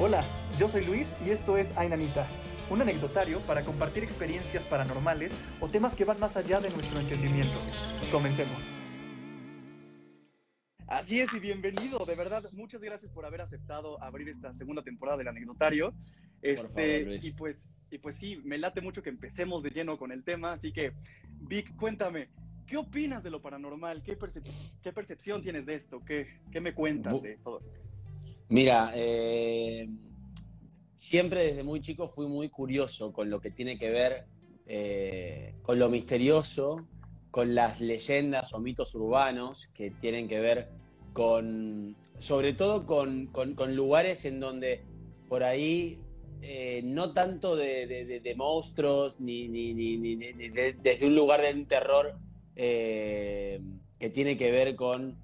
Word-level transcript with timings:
Hola, 0.00 0.24
yo 0.58 0.68
soy 0.68 0.84
Luis 0.84 1.14
y 1.24 1.30
esto 1.30 1.56
es 1.56 1.76
Ainanita, 1.76 2.26
un 2.70 2.80
anecdotario 2.80 3.40
para 3.40 3.62
compartir 3.62 4.02
experiencias 4.02 4.64
paranormales 4.64 5.36
o 5.60 5.68
temas 5.68 5.94
que 5.94 6.04
van 6.04 6.18
más 6.18 6.36
allá 6.36 6.60
de 6.60 6.70
nuestro 6.70 6.98
entendimiento. 6.98 7.58
Comencemos. 8.10 8.66
Así 10.86 11.20
es 11.20 11.32
y 11.34 11.40
bienvenido, 11.40 12.04
de 12.04 12.14
verdad, 12.14 12.44
muchas 12.52 12.80
gracias 12.80 13.12
por 13.12 13.26
haber 13.26 13.42
aceptado 13.42 14.02
abrir 14.02 14.28
esta 14.28 14.52
segunda 14.54 14.82
temporada 14.82 15.18
del 15.18 15.28
anecdotario. 15.28 15.94
Este, 16.40 17.18
y 17.22 17.32
pues 17.32 17.82
y 17.90 17.98
pues 17.98 18.16
sí, 18.16 18.40
me 18.44 18.58
late 18.58 18.80
mucho 18.80 19.02
que 19.02 19.10
empecemos 19.10 19.62
de 19.62 19.70
lleno 19.70 19.98
con 19.98 20.10
el 20.10 20.24
tema, 20.24 20.52
así 20.52 20.72
que 20.72 20.92
Vic, 21.42 21.76
cuéntame, 21.76 22.28
¿qué 22.66 22.78
opinas 22.78 23.22
de 23.22 23.30
lo 23.30 23.42
paranormal? 23.42 24.02
¿Qué, 24.02 24.18
qué 24.82 24.92
percepción 24.92 25.42
tienes 25.42 25.66
de 25.66 25.74
esto? 25.74 26.02
¿Qué, 26.04 26.40
qué 26.50 26.60
me 26.60 26.74
cuentas 26.74 27.22
de 27.22 27.36
todo 27.36 27.60
esto? 27.60 27.91
Mira, 28.48 28.92
eh, 28.94 29.88
siempre 30.94 31.44
desde 31.44 31.62
muy 31.62 31.80
chico 31.80 32.06
fui 32.06 32.26
muy 32.26 32.50
curioso 32.50 33.10
con 33.10 33.30
lo 33.30 33.40
que 33.40 33.50
tiene 33.50 33.78
que 33.78 33.90
ver 33.90 34.26
eh, 34.66 35.54
con 35.62 35.78
lo 35.78 35.88
misterioso, 35.88 36.86
con 37.30 37.54
las 37.54 37.80
leyendas 37.80 38.52
o 38.52 38.60
mitos 38.60 38.94
urbanos 38.94 39.68
que 39.72 39.90
tienen 39.90 40.28
que 40.28 40.40
ver 40.40 40.68
con, 41.14 41.96
sobre 42.18 42.52
todo 42.52 42.84
con, 42.84 43.30
lugares 43.74 44.26
en 44.26 44.38
donde 44.38 44.84
por 45.30 45.44
ahí 45.44 45.98
eh, 46.42 46.82
no 46.84 47.14
tanto 47.14 47.56
de, 47.56 48.34
monstruos 48.36 49.18
ni, 49.18 49.48
desde 49.48 51.06
un 51.06 51.14
lugar 51.14 51.40
de 51.40 51.54
un 51.54 51.66
terror 51.66 52.18
que 52.54 54.10
tiene 54.12 54.36
que 54.36 54.50
ver 54.50 54.76
con 54.76 55.21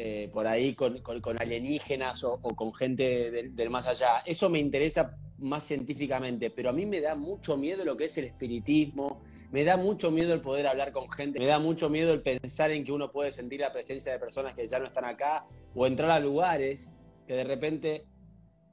eh, 0.00 0.30
por 0.32 0.46
ahí 0.46 0.76
con, 0.76 1.02
alienígenas 1.40 2.22
o, 2.22 2.40
con 2.40 2.72
gente 2.72 3.32
del, 3.32 3.68
más 3.68 3.88
allá. 3.88 4.22
Eso 4.24 4.48
me 4.48 4.60
interesa 4.60 5.18
más 5.38 5.64
científicamente, 5.64 6.50
pero 6.50 6.70
a 6.70 6.72
mí 6.72 6.86
me 6.86 7.00
da 7.00 7.16
mucho 7.16 7.56
miedo 7.56 7.84
lo 7.84 7.96
que 7.96 8.04
es 8.04 8.16
el 8.16 8.26
espiritismo, 8.26 9.24
me 9.50 9.64
da 9.64 9.76
mucho 9.76 10.12
miedo 10.12 10.34
el 10.34 10.40
poder 10.40 10.68
hablar 10.68 10.92
con 10.92 11.10
gente, 11.10 11.40
me 11.40 11.46
da 11.46 11.58
mucho 11.58 11.90
miedo 11.90 12.12
el 12.12 12.22
pensar 12.22 12.70
en 12.70 12.84
que 12.84 12.92
uno 12.92 13.10
puede 13.10 13.32
sentir 13.32 13.58
la 13.58 13.72
presencia 13.72 14.12
de 14.12 14.20
personas 14.20 14.54
que 14.54 14.68
ya 14.68 14.78
no 14.78 14.84
están 14.84 15.04
acá 15.04 15.44
o 15.74 15.84
entrar 15.84 16.12
a 16.12 16.20
lugares 16.20 16.96
que 17.26 17.34
de 17.34 17.42
repente 17.42 18.06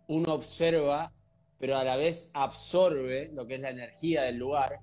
uno 0.06 0.32
observa, 0.32 1.12
pero 1.58 1.76
a 1.76 1.84
la 1.84 1.95
vez 1.95 2.30
absorbe 2.34 3.32
lo 3.34 3.48
que 3.48 3.56
es 3.56 3.62
la 3.62 3.72
energía 3.72 4.22
del 4.22 4.38
lugar. 4.38 4.80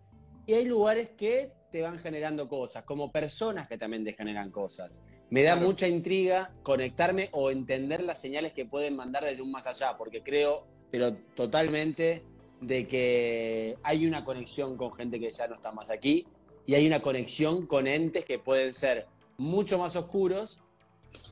Y 0.47 0.55
hay 0.55 0.65
lugares 0.65 1.11
que 1.17 1.53
te 1.71 1.83
van 1.83 2.01
generando 2.01 2.49
cosas, 2.49 2.83
como 2.83 3.13
personas 3.13 3.69
que 3.69 3.79
también 3.79 4.05
te 4.05 4.13
generan 4.13 4.51
cosas. 4.51 5.05
Me 5.33 5.43
da 5.43 5.57
mucha 5.57 5.89
intriga 5.89 6.53
conectarme 6.63 7.31
o 7.33 7.51
entender 7.51 8.03
las 8.03 8.21
señales 8.21 8.53
que 8.53 8.67
pueden 8.67 8.95
mandar 8.95 9.25
desde 9.25 9.41
un 9.41 9.51
más 9.51 9.67
allá, 9.67 9.97
porque 9.97 10.23
creo, 10.23 10.67
pero 10.91 11.15
totalmente, 11.35 12.23
de 12.61 12.87
que 12.87 13.79
hay 13.83 14.05
una 14.05 14.27
conexión 14.27 14.77
con 14.77 14.93
gente 14.93 15.19
que 15.19 15.31
ya 15.31 15.49
no 15.49 15.55
está 15.55 15.73
más 15.73 15.89
aquí 15.89 16.27
y 16.67 16.75
hay 16.75 16.87
una 16.87 17.01
conexión 17.01 17.67
con 17.67 17.87
entes 17.87 18.27
que 18.27 18.41
pueden 18.41 18.75
ser 18.75 19.07
mucho 19.39 19.79
más 19.79 19.97
oscuros 19.97 20.61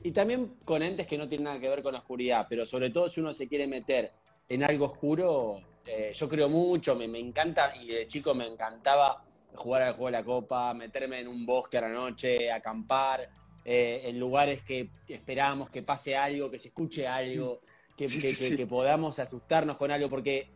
y 0.01 0.09
también 0.09 0.55
con 0.65 0.81
entes 0.81 1.05
que 1.05 1.19
no 1.19 1.27
tienen 1.29 1.45
nada 1.45 1.59
que 1.59 1.69
ver 1.69 1.83
con 1.83 1.93
la 1.93 1.99
oscuridad, 1.99 2.47
pero 2.49 2.65
sobre 2.65 2.89
todo 2.89 3.07
si 3.07 3.19
uno 3.19 3.35
se 3.35 3.47
quiere 3.47 3.67
meter 3.67 4.13
en 4.49 4.63
algo 4.63 4.85
oscuro, 4.85 5.59
eh, 5.85 6.11
yo 6.15 6.27
creo 6.27 6.49
mucho, 6.49 6.95
me, 6.95 7.07
me, 7.07 7.19
encanta 7.19 7.75
y 7.79 7.85
de 7.89 8.07
chico 8.07 8.33
me 8.33 8.47
encantaba 8.47 9.23
jugar 9.53 9.83
al 9.83 9.93
juego 9.93 10.07
de 10.07 10.11
la 10.13 10.23
copa, 10.23 10.73
meterme 10.73 11.19
en 11.19 11.27
un 11.27 11.45
bosque 11.45 11.77
a 11.77 11.81
la 11.81 11.89
noche, 11.89 12.51
acampar, 12.51 13.29
eh, 13.63 14.01
en 14.05 14.19
lugares 14.19 14.63
que 14.63 14.89
esperamos 15.07 15.69
que 15.69 15.83
pase 15.83 16.15
algo, 16.15 16.49
que 16.49 16.57
se 16.57 16.69
escuche 16.69 17.07
algo, 17.07 17.61
que, 17.95 18.07
que, 18.07 18.65
podamos 18.65 19.19
asustarnos 19.19 19.77
con 19.77 19.91
algo, 19.91 20.09
porque 20.09 20.47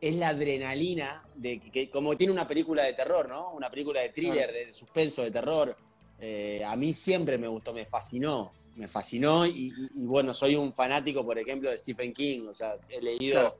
es 0.00 0.14
la 0.14 0.28
adrenalina 0.28 1.26
de 1.34 1.60
que, 1.60 1.90
como 1.90 2.16
tiene 2.16 2.32
una 2.32 2.46
película 2.46 2.84
de 2.84 2.94
terror, 2.94 3.28
¿no? 3.28 3.50
Una 3.50 3.70
película 3.70 4.00
de 4.00 4.08
thriller, 4.08 4.50
de 4.52 4.72
suspenso, 4.72 5.22
de 5.22 5.30
terror. 5.30 5.76
Eh, 6.18 6.62
a 6.64 6.74
mí 6.76 6.94
siempre 6.94 7.36
me 7.36 7.48
gustó, 7.48 7.74
me 7.74 7.84
fascinó, 7.84 8.52
me 8.76 8.88
fascinó 8.88 9.44
y, 9.46 9.72
bueno, 10.06 10.32
soy 10.32 10.56
un 10.56 10.72
fanático, 10.72 11.24
por 11.24 11.38
ejemplo, 11.38 11.70
de 11.70 11.76
Stephen 11.76 12.14
King, 12.14 12.46
o 12.48 12.54
sea, 12.54 12.76
he 12.88 13.00
leído 13.02 13.58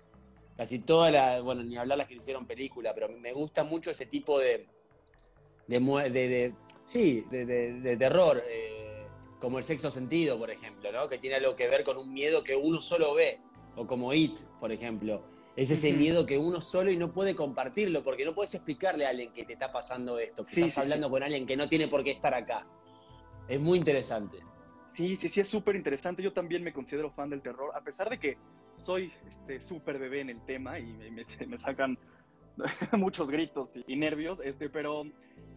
casi 0.56 0.78
todas 0.78 1.12
las, 1.12 1.42
bueno, 1.42 1.62
ni 1.62 1.76
hablar 1.76 1.98
las 1.98 2.06
que 2.06 2.14
hicieron 2.14 2.46
película, 2.46 2.94
pero 2.94 3.08
me 3.08 3.32
gusta 3.32 3.64
mucho 3.64 3.90
ese 3.90 4.06
tipo 4.06 4.38
de, 4.38 4.66
de, 5.66 6.10
de, 6.10 6.54
Sí, 6.90 7.24
de, 7.30 7.96
terror, 7.96 8.42
eh, 8.44 8.59
como 9.40 9.58
el 9.58 9.64
sexto 9.64 9.90
sentido, 9.90 10.38
por 10.38 10.50
ejemplo, 10.50 10.92
¿no? 10.92 11.08
Que 11.08 11.18
tiene 11.18 11.36
algo 11.36 11.56
que 11.56 11.68
ver 11.68 11.82
con 11.82 11.96
un 11.96 12.12
miedo 12.12 12.44
que 12.44 12.54
uno 12.54 12.82
solo 12.82 13.14
ve, 13.14 13.40
o 13.74 13.86
como 13.86 14.12
It, 14.12 14.38
por 14.60 14.70
ejemplo. 14.70 15.24
Es 15.56 15.70
ese 15.70 15.92
miedo 15.92 16.24
que 16.26 16.38
uno 16.38 16.60
solo 16.60 16.90
y 16.90 16.96
no 16.96 17.12
puede 17.12 17.34
compartirlo, 17.34 18.02
porque 18.02 18.24
no 18.24 18.34
puedes 18.34 18.54
explicarle 18.54 19.06
a 19.06 19.10
alguien 19.10 19.32
que 19.32 19.44
te 19.44 19.54
está 19.54 19.72
pasando 19.72 20.18
esto, 20.18 20.44
que 20.44 20.50
estás 20.50 20.78
hablando 20.78 21.10
con 21.10 21.22
alguien 21.22 21.46
que 21.46 21.56
no 21.56 21.68
tiene 21.68 21.88
por 21.88 22.04
qué 22.04 22.10
estar 22.10 22.34
acá. 22.34 22.66
Es 23.48 23.58
muy 23.58 23.78
interesante. 23.78 24.38
Sí, 24.94 25.16
sí, 25.16 25.28
sí, 25.28 25.40
es 25.40 25.48
súper 25.48 25.74
interesante. 25.74 26.22
Yo 26.22 26.32
también 26.32 26.62
me 26.62 26.72
considero 26.72 27.10
fan 27.10 27.30
del 27.30 27.42
terror, 27.42 27.72
a 27.74 27.82
pesar 27.82 28.08
de 28.10 28.18
que 28.18 28.38
soy 28.76 29.12
este 29.28 29.60
súper 29.60 29.98
bebé 29.98 30.20
en 30.20 30.30
el 30.30 30.44
tema 30.44 30.78
y 30.78 30.84
me, 31.10 31.24
me 31.46 31.58
sacan 31.58 31.98
muchos 32.92 33.30
gritos 33.30 33.72
y, 33.86 33.96
nervios, 33.96 34.40
este, 34.44 34.68
pero, 34.70 35.04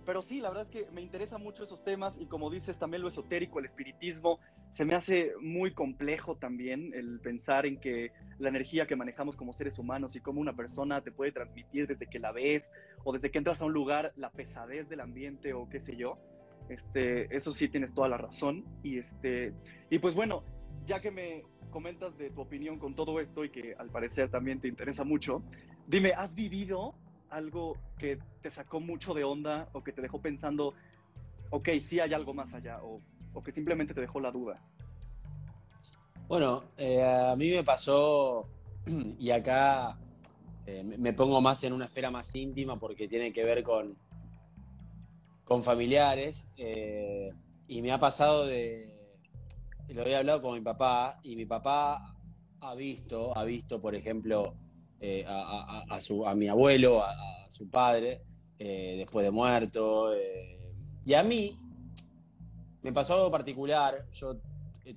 pero 0.06 0.22
sí, 0.22 0.40
la 0.40 0.50
verdad 0.50 0.64
es 0.64 0.70
que 0.70 0.90
me 0.92 1.02
interesa 1.02 1.38
mucho 1.38 1.64
esos 1.64 1.84
temas 1.84 2.20
y 2.20 2.26
como 2.26 2.50
dices, 2.50 2.78
también 2.78 3.02
lo 3.02 3.08
esotérico, 3.08 3.60
el 3.60 3.66
espiritismo, 3.66 4.40
se 4.72 4.86
me 4.86 4.96
hace 4.96 5.34
muy 5.42 5.74
complejo 5.74 6.36
también 6.36 6.92
el 6.94 7.20
pensar 7.20 7.66
en 7.66 7.80
que 7.80 8.12
la 8.40 8.50
energía 8.50 8.88
que 8.88 8.96
manejamos 8.96 9.36
como 9.36 9.54
seres 9.54 9.80
humanos 9.80 10.16
y 10.16 10.22
cómo 10.22 10.42
una 10.42 10.54
persona 10.54 11.02
te 11.02 11.12
puede 11.12 11.32
transmitir 11.32 11.88
desde 11.88 12.08
que 12.08 12.20
la 12.20 12.32
ves 12.32 12.72
o 13.04 13.14
desde 13.14 13.32
que 13.32 13.38
entras 13.38 13.62
a 13.62 13.66
un 13.66 13.74
lugar 13.74 14.14
la 14.16 14.32
pesadez 14.32 14.90
del 14.90 15.02
ambiente 15.02 15.54
o 15.54 15.70
qué 15.70 15.80
sé 15.80 15.96
yo. 15.96 16.18
Este, 16.70 17.36
eso 17.36 17.52
sí 17.52 17.68
tienes 17.68 17.94
toda 17.94 18.08
la 18.08 18.18
razón 18.18 18.64
y 18.84 18.98
este 18.98 19.54
y 19.90 20.00
pues 20.00 20.16
bueno, 20.16 20.44
ya 20.86 21.02
que 21.02 21.12
me 21.12 21.44
comentas 21.70 22.18
de 22.18 22.30
tu 22.30 22.42
opinión 22.42 22.80
con 22.80 22.96
todo 22.96 23.20
esto 23.20 23.44
y 23.44 23.50
que 23.50 23.76
al 23.78 23.90
parecer 23.90 24.30
también 24.30 24.62
te 24.62 24.68
interesa 24.68 25.04
mucho, 25.04 25.44
dime, 25.88 26.14
¿has 26.14 26.36
vivido 26.36 26.96
algo 27.34 27.78
que 27.98 28.20
te 28.42 28.50
sacó 28.50 28.80
mucho 28.80 29.14
de 29.14 29.24
onda 29.24 29.68
o 29.74 29.84
que 29.84 29.92
te 29.92 30.02
dejó 30.02 30.22
pensando, 30.22 30.74
ok, 31.50 31.70
sí 31.80 32.00
hay 32.00 32.14
algo 32.14 32.34
más 32.34 32.54
allá 32.54 32.80
o, 32.84 33.02
que 33.44 33.52
simplemente 33.52 33.94
te 33.94 34.02
dejó 34.02 34.20
la 34.20 34.32
duda? 34.32 34.62
Bueno, 36.28 36.64
eh, 36.78 37.04
a 37.04 37.36
mí 37.36 37.50
me 37.50 37.64
pasó, 37.64 38.48
y 39.20 39.32
acá 39.32 39.98
eh, 40.68 40.84
me 40.84 41.14
pongo 41.14 41.42
más 41.42 41.64
en 41.64 41.74
una 41.74 41.86
esfera 41.86 42.12
más 42.12 42.34
íntima 42.36 42.80
porque 42.80 43.08
tiene 43.08 43.34
que 43.34 43.44
ver 43.44 43.64
con, 43.64 43.98
con 45.44 45.64
familiares, 45.64 46.48
eh, 46.58 47.32
y 47.68 47.82
me 47.82 47.92
ha 47.92 47.98
pasado 47.98 48.46
de, 48.46 48.96
lo 49.90 50.06
he 50.06 50.16
hablado 50.16 50.42
con 50.44 50.54
mi 50.54 50.62
papá 50.62 51.20
y 51.24 51.36
mi 51.36 51.46
papá 51.46 52.16
ha 52.62 52.76
visto, 52.76 53.36
ha 53.36 53.44
visto, 53.44 53.82
por 53.82 53.96
ejemplo, 53.96 54.54
eh, 55.06 55.26
a, 55.28 56.00
su, 56.00 56.26
a 56.26 56.34
mi 56.34 56.48
abuelo, 56.48 57.04
a, 57.04 57.12
su 57.50 57.70
padre, 57.70 58.22
eh, 58.58 58.96
después 58.98 59.26
de 59.26 59.32
muerto. 59.32 60.14
Eh, 60.14 60.60
y 61.06 61.14
a 61.14 61.24
mí 61.24 61.60
me 62.82 62.94
pasó 62.94 63.16
algo 63.16 63.30
particular. 63.32 64.08
Yo 64.14 64.38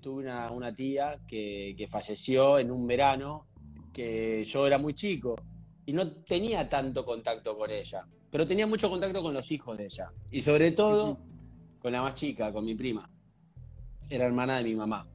tuve 0.01 0.25
una, 0.25 0.75
tía 0.75 1.19
que, 1.27 1.75
que, 1.77 1.89
falleció 1.89 2.59
en 2.59 2.71
un 2.71 2.87
verano 2.87 3.47
que 3.93 4.45
yo 4.45 4.67
era 4.67 4.79
muy 4.79 4.95
chico 4.95 5.37
y 5.85 5.93
no 5.93 6.09
tenía 6.09 6.69
tanto 6.69 7.05
contacto 7.05 7.57
con 7.57 7.71
ella, 7.71 8.07
pero 8.31 8.47
tenía 8.47 8.67
mucho 8.67 8.91
contacto 8.91 9.23
con 9.23 9.33
los 9.35 9.51
hijos 9.51 9.77
de 9.77 9.85
ella 9.85 10.11
y 10.31 10.43
sobre 10.43 10.73
todo 10.73 11.19
con 11.79 11.93
la 11.93 12.03
más 12.03 12.15
chica, 12.15 12.53
con 12.53 12.65
mi 12.65 12.75
prima 12.75 13.09
era 14.09 14.27
hermana 14.27 14.59
de 14.59 14.65
mi 14.65 14.75
mamá. 14.75 15.07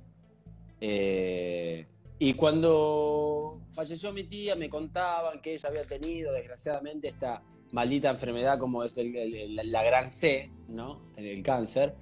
Eh, 0.79 1.87
y 2.23 2.35
cuando 2.35 3.63
falleció 3.71 4.13
mi 4.13 4.25
tía, 4.25 4.55
me 4.55 4.69
contaban 4.69 5.41
que 5.41 5.55
ella 5.55 5.69
había 5.69 5.81
tenido, 5.81 6.31
desgraciadamente, 6.31 7.07
esta 7.07 7.41
maldita 7.71 8.11
enfermedad 8.11 8.59
como 8.59 8.83
es 8.83 8.95
la 8.95 9.83
gran 9.83 10.11
C, 10.11 10.51
¿no? 10.67 11.11
El 11.17 11.41
cáncer. 11.41 11.95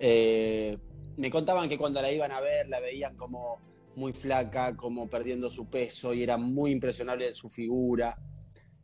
Eh, 0.00 0.76
me 1.16 1.30
contaban 1.30 1.68
que 1.68 1.78
cuando 1.78 2.02
la 2.02 2.10
iban 2.10 2.32
a 2.32 2.40
ver, 2.40 2.68
la 2.68 2.80
veían 2.80 3.16
como 3.16 3.58
muy 3.94 4.12
flaca, 4.12 4.76
como 4.76 5.08
perdiendo 5.08 5.48
su 5.48 5.70
peso, 5.70 6.12
y 6.14 6.24
era 6.24 6.36
muy 6.36 6.72
impresionable 6.72 7.32
su 7.32 7.48
figura. 7.48 8.18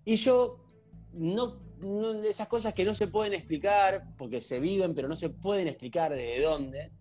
Y 0.05 0.15
yo, 0.15 0.65
no, 1.15 1.63
no, 1.81 2.13
esas 2.23 2.47
cosas 2.47 2.75
que 2.75 2.85
no 2.85 2.95
se 2.95 3.09
pueden 3.09 3.35
explicar, 3.35 4.15
porque 4.17 4.41
se 4.41 4.61
viven, 4.61 4.95
pero 4.95 5.09
no 5.09 5.17
se 5.17 5.31
pueden 5.31 5.67
explicar 5.67 6.15
desde 6.15 6.43
dónde, 6.43 6.93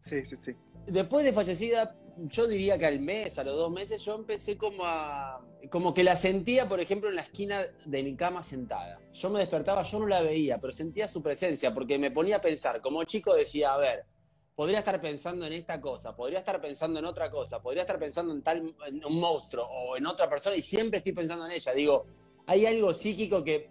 Sí, 0.00 0.26
sí, 0.26 0.36
sí. 0.36 0.52
Después 0.86 1.24
de 1.24 1.32
fallecida, 1.32 1.96
yo 2.24 2.46
diría 2.46 2.78
que 2.78 2.86
al 2.86 3.00
mes, 3.00 3.38
a 3.38 3.44
los 3.44 3.56
dos 3.56 3.70
meses, 3.70 4.02
yo 4.02 4.14
empecé 4.14 4.56
como 4.56 4.84
a. 4.84 5.40
como 5.70 5.94
que 5.94 6.04
la 6.04 6.16
sentía, 6.16 6.68
por 6.68 6.80
ejemplo, 6.80 7.08
en 7.08 7.16
la 7.16 7.22
esquina 7.22 7.64
de 7.84 8.02
mi 8.02 8.14
cama 8.14 8.42
sentada. 8.42 9.00
Yo 9.12 9.30
me 9.30 9.40
despertaba, 9.40 9.82
yo 9.82 9.98
no 9.98 10.06
la 10.06 10.22
veía, 10.22 10.58
pero 10.58 10.72
sentía 10.72 11.08
su 11.08 11.22
presencia, 11.22 11.72
porque 11.72 11.98
me 11.98 12.10
ponía 12.10 12.36
a 12.36 12.40
pensar. 12.40 12.80
Como 12.80 13.04
chico 13.04 13.34
decía, 13.34 13.72
a 13.72 13.78
ver, 13.78 14.04
podría 14.54 14.80
estar 14.80 15.00
pensando 15.00 15.46
en 15.46 15.54
esta 15.54 15.80
cosa, 15.80 16.14
podría 16.14 16.38
estar 16.38 16.60
pensando 16.60 16.98
en 16.98 17.06
otra 17.06 17.30
cosa, 17.30 17.62
podría 17.62 17.82
estar 17.82 17.98
pensando 17.98 18.34
en 18.34 18.42
tal, 18.42 18.74
en 18.86 19.04
un 19.04 19.18
monstruo 19.18 19.64
o 19.64 19.96
en 19.96 20.04
otra 20.06 20.28
persona 20.28 20.54
y 20.56 20.62
siempre 20.62 20.98
estoy 20.98 21.12
pensando 21.12 21.46
en 21.46 21.52
ella. 21.52 21.72
Digo, 21.72 22.06
hay 22.46 22.66
algo 22.66 22.92
psíquico 22.92 23.42
que 23.42 23.70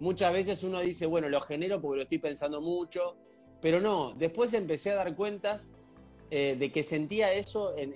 muchas 0.00 0.32
veces 0.32 0.62
uno 0.62 0.80
dice, 0.80 1.06
bueno, 1.06 1.28
lo 1.28 1.40
genero 1.40 1.80
porque 1.80 1.96
lo 1.96 2.02
estoy 2.02 2.18
pensando 2.18 2.60
mucho, 2.60 3.16
pero 3.62 3.80
no, 3.80 4.12
después 4.14 4.52
empecé 4.52 4.90
a 4.90 4.96
dar 4.96 5.16
cuentas 5.16 5.76
eh, 6.30 6.56
de 6.58 6.70
que 6.70 6.82
sentía 6.82 7.32
eso 7.32 7.74
en, 7.76 7.92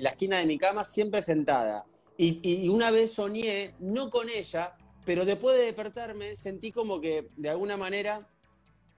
la 0.00 0.10
esquina 0.10 0.38
de 0.38 0.46
mi 0.46 0.58
cama, 0.58 0.84
siempre 0.84 1.22
sentada. 1.22 1.84
Y, 2.16 2.68
una 2.68 2.90
vez 2.90 3.12
soñé, 3.12 3.74
no 3.80 4.08
con 4.10 4.28
ella, 4.28 4.76
pero 5.04 5.24
después 5.24 5.58
de 5.58 5.64
despertarme 5.64 6.36
sentí 6.36 6.70
como 6.70 7.00
que 7.00 7.28
de 7.36 7.50
alguna 7.50 7.76
manera 7.76 8.28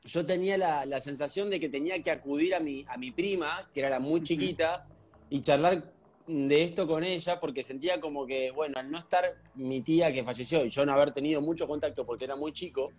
yo 0.05 0.25
tenía 0.25 0.57
la, 0.59 1.01
sensación 1.01 1.51
de 1.51 1.59
que 1.59 1.69
tenía 1.69 2.01
que 2.03 2.11
acudir 2.11 2.55
a 2.55 2.61
mi, 2.61 2.85
a 2.89 2.97
mi 2.97 3.11
prima, 3.11 3.69
que 3.75 3.81
era 3.81 3.91
la 3.91 3.99
muy 3.99 4.23
chiquita, 4.23 4.87
y 5.31 5.41
charlar 5.41 5.93
de 6.27 6.63
esto 6.63 6.87
con 6.87 7.05
ella, 7.05 7.41
porque 7.41 7.63
sentía 7.63 8.01
como 8.01 8.27
que, 8.27 8.51
bueno, 8.51 8.79
al 8.79 8.91
no 8.91 8.99
estar 8.99 9.25
mi 9.55 9.81
tía 9.81 10.13
que 10.13 10.25
falleció 10.25 10.65
y 10.65 10.71
yo 10.71 10.85
no 10.85 10.93
haber 10.93 11.13
tenido 11.13 11.41
mucho 11.41 11.67
contacto 11.67 12.05
porque 12.05 12.25
era 12.25 12.37
muy 12.37 12.53
chico, 12.53 12.93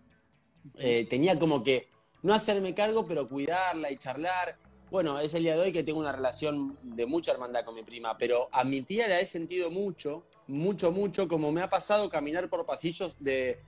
eh, 0.76 1.06
tenía 1.10 1.38
como 1.38 1.64
que 1.64 1.90
no 2.24 2.34
hacerme 2.34 2.74
cargo, 2.74 3.06
pero 3.06 3.28
cuidarla 3.28 3.92
y 3.92 3.98
charlar. 3.98 4.58
Bueno, 4.90 5.20
es 5.20 5.34
el 5.34 5.44
día 5.44 5.56
de 5.56 5.60
hoy 5.60 5.74
que 5.74 5.84
tengo 5.84 6.00
una 6.00 6.14
relación 6.14 6.78
de 6.82 7.06
mucha 7.06 7.34
hermandad 7.34 7.66
con 7.66 7.76
mi 7.76 7.84
prima, 7.84 8.18
pero 8.18 8.48
a 8.54 8.64
mi 8.64 8.84
tía 8.84 9.10
la 9.10 9.20
he 9.20 9.26
sentido 9.26 9.70
mucho, 9.70 10.24
mucho, 10.48 10.94
mucho, 10.94 11.28
como 11.28 11.52
me 11.52 11.62
ha 11.62 11.70
pasado 11.70 12.10
caminar 12.10 12.50
por 12.50 12.66
pasillos 12.66 13.18
de... 13.18 13.60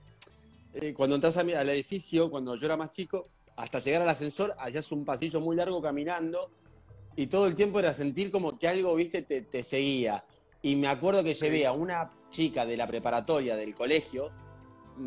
Eh, 0.72 0.94
cuando 0.94 1.16
entras 1.16 1.36
al 1.36 1.68
edificio, 1.68 2.30
cuando 2.30 2.54
yo 2.54 2.64
era 2.64 2.76
más 2.76 2.90
chico, 2.90 3.28
hasta 3.56 3.80
llegar 3.80 4.00
al 4.00 4.08
ascensor, 4.08 4.54
hacías 4.58 4.90
un 4.92 5.04
pasillo 5.04 5.40
muy 5.40 5.56
largo 5.56 5.82
caminando 5.82 6.50
y 7.16 7.26
todo 7.26 7.46
el 7.46 7.54
tiempo 7.54 7.80
era 7.80 7.92
sentir 7.92 8.30
como 8.30 8.58
que 8.58 8.66
algo, 8.66 8.94
viste, 8.94 9.20
te, 9.20 9.42
te 9.42 9.62
seguía. 9.62 10.24
Y 10.62 10.74
me 10.76 10.88
acuerdo 10.88 11.22
que 11.22 11.34
llevé 11.34 11.66
a 11.66 11.72
una 11.72 12.10
chica 12.30 12.64
de 12.64 12.78
la 12.78 12.86
preparatoria 12.86 13.56
del 13.56 13.74
colegio, 13.74 14.30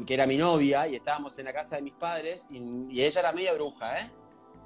que 0.05 0.13
era 0.13 0.27
mi 0.27 0.37
novia, 0.37 0.87
y 0.87 0.95
estábamos 0.95 1.39
en 1.39 1.45
la 1.45 1.53
casa 1.53 1.77
de 1.77 1.81
mis 1.81 1.93
padres, 1.93 2.47
y, 2.51 2.59
y 2.89 3.01
ella 3.01 3.19
era 3.21 3.31
media 3.31 3.53
bruja, 3.53 3.99
¿eh? 3.99 4.11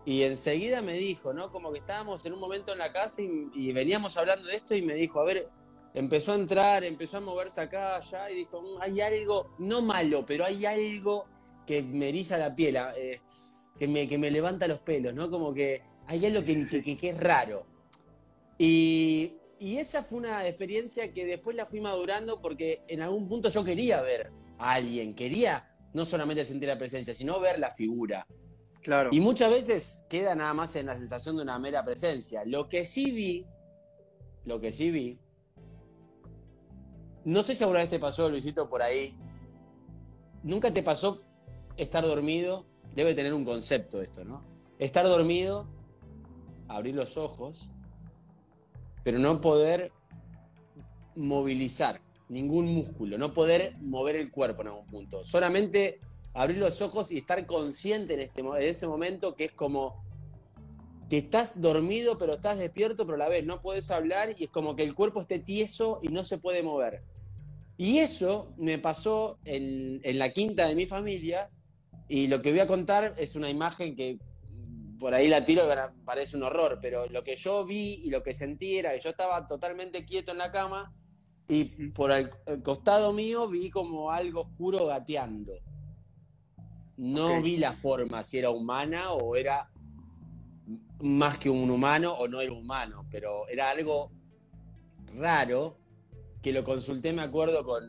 Y 0.07 0.23
enseguida 0.23 0.81
me 0.81 0.93
dijo, 0.93 1.33
¿no? 1.33 1.51
Como 1.51 1.73
que 1.73 1.79
estábamos 1.79 2.25
en 2.25 2.31
un 2.31 2.39
momento 2.39 2.71
en 2.71 2.77
la 2.77 2.93
casa 2.93 3.21
y, 3.21 3.73
veníamos 3.73 4.15
hablando 4.15 4.47
de 4.47 4.55
esto 4.55 4.73
y 4.73 4.81
me 4.81 4.95
dijo, 4.95 5.19
a 5.19 5.25
ver, 5.25 5.49
empezó 5.93 6.31
a 6.31 6.35
entrar, 6.35 6.85
empezó 6.85 7.17
a 7.17 7.19
moverse 7.19 7.59
acá, 7.59 7.97
allá 7.97 8.31
y 8.31 8.35
dijo, 8.35 8.61
mm, 8.61 8.81
hay 8.83 9.01
algo, 9.01 9.53
no 9.59 9.81
malo, 9.81 10.25
pero 10.25 10.45
hay 10.45 10.65
algo 10.65 11.25
que 11.65 11.81
me 11.81 12.07
eriza 12.07 12.37
la 12.37 12.55
piel, 12.55 12.77
eh, 12.95 13.19
que, 13.77 13.85
me, 13.89 14.07
que 14.07 14.17
me 14.17 14.31
levanta 14.31 14.65
los 14.65 14.79
pelos, 14.79 15.13
¿no? 15.13 15.29
Como 15.29 15.53
que 15.53 15.81
hay 16.05 16.25
algo 16.25 16.41
que, 16.45 16.97
que, 16.97 17.09
es 17.09 17.19
raro. 17.19 17.65
Y, 18.57 19.33
y, 19.59 19.75
esa 19.75 20.03
fue 20.03 20.19
una 20.19 20.47
experiencia 20.47 21.11
que 21.11 21.25
después 21.25 21.53
la 21.53 21.65
fui 21.65 21.81
madurando 21.81 22.39
porque 22.39 22.85
en 22.87 23.01
algún 23.01 23.27
punto 23.27 23.49
yo 23.49 23.61
quería 23.61 24.01
ver 24.01 24.31
a 24.57 24.75
alguien, 24.75 25.13
quería 25.13 25.75
no 25.93 26.05
solamente 26.05 26.45
sentir 26.45 26.69
la 26.69 26.77
presencia, 26.77 27.13
sino 27.13 27.41
ver 27.41 27.59
la 27.59 27.71
figura. 27.71 28.25
Y 29.11 29.19
muchas 29.19 29.51
veces 29.51 30.05
queda 30.09 30.35
nada 30.35 30.53
más 30.53 30.75
en 30.75 30.85
la 30.85 30.95
sensación 30.95 31.35
de 31.35 31.43
una 31.43 31.59
mera 31.59 31.83
presencia. 31.83 32.43
Lo 32.45 32.69
que 32.69 32.85
sí 32.85 33.11
vi, 33.11 33.45
lo 34.45 34.59
que 34.59 34.71
sí 34.71 34.91
vi, 34.91 35.19
no 37.25 37.43
sé 37.43 37.55
si 37.55 37.63
alguna 37.63 37.81
vez 37.81 37.89
te 37.89 37.99
pasó, 37.99 38.29
Luisito, 38.29 38.69
por 38.69 38.81
ahí. 38.81 39.17
Nunca 40.43 40.73
te 40.73 40.81
pasó 40.81 41.23
estar 41.75 42.05
dormido. 42.05 42.65
Debe 42.95 43.13
tener 43.13 43.33
un 43.33 43.43
concepto 43.43 44.01
esto, 44.01 44.23
¿no? 44.23 44.45
Estar 44.79 45.05
dormido, 45.05 45.67
abrir 46.67 46.95
los 46.95 47.17
ojos, 47.17 47.69
pero 49.03 49.19
no 49.19 49.41
poder 49.41 49.91
movilizar 51.15 52.01
ningún 52.29 52.67
músculo, 52.73 53.17
no 53.17 53.33
poder 53.33 53.75
mover 53.81 54.15
el 54.15 54.31
cuerpo 54.31 54.61
en 54.61 54.69
algún 54.69 54.87
punto. 54.87 55.23
Solamente 55.25 55.99
abrir 56.37 56.59
los 56.59 56.81
ojos 56.81 57.11
y 57.11 57.17
estar 57.17 57.43
consciente 57.47 58.13
en, 58.13 58.19
este, 58.21 58.41
en 58.41 58.55
ese 58.57 58.85
momento 58.85 59.35
que 59.35 59.45
es 59.45 59.51
como 59.53 60.05
que 61.09 61.17
estás 61.17 61.59
dormido 61.59 62.17
pero 62.17 62.33
estás 62.33 62.59
despierto 62.59 63.05
pero 63.05 63.15
a 63.15 63.17
la 63.17 63.29
vez 63.29 63.43
no 63.43 63.59
puedes 63.59 63.89
hablar 63.89 64.35
y 64.37 64.43
es 64.43 64.49
como 64.51 64.75
que 64.75 64.83
el 64.83 64.93
cuerpo 64.93 65.21
esté 65.21 65.39
tieso 65.39 65.99
y 66.03 66.09
no 66.09 66.23
se 66.23 66.37
puede 66.37 66.61
mover. 66.61 67.01
Y 67.75 67.99
eso 67.99 68.53
me 68.57 68.77
pasó 68.77 69.39
en, 69.45 69.99
en 70.03 70.19
la 70.19 70.29
quinta 70.29 70.67
de 70.67 70.75
mi 70.75 70.85
familia 70.85 71.49
y 72.07 72.27
lo 72.27 72.41
que 72.41 72.51
voy 72.51 72.59
a 72.59 72.67
contar 72.67 73.15
es 73.17 73.35
una 73.35 73.49
imagen 73.49 73.95
que 73.95 74.19
por 74.99 75.13
ahí 75.15 75.27
la 75.27 75.43
tiro 75.43 75.63
y 75.63 76.05
parece 76.05 76.37
un 76.37 76.43
horror, 76.43 76.79
pero 76.81 77.07
lo 77.07 77.23
que 77.23 77.35
yo 77.35 77.65
vi 77.65 78.01
y 78.03 78.09
lo 78.09 78.21
que 78.21 78.33
sentí 78.33 78.77
era 78.77 78.93
que 78.93 78.99
yo 78.99 79.09
estaba 79.09 79.47
totalmente 79.47 80.05
quieto 80.05 80.31
en 80.33 80.39
la 80.39 80.51
cama 80.51 80.93
y 81.49 81.89
por 81.89 82.11
el 82.11 82.29
costado 82.63 83.11
mío 83.13 83.47
vi 83.47 83.69
como 83.69 84.11
algo 84.11 84.41
oscuro 84.41 84.85
gateando. 84.85 85.53
No 86.97 87.41
vi 87.41 87.57
la 87.57 87.73
forma, 87.73 88.23
si 88.23 88.39
era 88.39 88.49
humana 88.49 89.11
o 89.11 89.35
era 89.35 89.69
más 90.99 91.37
que 91.37 91.49
un 91.49 91.69
humano 91.69 92.13
o 92.13 92.27
no 92.27 92.41
era 92.41 92.51
humano, 92.51 93.05
pero 93.11 93.47
era 93.47 93.69
algo 93.69 94.11
raro 95.15 95.77
que 96.41 96.51
lo 96.51 96.63
consulté, 96.63 97.13
me 97.13 97.21
acuerdo, 97.21 97.63
con, 97.63 97.83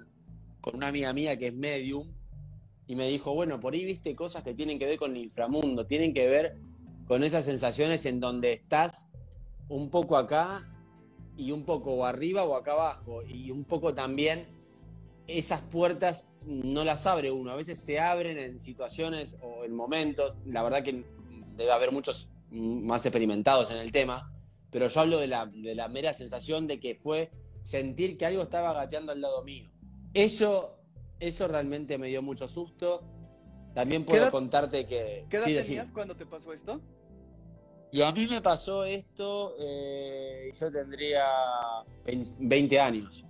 con 0.61 0.77
una 0.77 0.89
amiga 0.89 1.13
mía 1.13 1.39
que 1.39 1.49
es 1.49 1.55
medium 1.55 2.13
y 2.87 2.97
me 2.97 3.09
dijo, 3.09 3.35
bueno, 3.35 3.61
por 3.61 3.75
ahí 3.75 3.85
viste 3.85 4.15
cosas 4.15 4.43
que 4.43 4.55
tienen 4.55 4.79
que 4.79 4.87
ver 4.87 4.99
con 4.99 5.13
el 5.13 5.23
inframundo, 5.23 5.87
tienen 5.87 6.13
que 6.13 6.27
ver 6.27 6.59
con 7.07 7.23
esas 7.23 7.45
sensaciones 7.45 8.05
en 8.07 8.21
donde 8.21 8.53
estás 8.53 9.09
un 9.69 9.91
poco 9.91 10.17
acá 10.17 10.69
y 11.37 11.51
un 11.53 11.65
poco 11.65 12.05
arriba 12.05 12.45
o 12.45 12.57
acá 12.57 12.73
abajo 12.73 13.23
y 13.23 13.51
un 13.51 13.65
poco 13.65 13.95
también 13.95 14.58
esas 15.29 15.61
puertas 15.61 16.31
no 16.47 16.85
las 16.85 17.07
abre 17.07 17.31
uno, 17.31 17.51
a 17.51 17.57
veces 17.57 17.79
se 17.79 18.01
abren 18.01 18.39
en 18.39 18.59
situaciones 18.59 19.37
o 19.43 19.65
en 19.65 19.75
momentos, 19.75 20.35
la 20.47 20.63
verdad 20.63 20.83
que 20.83 21.05
debe 21.55 21.71
haber 21.71 21.93
muchos 21.93 22.31
más 22.51 23.05
experimentados 23.05 23.71
en 23.71 23.77
el 23.77 23.93
tema, 23.93 24.33
pero 24.71 24.89
yo 24.89 25.01
hablo 25.01 25.19
de 25.19 25.27
la, 25.27 25.47
de 25.47 25.75
la 25.75 25.89
mera 25.89 26.15
sensación 26.15 26.67
de 26.67 26.81
que 26.81 26.95
fue 26.95 27.31
sentir 27.63 28.17
que 28.17 28.25
algo 28.25 28.43
estaba 28.43 28.73
gateando 28.73 29.13
al 29.13 29.21
lado 29.21 29.45
mío. 29.45 29.71
Eso, 30.15 30.79
eso 31.21 31.47
realmente 31.47 31.99
me 31.99 32.09
dio 32.09 32.23
mucho 32.23 32.49
susto. 32.49 33.05
También 33.75 34.05
puedo 34.05 34.31
contarte 34.31 34.87
que... 34.87 35.27
¿Qué 35.29 35.37
edad 35.37 35.63
tenías 35.63 35.93
cuando 35.93 36.17
te 36.17 36.25
pasó 36.25 36.53
esto? 36.55 36.81
Y 37.93 38.03
a 38.03 38.13
mí 38.13 38.27
me 38.27 38.41
pasó 38.43 38.85
esto, 38.85 39.55
eh, 39.59 40.51
yo 40.59 40.71
tendría 40.71 41.25
20 42.05 42.81
años. 42.81 43.25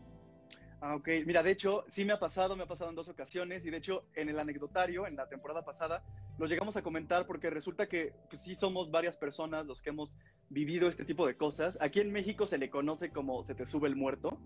Ah, 0.80 0.94
ok. 0.94 1.08
Mira, 1.26 1.42
de 1.42 1.50
hecho, 1.50 1.84
sí 1.88 2.04
me 2.04 2.12
ha 2.12 2.20
pasado, 2.20 2.54
me 2.54 2.62
ha 2.62 2.66
pasado 2.66 2.90
en 2.90 2.96
dos 2.96 3.08
ocasiones 3.08 3.66
y 3.66 3.70
de 3.70 3.78
hecho 3.78 4.04
en 4.14 4.28
el 4.28 4.38
anecdotario, 4.38 5.06
en 5.06 5.16
la 5.16 5.28
temporada 5.28 5.64
pasada, 5.64 6.04
lo 6.38 6.46
llegamos 6.46 6.76
a 6.76 6.82
comentar 6.82 7.26
porque 7.26 7.50
resulta 7.50 7.88
que 7.88 8.14
pues, 8.28 8.42
sí 8.42 8.54
somos 8.54 8.90
varias 8.90 9.16
personas 9.16 9.66
los 9.66 9.82
que 9.82 9.90
hemos 9.90 10.16
vivido 10.50 10.88
este 10.88 11.04
tipo 11.04 11.26
de 11.26 11.36
cosas. 11.36 11.78
Aquí 11.80 12.00
en 12.00 12.12
México 12.12 12.46
se 12.46 12.58
le 12.58 12.70
conoce 12.70 13.10
como 13.10 13.42
se 13.42 13.56
te 13.56 13.66
sube 13.66 13.88
el 13.88 13.96
muerto, 13.96 14.38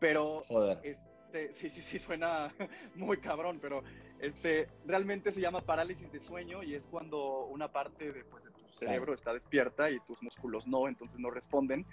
pero 0.00 0.40
Este, 0.82 1.52
sí, 1.52 1.68
sí, 1.68 1.82
sí, 1.82 1.98
suena 1.98 2.54
muy 2.94 3.18
cabrón, 3.18 3.58
pero 3.60 3.82
este, 4.18 4.68
realmente 4.86 5.30
se 5.30 5.42
llama 5.42 5.60
parálisis 5.60 6.10
de 6.10 6.20
sueño 6.20 6.62
y 6.62 6.74
es 6.74 6.86
cuando 6.86 7.44
una 7.46 7.70
parte 7.70 8.12
de, 8.12 8.24
pues, 8.24 8.44
de 8.44 8.50
tu 8.50 8.66
cerebro 8.72 9.12
está 9.12 9.34
despierta 9.34 9.90
y 9.90 10.00
tus 10.00 10.22
músculos 10.22 10.66
no, 10.66 10.88
entonces 10.88 11.18
no 11.18 11.30
responden 11.30 11.84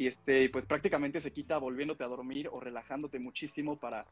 y 0.00 0.06
este, 0.06 0.48
pues 0.48 0.64
prácticamente 0.64 1.20
se 1.20 1.30
quita 1.30 1.58
volviéndote 1.58 2.02
a 2.04 2.06
dormir 2.06 2.48
o 2.50 2.58
relajándote 2.58 3.18
muchísimo 3.18 3.76
para 3.76 4.06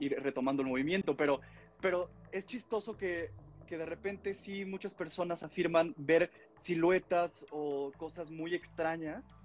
ir 0.00 0.20
retomando 0.20 0.62
el 0.62 0.68
movimiento, 0.68 1.16
pero, 1.16 1.40
pero 1.80 2.10
es 2.32 2.44
chistoso 2.44 2.96
que, 2.96 3.30
que 3.68 3.78
de 3.78 3.86
repente 3.86 4.34
sí 4.34 4.64
muchas 4.64 4.94
personas 4.94 5.44
afirman 5.44 5.94
ver 5.96 6.32
siluetas 6.56 7.46
o 7.52 7.92
cosas 7.96 8.32
muy 8.32 8.52
extrañas, 8.52 9.38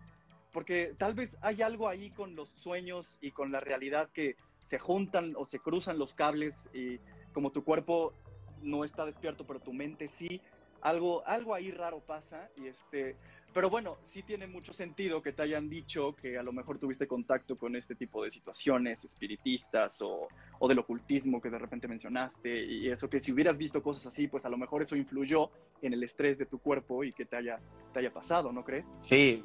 porque 0.52 0.96
tal 0.98 1.14
vez 1.14 1.38
hay 1.42 1.62
algo 1.62 1.88
ahí 1.88 2.10
con 2.10 2.36
los 2.36 2.50
sueños 2.50 3.20
y 3.22 3.30
con 3.30 3.52
la 3.52 3.60
realidad 3.60 4.10
que 4.10 4.36
se 4.64 4.80
juntan 4.80 5.36
o 5.38 5.46
se 5.46 5.60
cruzan 5.60 6.00
los 6.00 6.16
cables 6.16 6.72
y 6.74 6.98
como 7.34 7.52
tu 7.52 7.64
cuerpo 7.64 8.16
no 8.64 8.84
está 8.84 9.06
despierto, 9.06 9.46
pero 9.46 9.60
tu 9.60 9.74
mente 9.74 10.08
sí, 10.08 10.42
algo, 10.82 11.24
algo 11.28 11.54
ahí 11.54 11.70
raro 11.70 12.00
pasa 12.00 12.50
y 12.58 12.66
este, 12.66 13.16
pero 13.54 13.70
bueno, 13.70 13.98
sí 14.08 14.24
tiene 14.24 14.48
mucho 14.48 14.74
sentido 14.74 15.22
que 15.22 15.32
te 15.32 15.44
hayan 15.44 15.70
dicho 15.70 16.16
que 16.16 16.38
a 16.38 16.44
lo 16.44 16.52
mejor 16.52 16.80
tuviste 16.80 17.08
contacto 17.08 17.58
con 17.58 17.76
este 17.76 17.96
tipo 17.96 18.24
de 18.24 18.32
situaciones 18.32 19.06
espiritistas 19.06 20.02
o, 20.02 20.28
o, 20.60 20.68
del 20.68 20.80
ocultismo 20.80 21.42
que 21.42 21.50
de 21.50 21.60
repente 21.60 21.88
mencionaste 21.88 22.66
y 22.66 22.90
eso 22.90 23.10
que 23.10 23.20
si 23.20 23.32
hubieras 23.32 23.58
visto 23.58 23.82
cosas 23.84 24.08
así, 24.08 24.28
pues 24.28 24.46
a 24.46 24.50
lo 24.50 24.58
mejor 24.58 24.82
eso 24.82 24.96
influyó 24.96 25.52
en 25.82 25.94
el 25.94 26.04
estrés 26.04 26.38
de 26.38 26.46
tu 26.46 26.60
cuerpo 26.60 27.04
y 27.04 27.14
que 27.14 27.26
te 27.26 27.36
haya, 27.36 27.60
te 27.94 28.00
haya 28.00 28.12
pasado, 28.12 28.52
¿no 28.52 28.64
crees? 28.64 28.88
Sí, 28.98 29.44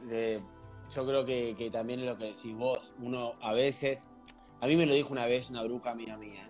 yo 0.90 1.06
creo 1.06 1.24
que, 1.24 1.54
que 1.56 1.70
también 1.70 2.06
lo 2.06 2.16
que 2.16 2.26
decís 2.26 2.54
vos, 2.54 2.94
uno 3.00 3.34
a 3.40 3.52
veces, 3.52 4.06
a 4.60 4.66
mí 4.66 4.76
me 4.76 4.86
lo 4.86 4.94
dijo 4.94 5.12
una 5.12 5.26
vez 5.26 5.50
una 5.50 5.62
bruja 5.62 5.90
amiga 5.90 6.16
mía, 6.16 6.42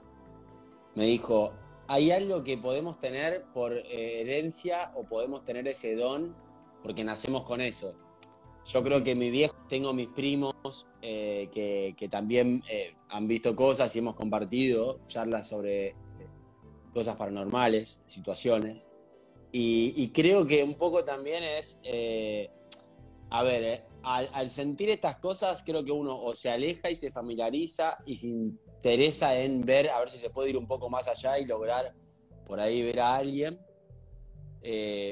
me 0.95 1.05
dijo, 1.05 1.55
hay 1.88 2.11
algo 2.11 2.45
que 2.45 2.59
podemos 2.59 3.00
tener 3.00 3.45
por 3.53 3.73
eh, 3.73 4.21
herencia 4.21 4.93
o 4.95 5.05
podemos 5.05 5.45
tener 5.45 5.67
ese 5.67 5.97
don 5.97 6.37
porque 6.88 7.04
nacemos 7.04 7.42
con 7.45 7.61
eso. 7.61 7.95
Yo 8.64 8.83
creo 8.83 9.04
que 9.04 9.14
mi 9.14 9.28
viejo, 9.28 9.54
tengo 9.68 9.92
mis 9.92 10.09
primos 10.09 10.87
eh, 11.02 11.50
que, 11.52 12.09
también 12.09 12.62
eh, 12.66 12.97
han 13.11 13.28
visto 13.28 13.54
cosas 13.54 13.95
y 13.95 13.99
hemos 13.99 14.16
compartido 14.16 14.99
charlas 15.07 15.47
sobre 15.47 15.95
cosas 16.95 17.16
paranormales, 17.16 18.00
situaciones. 18.07 18.90
Y, 19.52 20.09
creo 20.14 20.47
que 20.47 20.64
un 20.64 20.76
poco 20.76 21.04
también 21.04 21.42
es, 21.42 21.78
eh, 21.83 22.49
a 23.28 23.42
ver, 23.42 23.85
al, 24.02 24.49
sentir 24.49 24.88
estas 24.88 25.18
cosas, 25.18 25.62
creo 25.62 25.85
que 25.85 25.92
uno 25.92 26.18
o 26.18 26.35
se 26.35 26.49
aleja 26.49 26.90
y 26.90 26.97
se 26.97 27.12
familiariza 27.12 27.99
y 28.07 28.16
se 28.16 28.28
interesa 28.28 29.38
en 29.38 29.61
ver, 29.61 29.90
a 29.90 29.99
ver 29.99 30.09
si 30.09 30.16
se 30.16 30.30
puede 30.30 30.49
ir 30.49 30.57
un 30.57 30.66
poco 30.66 30.88
más 30.88 31.07
allá 31.07 31.38
y 31.38 31.45
lograr 31.45 31.95
por 32.47 32.59
ahí 32.59 32.80
ver 32.80 33.00
a 33.00 33.14
alguien, 33.16 33.59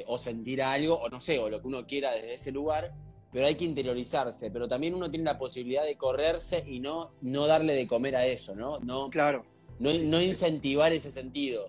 o 0.07 0.19
sentir 0.19 0.63
algo, 0.63 0.95
o 0.95 1.09
no 1.09 1.21
sé, 1.21 1.39
o 1.39 1.49
lo 1.49 1.61
que 1.61 1.69
uno 1.69 1.87
quiera 1.87 2.13
desde 2.13 2.35
ese 2.35 2.53
lugar 2.53 2.93
pero 3.37 3.49
hay 3.49 3.55
que 3.55 3.67
interiorizarse, 3.67 4.51
pero 4.51 4.67
también 4.67 4.95
uno 4.95 5.11
tiene 5.11 5.27
la 5.27 5.37
posibilidad 5.37 5.85
de 5.85 5.99
correrse 5.99 6.65
y 6.67 6.81
no, 6.81 7.13
no 7.21 7.47
darle 7.47 7.75
de 7.75 7.87
comer 7.87 8.17
a 8.17 8.25
eso, 8.25 8.55
¿no? 8.55 8.79
no 8.81 9.11
claro. 9.11 9.45
No, 9.79 9.93
no 9.93 10.23
incentivar 10.23 10.91
ese 10.95 11.11
sentido. 11.11 11.69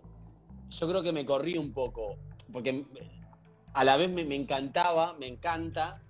Yo 0.70 0.88
creo 0.88 1.04
que 1.04 1.12
me 1.12 1.26
corrí 1.26 1.58
un 1.58 1.74
poco, 1.74 2.16
porque 2.54 2.86
a 3.74 3.84
la 3.84 3.98
vez 3.98 4.10
me, 4.10 4.22
encantaba, 4.34 5.18
me 5.20 5.28
encanta, 5.28 6.02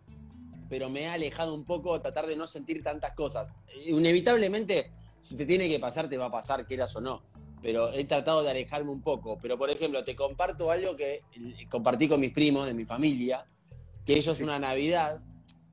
pero 0.69 0.91
me 0.91 1.01
he 1.01 1.07
alejado 1.07 1.55
un 1.55 1.65
poco 1.65 1.99
tratar 2.01 2.27
de 2.27 2.35
no 2.35 2.45
sentir 2.45 2.83
tantas 2.83 3.13
cosas. 3.15 3.51
Inevitablemente, 3.87 4.91
si 5.21 5.35
te 5.35 5.47
tiene 5.47 5.67
que 5.67 5.79
pasar, 5.79 6.07
te 6.07 6.19
va 6.19 6.25
a 6.25 6.31
pasar, 6.31 6.67
quieras 6.67 6.95
o 6.95 7.01
no. 7.01 7.23
Pero 7.61 7.91
he 7.91 8.03
tratado 8.05 8.43
de 8.43 8.51
alejarme 8.51 8.91
un 8.91 9.01
poco. 9.01 9.37
Pero, 9.41 9.57
por 9.57 9.69
ejemplo, 9.69 10.03
te 10.03 10.15
comparto 10.15 10.69
algo 10.71 10.95
que 10.95 11.21
compartí 11.69 12.07
con 12.07 12.19
mis 12.19 12.31
primos 12.31 12.65
de 12.65 12.73
mi 12.73 12.85
familia, 12.85 13.45
que 14.05 14.15
ellos 14.15 14.39
una 14.39 14.59
Navidad 14.59 15.21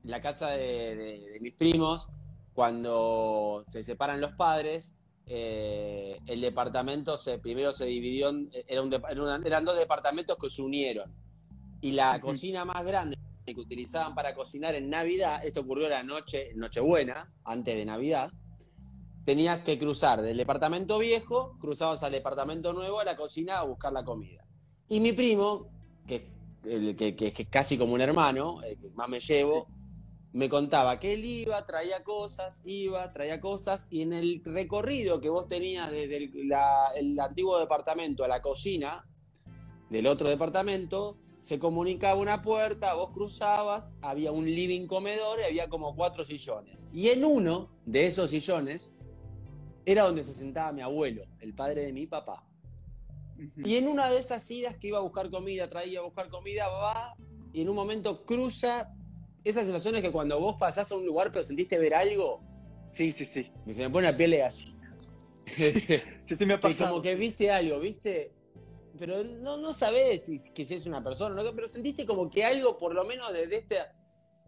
la 0.05 0.21
casa 0.21 0.51
de, 0.51 1.37
mis 1.41 1.53
primos, 1.53 2.07
cuando 2.53 3.63
se 3.67 3.83
separan 3.83 4.21
los 4.21 4.33
padres, 4.33 4.95
eh, 5.25 6.19
el 6.27 6.41
departamento 6.41 7.17
se, 7.17 7.39
primero 7.39 7.73
se 7.73 7.85
dividió, 7.85 8.31
eran 8.67 9.65
dos 9.65 9.77
departamentos 9.77 10.37
que 10.37 10.49
se 10.49 10.61
unieron. 10.61 11.13
Y 11.81 11.91
la 11.91 12.19
cocina 12.21 12.65
más 12.65 12.85
grande 12.85 13.17
que 13.45 13.59
utilizaban 13.59 14.15
para 14.15 14.33
cocinar 14.33 14.75
en 14.75 14.89
Navidad, 14.89 15.43
esto 15.43 15.61
ocurrió 15.61 15.89
la 15.89 16.03
noche, 16.03 16.53
Nochebuena, 16.55 17.33
antes 17.43 17.75
de 17.75 17.85
Navidad, 17.85 18.31
tenías 19.25 19.63
que 19.63 19.77
cruzar 19.77 20.21
del 20.21 20.37
departamento 20.37 20.99
viejo, 20.99 21.57
cruzabas 21.59 22.03
al 22.03 22.11
departamento 22.11 22.71
nuevo 22.73 22.99
a 22.99 23.03
la 23.03 23.15
cocina 23.15 23.57
a 23.57 23.63
buscar 23.63 23.91
la 23.91 24.05
comida. 24.05 24.45
Y 24.87 24.99
mi 24.99 25.13
primo, 25.13 25.67
que, 26.07 26.23
que, 26.95 27.33
es 27.35 27.47
casi 27.49 27.77
como 27.77 27.95
un 27.95 28.01
hermano, 28.01 28.61
el 28.61 28.79
que 28.79 28.91
más 28.91 29.09
me 29.09 29.19
llevo, 29.19 29.67
me 30.31 30.47
contaba 30.47 30.99
que 30.99 31.13
él 31.13 31.25
iba, 31.25 31.65
traía 31.65 32.03
cosas, 32.03 32.61
iba, 32.65 33.11
traía 33.11 33.41
cosas, 33.41 33.87
y 33.89 34.01
en 34.01 34.13
el 34.13 34.41
recorrido 34.43 35.19
que 35.19 35.29
vos 35.29 35.47
tenías 35.47 35.89
desde 35.89 36.17
el, 36.17 37.19
antiguo 37.19 37.57
departamento 37.57 38.23
a 38.23 38.27
la 38.27 38.41
cocina 38.41 39.07
del 39.89 40.05
otro 40.05 40.29
departamento, 40.29 41.17
se 41.39 41.57
comunicaba 41.57 42.19
una 42.19 42.41
puerta, 42.41 42.93
vos 42.95 43.11
cruzabas, 43.11 43.95
había 44.01 44.31
un 44.31 44.45
living 44.45 44.87
comedor 44.87 45.39
y 45.39 45.43
había 45.43 45.69
como 45.69 45.95
cuatro 45.95 46.25
sillones. 46.25 46.89
Y 46.91 47.09
en 47.09 47.23
uno 47.23 47.69
de 47.85 48.07
esos 48.07 48.31
sillones 48.31 48.93
era 49.85 50.03
donde 50.03 50.23
se 50.23 50.33
sentaba 50.33 50.71
mi 50.71 50.81
abuelo, 50.81 51.23
el 51.39 51.53
padre 51.53 51.81
de 51.81 51.93
mi 51.93 52.07
papá. 52.07 52.43
Y 53.63 53.75
en 53.75 53.87
una 53.87 54.09
de 54.09 54.19
esas 54.19 54.49
idas 54.49 54.77
que 54.77 54.87
iba 54.87 54.97
a 54.97 55.01
buscar 55.01 55.29
comida, 55.29 55.69
traía 55.69 55.99
a 55.99 56.03
buscar 56.03 56.29
comida, 56.29 56.67
va 56.67 57.15
y 57.51 57.61
en 57.61 57.69
un 57.69 57.75
momento 57.75 58.25
cruza 58.25 58.93
esa 59.45 59.63
sensación 59.63 59.95
es 59.95 60.01
que 60.01 60.11
cuando 60.11 60.39
vos 60.39 60.57
pasás 60.59 60.91
a 60.91 60.95
un 60.95 61.05
lugar 61.05 61.31
pero 61.31 61.45
sentiste 61.45 61.77
ver 61.77 61.93
algo. 61.93 62.41
Sí, 62.89 63.11
sí, 63.11 63.25
sí. 63.25 63.51
se 63.71 63.81
me 63.81 63.89
pone 63.89 64.11
la 64.11 64.17
piel 64.17 64.31
de 64.31 64.37
gallina. 64.39 64.95
sí, 65.45 65.79
sí, 65.79 66.45
me 66.45 66.55
ha 66.55 66.59
pasado. 66.61 66.89
como 66.89 67.01
que 67.01 67.15
viste 67.15 67.51
algo, 67.51 67.79
viste. 67.79 68.31
Pero 68.97 69.23
no, 69.23 69.57
no 69.57 69.73
sabés 69.73 70.25
si, 70.25 70.51
que 70.53 70.65
si 70.65 70.73
es 70.73 70.85
una 70.85 71.03
persona, 71.03 71.41
¿no? 71.41 71.53
pero 71.53 71.67
sentiste 71.69 72.05
como 72.05 72.29
que 72.29 72.43
algo, 72.43 72.77
por 72.77 72.95
lo 72.95 73.05
menos 73.05 73.31
desde 73.31 73.57
este, 73.57 73.77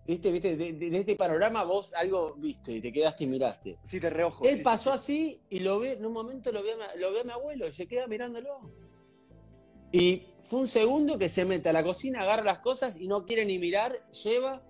este, 0.08 0.32
¿viste? 0.32 0.56
De, 0.56 0.98
este 0.98 1.16
panorama, 1.16 1.64
vos 1.64 1.94
algo 1.94 2.34
viste 2.36 2.72
y 2.72 2.82
te 2.82 2.94
quedaste 2.94 3.26
y 3.26 3.28
miraste. 3.28 3.78
Sí, 3.84 4.00
de 4.00 4.10
reojo. 4.10 4.46
Él 4.46 4.62
pasó 4.62 4.94
así 4.94 5.42
y 5.50 5.60
lo 5.60 5.80
ve, 5.80 5.94
en 5.94 6.06
un 6.06 6.14
momento 6.14 6.52
lo 6.52 6.64
ve, 6.64 6.76
lo 6.98 7.12
ve 7.12 7.20
a 7.20 7.24
mi 7.26 7.32
abuelo 7.32 7.68
y 7.68 7.74
se 7.74 7.88
queda 7.88 8.08
mirándolo. 8.08 8.60
Y 9.92 10.24
fue 10.40 10.62
un 10.62 10.68
segundo 10.68 11.18
que 11.18 11.30
se 11.30 11.46
mete 11.46 11.70
a 11.70 11.74
la 11.74 11.84
cocina, 11.84 12.22
agarra 12.22 12.44
las 12.44 12.60
cosas 12.60 12.98
y 12.98 13.08
no 13.08 13.26
quiere 13.26 13.46
ni 13.46 13.60
mirar, 13.60 14.10
lleva 14.12 14.62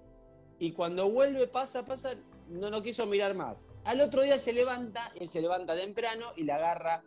y 0.59 0.71
cuando 0.71 1.09
vuelve, 1.09 1.47
pasa, 1.47 1.85
pasa, 1.85 2.15
no, 2.49 2.69
no 2.69 2.81
quiso 2.81 3.05
mirar 3.05 3.35
más. 3.35 3.67
Al 3.83 4.01
otro 4.01 4.23
día 4.23 4.39
se 4.39 4.53
levanta, 4.53 5.11
él 5.19 5.27
se 5.27 5.41
levanta 5.41 5.75
temprano 5.75 6.27
y 6.35 6.43
le 6.43 6.53
agarra 6.53 7.03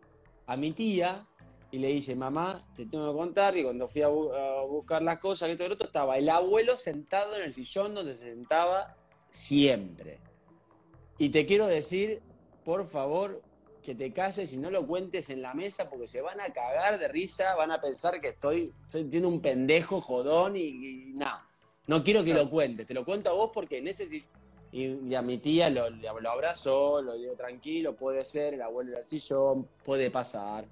a 0.46 0.56
mi 0.56 0.72
tía 0.72 1.26
y 1.72 1.78
le 1.78 1.88
dice, 1.88 2.16
mamá, 2.16 2.66
te 2.74 2.86
tengo 2.86 3.12
que 3.12 3.18
contar 3.18 3.54
que 3.54 3.62
cuando 3.62 3.86
fui 3.86 4.02
a, 4.02 4.08
buscar 4.08 5.02
las 5.02 5.18
cosas, 5.18 5.48
que 5.48 5.56
todo 5.56 5.66
el 5.66 5.72
otro, 5.74 5.86
estaba 5.86 6.18
el 6.18 6.28
abuelo 6.28 6.76
sentado 6.76 7.36
en 7.36 7.42
el 7.42 7.52
sillón 7.52 7.94
donde 7.94 8.16
se 8.16 8.30
sentaba 8.30 8.96
siempre. 9.30 10.18
Y 11.18 11.28
te 11.28 11.46
quiero 11.46 11.66
decir, 11.66 12.22
por 12.64 12.86
favor, 12.86 13.42
que 13.82 13.94
te 13.94 14.12
calles 14.12 14.52
y 14.52 14.56
no 14.56 14.70
lo 14.70 14.86
cuentes 14.86 15.30
en 15.30 15.42
la 15.42 15.54
mesa 15.54 15.88
porque 15.88 16.08
se 16.08 16.20
van 16.20 16.40
a 16.40 16.52
cagar 16.52 16.98
de 16.98 17.08
risa, 17.08 17.54
van 17.54 17.70
a 17.70 17.80
pensar 17.80 18.20
que 18.20 18.28
estoy, 18.28 18.72
estoy 18.84 19.22
un 19.22 19.40
pendejo 19.40 20.00
jodón 20.00 20.56
y, 20.56 20.62
y 20.62 21.12
nada. 21.14 21.46
No 21.86 22.02
quiero 22.02 22.24
que 22.24 22.34
lo 22.34 22.50
cuentes, 22.50 22.86
te 22.86 22.94
lo 22.94 23.04
cuento 23.04 23.30
a 23.30 23.34
vos 23.34 23.50
porque 23.52 23.78
en 23.78 23.88
ese... 23.88 24.08
Y, 24.72 25.14
a 25.16 25.22
mi 25.22 25.38
tía 25.38 25.68
lo, 25.68 25.90
lo 25.90 26.30
abrazó, 26.30 27.02
lo 27.02 27.16
dio 27.16 27.32
tranquilo, 27.34 27.96
puede 27.96 28.24
ser, 28.24 28.54
el 28.54 28.62
abuelo 28.62 28.92
del 28.92 29.04
sillón, 29.04 29.68
puede 29.84 30.12
pasar. 30.12 30.64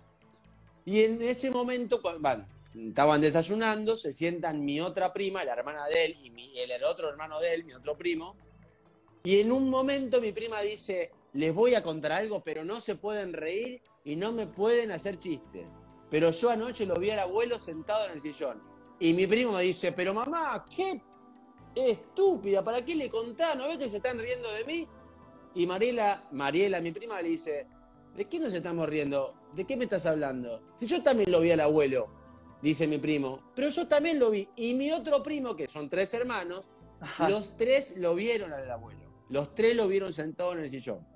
Y 0.90 1.04
en 1.04 1.20
ese 1.20 1.50
momento, 1.50 2.00
van, 2.18 2.48
estaban 2.74 3.20
desayunando, 3.20 3.94
se 3.94 4.10
sientan 4.10 4.64
mi 4.64 4.80
otra 4.80 5.12
prima, 5.12 5.44
la 5.44 5.52
hermana 5.52 5.86
de 5.86 6.06
él, 6.06 6.16
y 6.18 6.58
el, 6.60 6.82
otro 6.82 7.10
hermano 7.10 7.38
de 7.40 7.52
él, 7.52 7.64
mi 7.64 7.74
otro 7.74 7.94
primo. 7.94 8.34
Y 9.22 9.40
en 9.40 9.52
un 9.52 9.68
momento 9.68 10.18
mi 10.18 10.32
prima 10.32 10.62
dice, 10.62 11.10
les 11.34 11.54
voy 11.54 11.74
a 11.74 11.82
contar 11.82 12.12
algo, 12.12 12.42
pero 12.42 12.64
no 12.64 12.80
se 12.80 12.94
pueden 12.94 13.34
reír 13.34 13.82
y 14.02 14.16
no 14.16 14.32
me 14.32 14.46
pueden 14.46 14.90
hacer 14.90 15.18
chistes. 15.18 15.66
Pero 16.10 16.30
yo 16.30 16.48
anoche 16.48 16.86
lo 16.86 16.94
vi 16.94 17.10
al 17.10 17.18
abuelo 17.18 17.58
sentado 17.58 18.06
en 18.06 18.12
el 18.12 18.22
sillón. 18.22 18.62
Y 18.98 19.12
mi 19.12 19.26
primo 19.26 19.52
me 19.52 19.64
dice, 19.64 19.92
pero 19.92 20.14
mamá, 20.14 20.64
qué 20.74 21.02
estúpida, 21.74 22.64
¿para 22.64 22.82
qué 22.82 22.94
le 22.94 23.10
contás? 23.10 23.58
¿No 23.58 23.68
ves 23.68 23.76
que 23.76 23.90
se 23.90 23.98
están 23.98 24.18
riendo 24.18 24.50
de 24.52 24.64
mí? 24.64 24.88
Y 25.54 25.66
Mariela, 25.66 26.26
Mariela, 26.32 26.80
mi 26.80 26.92
prima, 26.92 27.20
le 27.20 27.28
dice, 27.28 27.66
¿de 28.16 28.24
qué 28.26 28.38
nos 28.38 28.54
estamos 28.54 28.88
riendo? 28.88 29.34
¿De 29.54 29.64
qué 29.64 29.76
me 29.76 29.84
estás 29.84 30.06
hablando? 30.06 30.62
Si 30.76 30.86
yo 30.86 31.02
también 31.02 31.30
lo 31.30 31.40
vi 31.40 31.50
al 31.50 31.60
abuelo, 31.60 32.08
dice 32.62 32.86
mi 32.86 32.98
primo, 32.98 33.42
pero 33.54 33.68
yo 33.68 33.86
también 33.88 34.18
lo 34.18 34.30
vi. 34.30 34.48
Y 34.56 34.74
mi 34.74 34.90
otro 34.92 35.22
primo, 35.22 35.56
que 35.56 35.66
son 35.66 35.88
tres 35.88 36.12
hermanos, 36.14 36.70
los 37.28 37.56
tres 37.56 37.96
lo 37.96 38.14
vieron 38.14 38.52
al 38.52 38.70
abuelo. 38.70 39.08
Los 39.28 39.54
tres 39.54 39.76
lo 39.76 39.86
vieron 39.86 40.12
sentado 40.12 40.52
en 40.52 40.60
el 40.60 40.70
sillón. 40.70 41.06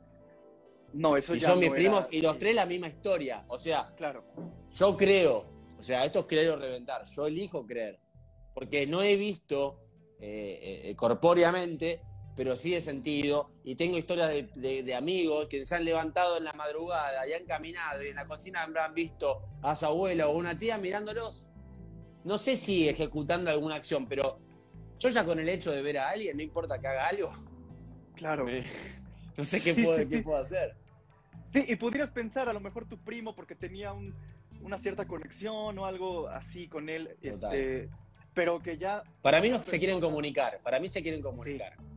No, 0.92 1.16
eso 1.16 1.34
y 1.34 1.38
ya 1.38 1.48
son 1.48 1.58
mis 1.58 1.70
primos 1.70 2.06
y 2.10 2.20
los 2.20 2.38
tres 2.38 2.54
la 2.54 2.66
misma 2.66 2.88
historia. 2.88 3.44
O 3.48 3.58
sea, 3.58 3.88
claro. 3.96 4.24
yo 4.74 4.96
creo, 4.96 5.46
o 5.78 5.82
sea, 5.82 6.04
esto 6.04 6.20
es 6.20 6.26
creer 6.26 6.50
o 6.50 6.56
reventar. 6.56 7.04
Yo 7.06 7.26
elijo 7.26 7.66
creer. 7.66 7.98
Porque 8.54 8.86
no 8.86 9.02
he 9.02 9.16
visto 9.16 9.80
eh, 10.20 10.82
eh, 10.84 10.94
corpóreamente, 10.94 12.02
pero 12.36 12.56
sí 12.56 12.70
de 12.70 12.80
sentido. 12.80 13.50
Y 13.64 13.74
tengo 13.74 13.98
historias 13.98 14.30
de, 14.54 14.94
amigos 14.94 15.48
que 15.48 15.64
se 15.64 15.74
han 15.74 15.84
levantado 15.84 16.36
en 16.36 16.44
la 16.44 16.52
madrugada 16.52 17.26
y 17.26 17.32
han 17.32 17.44
caminado 17.44 18.02
y 18.02 18.08
en 18.08 18.16
la 18.16 18.26
cocina 18.26 18.62
han 18.62 18.94
visto 18.94 19.42
a 19.62 19.76
su 19.76 19.86
abuela 19.86 20.28
o 20.28 20.36
una 20.36 20.58
tía 20.58 20.78
mirándolos. 20.78 21.46
No 22.24 22.38
sé 22.38 22.56
si 22.56 22.88
ejecutando 22.88 23.50
alguna 23.50 23.74
acción, 23.74 24.06
pero 24.06 24.38
yo 24.98 25.08
ya 25.08 25.24
con 25.24 25.38
el 25.40 25.48
hecho 25.48 25.72
de 25.72 25.82
ver 25.82 25.98
a 25.98 26.10
alguien, 26.10 26.36
no 26.36 26.42
importa 26.42 26.80
que 26.80 26.86
haga 26.86 27.08
algo. 27.08 27.34
Claro. 28.14 28.46
no 29.36 29.44
sé 29.44 29.62
qué 29.62 29.74
puedo, 29.74 30.08
qué 30.08 30.18
puedo 30.18 30.38
hacer. 30.38 30.76
Sí, 31.52 31.64
y 31.68 31.76
pudieras 31.76 32.10
pensar, 32.10 32.48
a 32.48 32.52
lo 32.52 32.60
mejor 32.60 32.88
tu 32.88 32.98
primo, 32.98 33.34
porque 33.34 33.54
tenía 33.54 33.92
una 34.62 34.78
cierta 34.78 35.06
conexión 35.06 35.78
o 35.78 35.84
algo 35.84 36.28
así 36.28 36.66
con 36.68 36.88
él, 36.88 37.16
este, 37.20 37.90
pero 38.32 38.62
que 38.62 38.78
ya... 38.78 39.02
Para 39.20 39.40
mí 39.40 39.50
no 39.50 39.58
se 39.58 39.78
quieren 39.78 40.00
comunicar, 40.00 40.60
para 40.62 40.80
mí 40.80 40.88
se 40.88 41.02
quieren 41.02 41.20
comunicar. 41.20 41.76
Sí, 41.76 41.91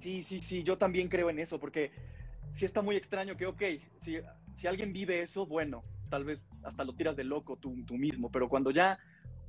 sí, 0.00 0.40
sí, 0.40 0.62
yo 0.62 0.78
también 0.78 1.08
creo 1.08 1.30
en 1.30 1.38
eso, 1.38 1.58
porque 1.58 1.90
sí 2.52 2.64
está 2.64 2.82
muy 2.82 2.96
extraño 2.96 3.36
que, 3.36 3.46
ok, 3.46 3.62
si, 4.00 4.18
si 4.54 4.66
alguien 4.66 4.92
vive 4.92 5.22
eso, 5.22 5.46
bueno, 5.46 5.82
tal 6.08 6.24
vez 6.24 6.44
hasta 6.62 6.84
lo 6.84 6.94
tiras 6.94 7.16
de 7.16 7.24
loco 7.24 7.56
tú, 7.56 7.84
tú 7.84 7.94
mismo, 7.94 8.30
pero 8.30 8.48
cuando 8.48 8.70
ya 8.70 8.98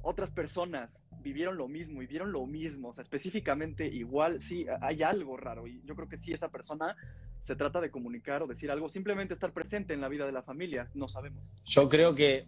otras 0.01 0.31
personas 0.31 1.05
vivieron 1.21 1.57
lo 1.57 1.67
mismo 1.67 2.01
y 2.01 2.07
vieron 2.07 2.31
lo 2.31 2.45
mismo, 2.45 2.89
o 2.89 2.93
sea, 2.93 3.01
específicamente 3.01 3.85
igual, 3.85 4.39
sí, 4.39 4.65
hay 4.81 5.03
algo 5.03 5.37
raro 5.37 5.67
y 5.67 5.81
yo 5.85 5.95
creo 5.95 6.07
que 6.07 6.17
sí, 6.17 6.31
esa 6.31 6.49
persona 6.49 6.95
se 7.41 7.55
trata 7.55 7.81
de 7.81 7.89
comunicar 7.89 8.43
o 8.43 8.47
decir 8.47 8.71
algo, 8.71 8.89
simplemente 8.89 9.33
estar 9.33 9.51
presente 9.51 9.93
en 9.93 10.01
la 10.01 10.07
vida 10.07 10.25
de 10.25 10.31
la 10.31 10.41
familia, 10.41 10.89
no 10.93 11.07
sabemos. 11.07 11.53
Yo 11.65 11.89
creo 11.89 12.15
que 12.15 12.43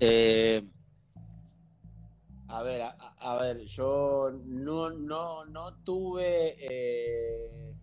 eh, 0.00 0.64
A 2.48 2.62
ver, 2.62 2.82
a, 2.82 3.38
ver, 3.38 3.60
yo 3.66 4.30
no, 4.46 4.90
no, 4.90 5.44
no 5.44 5.74
tuve. 5.84 6.56
Eh, 6.58 7.74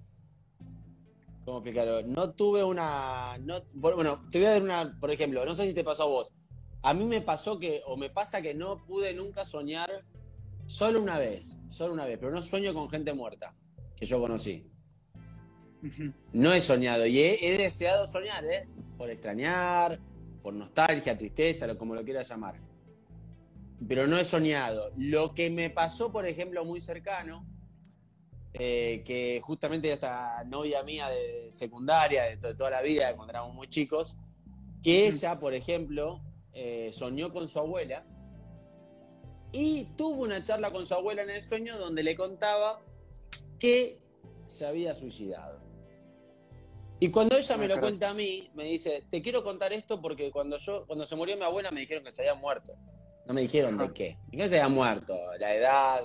¿Cómo 1.45 1.59
explicarlo? 1.59 2.01
No 2.01 2.31
tuve 2.31 2.63
una. 2.63 3.37
No, 3.37 3.61
bueno, 3.73 4.27
te 4.31 4.39
voy 4.39 4.47
a 4.47 4.51
dar 4.51 4.63
una, 4.63 4.97
por 4.99 5.11
ejemplo, 5.11 5.45
no 5.45 5.53
sé 5.53 5.67
si 5.67 5.75
te 5.75 5.83
pasó 5.83 6.03
a 6.03 6.07
vos. 6.07 6.33
A 6.81 6.95
mí 6.95 7.05
me 7.05 7.21
pasó 7.21 7.59
que, 7.59 7.81
o 7.85 7.95
me 7.95 8.09
pasa 8.09 8.41
que 8.41 8.55
no 8.55 8.83
pude 8.85 9.13
nunca 9.13 9.45
soñar 9.45 10.03
solo 10.65 10.99
una 10.99 11.19
vez, 11.19 11.59
solo 11.67 11.93
una 11.93 12.05
vez, 12.05 12.17
pero 12.17 12.31
no 12.31 12.41
sueño 12.41 12.73
con 12.73 12.89
gente 12.89 13.13
muerta 13.13 13.55
que 13.95 14.07
yo 14.07 14.19
conocí. 14.19 14.67
No 16.33 16.51
he 16.51 16.61
soñado 16.61 17.05
y 17.05 17.19
he, 17.19 17.57
deseado 17.59 18.07
soñar, 18.07 18.43
¿eh? 18.45 18.67
Por 18.97 19.11
extrañar, 19.11 19.99
por 20.41 20.55
nostalgia, 20.55 21.15
tristeza, 21.15 21.67
lo, 21.67 21.77
como 21.77 21.93
lo 21.93 22.03
quieras 22.03 22.27
llamar. 22.27 22.64
Pero 23.87 24.07
no 24.07 24.17
he 24.17 24.25
soñado. 24.25 24.91
Lo 24.95 25.33
que 25.33 25.49
me 25.49 25.69
pasó, 25.69 26.11
por 26.11 26.27
ejemplo, 26.27 26.63
muy 26.65 26.81
cercano, 26.81 27.45
eh, 28.53 29.03
que 29.05 29.41
justamente 29.43 29.91
esta 29.91 30.43
novia 30.45 30.81
mía 30.83 31.09
de 31.09 31.51
secundaria, 31.51 32.23
de, 32.23 32.37
toda 32.55 32.69
la 32.69 32.81
vida, 32.81 33.13
cuando 33.15 33.31
éramos 33.31 33.53
muy 33.53 33.67
chicos, 33.67 34.15
que 34.81 35.07
ella, 35.07 35.39
por 35.39 35.53
ejemplo, 35.53 36.21
eh, 36.53 36.91
soñó 36.93 37.33
con 37.33 37.49
su 37.49 37.59
abuela 37.59 38.05
y 39.51 39.85
tuvo 39.97 40.23
una 40.23 40.41
charla 40.41 40.71
con 40.71 40.85
su 40.85 40.93
abuela 40.93 41.23
en 41.23 41.31
el 41.31 41.41
sueño 41.41 41.77
donde 41.77 42.03
le 42.03 42.15
contaba 42.15 42.81
que 43.59 43.99
se 44.47 44.65
había 44.65 44.95
suicidado. 44.95 45.65
Y 46.99 47.09
cuando 47.09 47.37
ella 47.37 47.57
me 47.57 47.67
lo 47.67 47.79
cuenta 47.79 48.11
a 48.11 48.13
mí, 48.13 48.49
me 48.53 48.63
dice, 48.63 49.03
te 49.09 49.21
quiero 49.21 49.43
contar 49.43 49.73
esto 49.73 50.01
porque 50.01 50.31
cuando 50.31 50.57
yo, 50.57 50.85
cuando 50.87 51.05
se 51.05 51.15
murió 51.15 51.35
mi 51.35 51.43
abuela 51.43 51.71
me 51.71 51.81
dijeron 51.81 52.05
que 52.05 52.11
se 52.11 52.21
había 52.21 52.35
muerto. 52.35 52.73
No 53.27 53.33
me 53.33 53.41
dijeron 53.41 53.77
de 53.77 53.91
qué. 53.91 54.17
¿De 54.27 54.37
qué 54.37 54.49
se 54.49 54.59
había 54.59 54.73
muerto? 54.73 55.15
La 55.39 55.55
edad, 55.55 56.01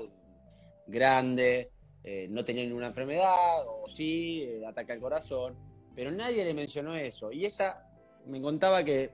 grande, 0.86 1.70
eh, 2.02 2.26
no 2.30 2.44
tenía 2.44 2.64
ninguna 2.64 2.86
enfermedad, 2.86 3.66
o 3.66 3.88
sí, 3.88 4.42
eh, 4.42 4.66
ataque 4.66 4.92
al 4.92 5.00
corazón, 5.00 5.56
pero 5.94 6.10
nadie 6.10 6.44
le 6.44 6.54
mencionó 6.54 6.94
eso. 6.94 7.30
Y 7.30 7.44
ella 7.44 7.86
me 8.26 8.40
contaba 8.40 8.82
que 8.82 9.10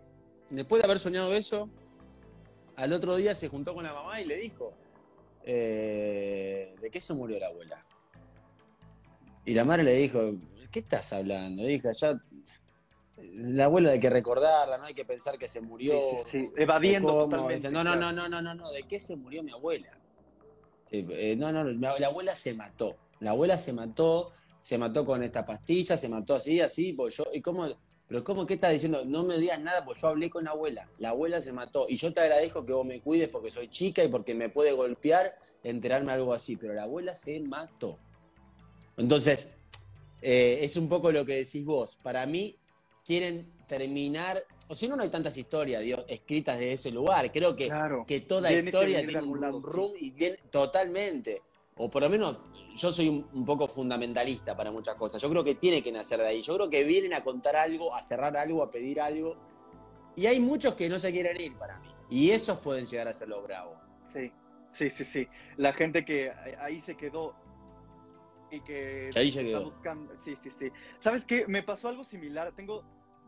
después 0.51 0.81
de 0.81 0.87
haber 0.87 1.01
soñado 1.01 1.35
eso, 1.35 1.69
al 2.77 2.93
otro 2.93 3.17
día 3.17 3.35
se 3.35 3.49
juntó 3.49 3.75
con 3.75 3.85
la 3.85 3.93
mamá 3.93 4.21
y 4.21 4.27
le 4.27 4.37
dijo, 4.37 4.73
eh, 5.45 6.75
¿de 6.81 6.91
qué 6.91 7.01
se 7.01 7.15
murió 7.15 7.41
la 7.41 7.49
abuela? 7.49 7.85
Y 9.45 9.55
la 9.55 9.65
madre 9.65 9.83
le 9.83 9.95
dijo, 9.95 10.21
¿qué 10.71 10.81
estás 10.81 11.13
hablando? 11.13 11.65
Dijo, 11.65 11.91
ya 11.93 12.21
la 13.37 13.67
abuela 13.67 13.91
hay 13.91 13.99
que 13.99 14.11
recordarla, 14.11 14.79
no 14.79 14.85
hay 14.85 14.95
que 14.95 15.05
pensar 15.05 15.39
que 15.39 15.47
se 15.47 15.61
murió. 15.61 15.93
Sí, 16.25 16.51
evadiendo 16.57 17.13
totalmente. 17.13 17.71
no, 17.71 17.85
no, 17.85 17.95
no, 17.95 18.13
no, 18.13 18.29
no, 18.29 18.41
no, 18.41 18.55
no, 18.55 18.71
¿de 18.71 18.83
qué 18.85 18.99
se 18.99 19.17
murió 19.17 19.43
mi 19.43 19.53
abuela? 19.53 19.91
Eh, 20.91 21.37
no, 21.37 21.53
no, 21.53 21.65
la 21.65 22.07
abuela 22.07 22.35
se 22.35 22.55
mató. 22.55 22.97
La 23.21 23.31
abuela 23.31 23.59
se 23.59 23.73
mató, 23.73 24.33
se 24.63 24.79
mató 24.79 25.05
con 25.05 25.23
esta 25.23 25.45
pastilla, 25.45 25.97
se 25.97 26.09
mató 26.09 26.35
así, 26.35 26.61
así, 26.61 26.93
pues 26.93 27.17
yo, 27.17 27.25
¿y 27.33 27.43
cómo? 27.43 27.69
Pero 28.09 28.23
¿cómo 28.23 28.47
qué 28.47 28.55
estás 28.55 28.73
diciendo? 28.73 29.05
No 29.05 29.25
me 29.25 29.37
digas 29.37 29.61
nada, 29.61 29.85
pues 29.85 30.01
yo 30.01 30.09
hablé 30.09 30.31
con 30.31 30.45
la 30.45 30.53
abuela. 30.53 30.89
La 30.99 31.11
abuela 31.11 31.41
se 31.41 31.53
mató. 31.53 31.87
Y 31.89 31.97
yo 31.97 32.13
te 32.13 32.21
agradezco 32.21 32.65
que 32.65 32.73
vos 32.73 32.87
me 32.87 33.01
cuides 33.01 33.29
porque 33.29 33.51
soy 33.51 33.69
chica 33.69 34.05
y 34.05 34.09
porque 34.09 34.35
me 34.35 34.49
puede 34.49 34.73
golpear, 34.73 35.37
enterarme 35.65 36.13
algo 36.13 36.33
así. 36.33 36.57
Pero 36.57 36.73
la 36.73 36.85
abuela 36.85 37.17
se 37.17 37.41
mató. 37.41 37.99
Entonces, 38.97 39.57
eh, 40.23 40.59
es 40.63 40.77
un 40.77 40.89
poco 40.89 41.11
lo 41.11 41.27
que 41.27 41.35
decís 41.35 41.65
vos. 41.65 41.99
Para 42.01 42.25
mí, 42.27 42.57
quieren 43.07 43.53
terminar, 43.69 44.43
o 44.69 44.75
si 44.75 44.89
no, 44.89 44.97
no 44.97 45.03
hay 45.05 45.09
tantas 45.09 45.37
historias 45.37 45.83
Dios, 45.83 46.05
escritas 46.09 46.59
de 46.59 46.73
ese 46.73 46.91
lugar. 46.91 47.31
Creo 47.31 47.55
que, 47.55 47.71
que 48.07 48.21
toda 48.21 48.53
historia 48.53 49.07
tiene 49.07 49.23
un 49.23 49.63
room 49.63 49.93
y 49.99 50.11
viene 50.11 50.39
totalmente. 50.51 51.43
O 51.77 51.89
por 51.89 52.03
lo 52.03 52.09
menos 52.09 52.39
yo 52.77 52.91
soy 52.91 53.09
un, 53.09 53.45
poco 53.45 53.69
fundamentalista 53.69 54.57
para 54.57 54.71
muchas 54.71 54.97
cosas. 54.97 55.23
Yo 55.23 55.31
creo 55.31 55.45
que 55.45 55.55
tiene 55.55 55.83
que 55.83 55.93
nacer 55.93 56.19
de 56.19 56.27
ahí. 56.27 56.43
Yo 56.43 56.55
creo 56.57 56.69
que 56.69 56.85
vienen 56.85 57.15
a 57.15 57.23
contar 57.23 57.55
algo, 57.55 57.95
a 57.95 58.03
cerrar 58.03 58.37
algo, 58.37 58.63
a 58.63 58.71
pedir 58.71 59.01
algo. 59.01 59.37
Y 60.17 60.27
hay 60.27 60.41
muchos 60.41 60.75
que 60.75 60.89
no 60.89 60.99
se 60.99 61.13
quieren 61.13 61.41
ir 61.41 61.55
para 61.57 61.79
mí. 61.81 61.89
Y 62.11 62.31
esos 62.31 62.59
pueden 62.59 62.87
llegar 62.87 63.09
a 63.09 63.15
ser 63.15 63.29
los 63.29 63.43
bravos. 63.43 63.77
Sí, 64.13 64.33
sí, 64.73 64.91
sí, 64.91 65.05
sí. 65.05 65.29
La 65.57 65.73
gente 65.73 66.05
que 66.05 66.33
ahí 66.59 66.81
se 66.81 66.97
quedó 66.97 67.35
y 68.51 68.61
que 68.61 69.11
ahí 69.15 69.31
se 69.31 69.45
quedó. 69.45 69.65
buscando. 69.65 70.15
Sí, 70.19 70.35
sí, 70.37 70.51
sí. 70.51 70.71
¿Sabes 70.99 71.25
qué? 71.25 71.47
Me 71.47 71.63
pasó 71.63 71.89
algo 71.89 72.05
similar. 72.05 72.53
Tengo 72.55 72.85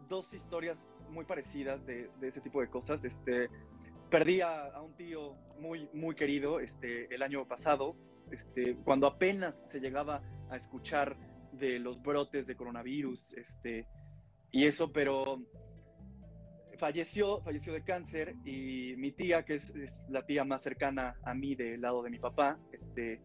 dos 0.09 0.33
historias 0.35 0.93
muy 1.11 1.25
parecidas 1.25 1.85
de, 1.87 2.11
ese 2.23 2.41
tipo 2.41 2.61
de 2.61 2.69
cosas. 2.69 3.05
Este, 3.05 3.49
perdí 4.11 4.41
a, 4.41 4.81
un 4.81 4.95
tío 4.95 5.35
muy, 5.59 5.89
muy 5.93 6.15
querido 6.15 6.61
este, 6.61 7.13
el 7.15 7.23
año 7.23 7.47
pasado, 7.47 7.97
este, 8.31 8.77
cuando 8.85 9.07
apenas 9.07 9.61
se 9.67 9.81
llegaba 9.81 10.23
a 10.51 10.57
escuchar 10.57 11.17
de 11.53 11.79
los 11.79 12.01
brotes 12.03 12.47
de 12.47 12.57
coronavirus 12.57 13.35
este, 13.35 13.87
y 14.51 14.67
eso, 14.67 14.93
pero 14.93 15.43
falleció, 16.79 17.41
falleció 17.43 17.73
de 17.73 17.83
cáncer 17.83 18.35
y 18.45 18.95
mi 18.97 19.13
tía, 19.13 19.45
que 19.45 19.55
es, 19.55 19.75
es, 19.75 20.05
la 20.09 20.25
tía 20.25 20.45
más 20.45 20.63
cercana 20.63 21.17
a 21.25 21.35
mí 21.35 21.55
del 21.55 21.81
lado 21.81 22.03
de 22.03 22.11
mi 22.11 22.19
papá, 22.19 22.59
este, 22.73 23.21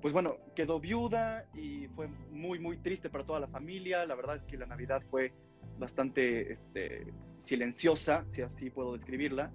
pues 0.00 0.12
bueno, 0.12 0.36
quedó 0.54 0.80
viuda 0.80 1.44
y 1.54 1.86
fue 1.88 2.08
muy, 2.30 2.58
muy 2.58 2.78
triste 2.78 3.10
para 3.10 3.24
toda 3.24 3.40
la 3.40 3.48
familia. 3.48 4.06
La 4.06 4.14
verdad 4.14 4.36
es 4.36 4.44
que 4.44 4.56
la 4.56 4.66
Navidad 4.66 5.02
fue 5.10 5.32
bastante 5.78 6.52
este, 6.52 7.06
silenciosa, 7.38 8.24
si 8.30 8.42
así 8.42 8.70
puedo 8.70 8.92
describirla. 8.92 9.52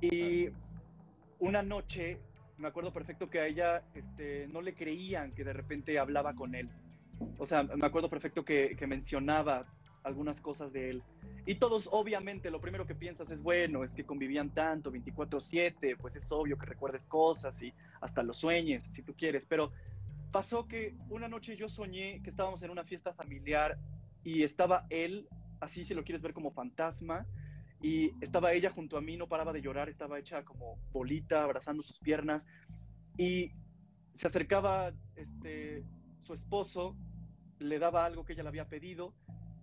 Y 0.00 0.48
una 1.38 1.62
noche, 1.62 2.18
me 2.58 2.68
acuerdo 2.68 2.92
perfecto 2.92 3.30
que 3.30 3.40
a 3.40 3.46
ella 3.46 3.82
este, 3.94 4.46
no 4.48 4.60
le 4.60 4.74
creían 4.74 5.32
que 5.32 5.44
de 5.44 5.52
repente 5.52 5.98
hablaba 5.98 6.34
con 6.34 6.54
él. 6.54 6.70
O 7.38 7.46
sea, 7.46 7.62
me 7.62 7.86
acuerdo 7.86 8.10
perfecto 8.10 8.44
que, 8.44 8.76
que 8.76 8.86
mencionaba 8.86 9.66
algunas 10.04 10.40
cosas 10.40 10.72
de 10.72 10.90
él. 10.90 11.02
Y 11.46 11.56
todos, 11.56 11.88
obviamente, 11.90 12.50
lo 12.50 12.60
primero 12.60 12.86
que 12.86 12.94
piensas 12.94 13.30
es, 13.30 13.42
bueno, 13.42 13.84
es 13.84 13.94
que 13.94 14.04
convivían 14.04 14.50
tanto, 14.50 14.92
24/7, 14.92 15.96
pues 15.96 16.16
es 16.16 16.30
obvio 16.32 16.58
que 16.58 16.66
recuerdes 16.66 17.06
cosas 17.06 17.60
y 17.62 17.72
hasta 18.00 18.22
lo 18.22 18.32
sueñes, 18.32 18.84
si 18.92 19.02
tú 19.02 19.14
quieres. 19.14 19.44
Pero 19.48 19.72
pasó 20.30 20.66
que 20.66 20.94
una 21.08 21.28
noche 21.28 21.56
yo 21.56 21.68
soñé 21.68 22.20
que 22.22 22.30
estábamos 22.30 22.62
en 22.62 22.70
una 22.70 22.84
fiesta 22.84 23.12
familiar 23.12 23.78
y 24.24 24.42
estaba 24.42 24.86
él 24.90 25.28
así 25.62 25.84
si 25.84 25.94
lo 25.94 26.04
quieres 26.04 26.22
ver 26.22 26.34
como 26.34 26.50
fantasma. 26.50 27.26
Y 27.80 28.12
estaba 28.22 28.52
ella 28.52 28.70
junto 28.70 28.96
a 28.96 29.00
mí, 29.00 29.16
no 29.16 29.28
paraba 29.28 29.52
de 29.52 29.62
llorar, 29.62 29.88
estaba 29.88 30.18
hecha 30.18 30.44
como 30.44 30.76
bolita, 30.92 31.42
abrazando 31.42 31.82
sus 31.82 31.98
piernas. 31.98 32.46
Y 33.16 33.52
se 34.12 34.26
acercaba 34.26 34.92
este, 35.16 35.84
su 36.22 36.34
esposo, 36.34 36.96
le 37.58 37.78
daba 37.78 38.04
algo 38.04 38.24
que 38.24 38.34
ella 38.34 38.42
le 38.42 38.50
había 38.50 38.68
pedido, 38.68 39.14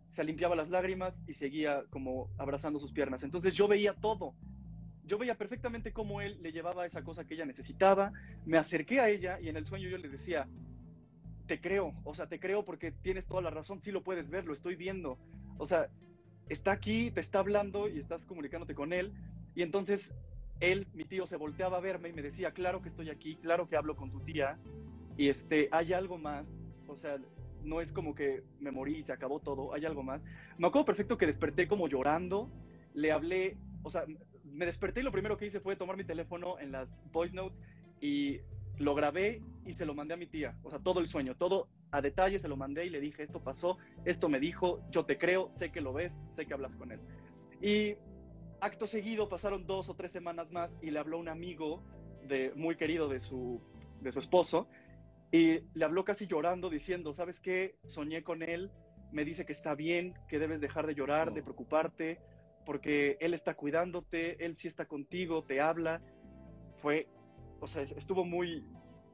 se 0.07 0.23
limpiaba 0.23 0.55
las 0.55 0.69
lágrimas 0.69 1.23
y 1.27 1.33
seguía 1.33 1.83
como 1.89 2.29
abrazando 2.37 2.79
sus 2.79 2.91
piernas. 2.91 3.23
Entonces 3.23 3.53
yo 3.53 3.67
veía 3.67 3.93
todo. 3.93 4.33
Yo 5.05 5.17
veía 5.17 5.35
perfectamente 5.35 5.91
cómo 5.91 6.21
él 6.21 6.39
le 6.41 6.51
llevaba 6.51 6.85
esa 6.85 7.03
cosa 7.03 7.25
que 7.25 7.35
ella 7.35 7.45
necesitaba. 7.45 8.11
Me 8.45 8.57
acerqué 8.57 8.99
a 8.99 9.09
ella 9.09 9.39
y 9.39 9.49
en 9.49 9.57
el 9.57 9.65
sueño 9.65 9.89
yo 9.89 9.97
le 9.97 10.09
decía, 10.09 10.47
te 11.47 11.59
creo, 11.59 11.93
o 12.03 12.13
sea, 12.13 12.27
te 12.27 12.39
creo 12.39 12.63
porque 12.63 12.91
tienes 12.91 13.25
toda 13.25 13.41
la 13.41 13.49
razón, 13.49 13.81
sí 13.81 13.91
lo 13.91 14.03
puedes 14.03 14.29
ver, 14.29 14.45
lo 14.45 14.53
estoy 14.53 14.75
viendo. 14.75 15.17
O 15.59 15.65
sea, 15.65 15.89
está 16.47 16.71
aquí, 16.71 17.11
te 17.11 17.19
está 17.19 17.39
hablando 17.39 17.87
y 17.87 17.99
estás 17.99 18.25
comunicándote 18.25 18.73
con 18.73 18.91
él. 18.91 19.13
Y 19.53 19.61
entonces 19.61 20.15
él, 20.59 20.87
mi 20.93 21.05
tío, 21.05 21.27
se 21.27 21.37
volteaba 21.37 21.77
a 21.77 21.81
verme 21.81 22.09
y 22.09 22.13
me 22.13 22.23
decía, 22.23 22.51
claro 22.51 22.81
que 22.81 22.89
estoy 22.89 23.09
aquí, 23.09 23.35
claro 23.35 23.67
que 23.67 23.75
hablo 23.77 23.95
con 23.95 24.09
tu 24.09 24.21
tía. 24.21 24.57
Y 25.17 25.29
este, 25.29 25.69
hay 25.71 25.93
algo 25.93 26.17
más. 26.17 26.59
O 26.87 26.95
sea, 26.95 27.17
no 27.63 27.81
es 27.81 27.93
como 27.93 28.15
que 28.15 28.43
me 28.59 28.71
morí 28.71 28.97
y 28.97 29.03
se 29.03 29.13
acabó 29.13 29.39
todo, 29.39 29.73
hay 29.73 29.85
algo 29.85 30.01
más. 30.01 30.23
Me 30.57 30.67
acuerdo 30.67 30.85
perfecto 30.85 31.17
que 31.17 31.27
desperté 31.27 31.67
como 31.67 31.87
llorando, 31.87 32.49
le 32.93 33.11
hablé, 33.11 33.57
o 33.83 33.89
sea, 33.89 34.05
me 34.43 34.65
desperté 34.65 35.01
y 35.01 35.03
lo 35.03 35.11
primero 35.11 35.37
que 35.37 35.45
hice 35.45 35.59
fue 35.59 35.75
tomar 35.75 35.97
mi 35.97 36.03
teléfono 36.03 36.57
en 36.59 36.71
las 36.71 37.03
voice 37.11 37.35
notes 37.35 37.61
y 38.01 38.39
lo 38.77 38.95
grabé 38.95 39.43
y 39.65 39.73
se 39.73 39.85
lo 39.85 39.93
mandé 39.93 40.13
a 40.13 40.17
mi 40.17 40.25
tía. 40.25 40.57
O 40.63 40.69
sea, 40.69 40.79
todo 40.79 40.99
el 40.99 41.07
sueño, 41.07 41.35
todo 41.35 41.67
a 41.91 42.01
detalle 42.01 42.39
se 42.39 42.47
lo 42.47 42.55
mandé 42.55 42.85
y 42.85 42.89
le 42.89 42.99
dije, 42.99 43.23
esto 43.23 43.41
pasó, 43.41 43.77
esto 44.05 44.29
me 44.29 44.39
dijo, 44.39 44.81
yo 44.91 45.05
te 45.05 45.17
creo, 45.17 45.51
sé 45.51 45.71
que 45.71 45.81
lo 45.81 45.93
ves, 45.93 46.13
sé 46.29 46.45
que 46.45 46.53
hablas 46.53 46.75
con 46.75 46.91
él. 46.91 46.99
Y 47.61 47.95
acto 48.61 48.85
seguido 48.85 49.29
pasaron 49.29 49.65
dos 49.65 49.89
o 49.89 49.95
tres 49.95 50.11
semanas 50.11 50.51
más 50.51 50.77
y 50.81 50.91
le 50.91 50.99
habló 50.99 51.17
un 51.17 51.29
amigo 51.29 51.83
de, 52.27 52.53
muy 52.55 52.75
querido 52.75 53.07
de 53.07 53.19
su, 53.19 53.61
de 54.01 54.11
su 54.11 54.19
esposo 54.19 54.67
y 55.31 55.61
le 55.73 55.85
habló 55.85 56.03
casi 56.03 56.27
llorando 56.27 56.69
diciendo, 56.69 57.13
¿sabes 57.13 57.39
qué? 57.39 57.75
Soñé 57.85 58.23
con 58.23 58.41
él, 58.41 58.71
me 59.11 59.25
dice 59.25 59.45
que 59.45 59.53
está 59.53 59.75
bien, 59.75 60.13
que 60.27 60.39
debes 60.39 60.59
dejar 60.59 60.87
de 60.87 60.95
llorar, 60.95 61.33
de 61.33 61.43
preocuparte, 61.43 62.19
porque 62.65 63.17
él 63.19 63.33
está 63.33 63.53
cuidándote, 63.55 64.43
él 64.43 64.55
sí 64.55 64.67
está 64.67 64.85
contigo, 64.85 65.43
te 65.43 65.61
habla. 65.61 66.01
Fue, 66.81 67.07
o 67.59 67.67
sea, 67.67 67.83
estuvo 67.83 68.25
muy, 68.25 68.65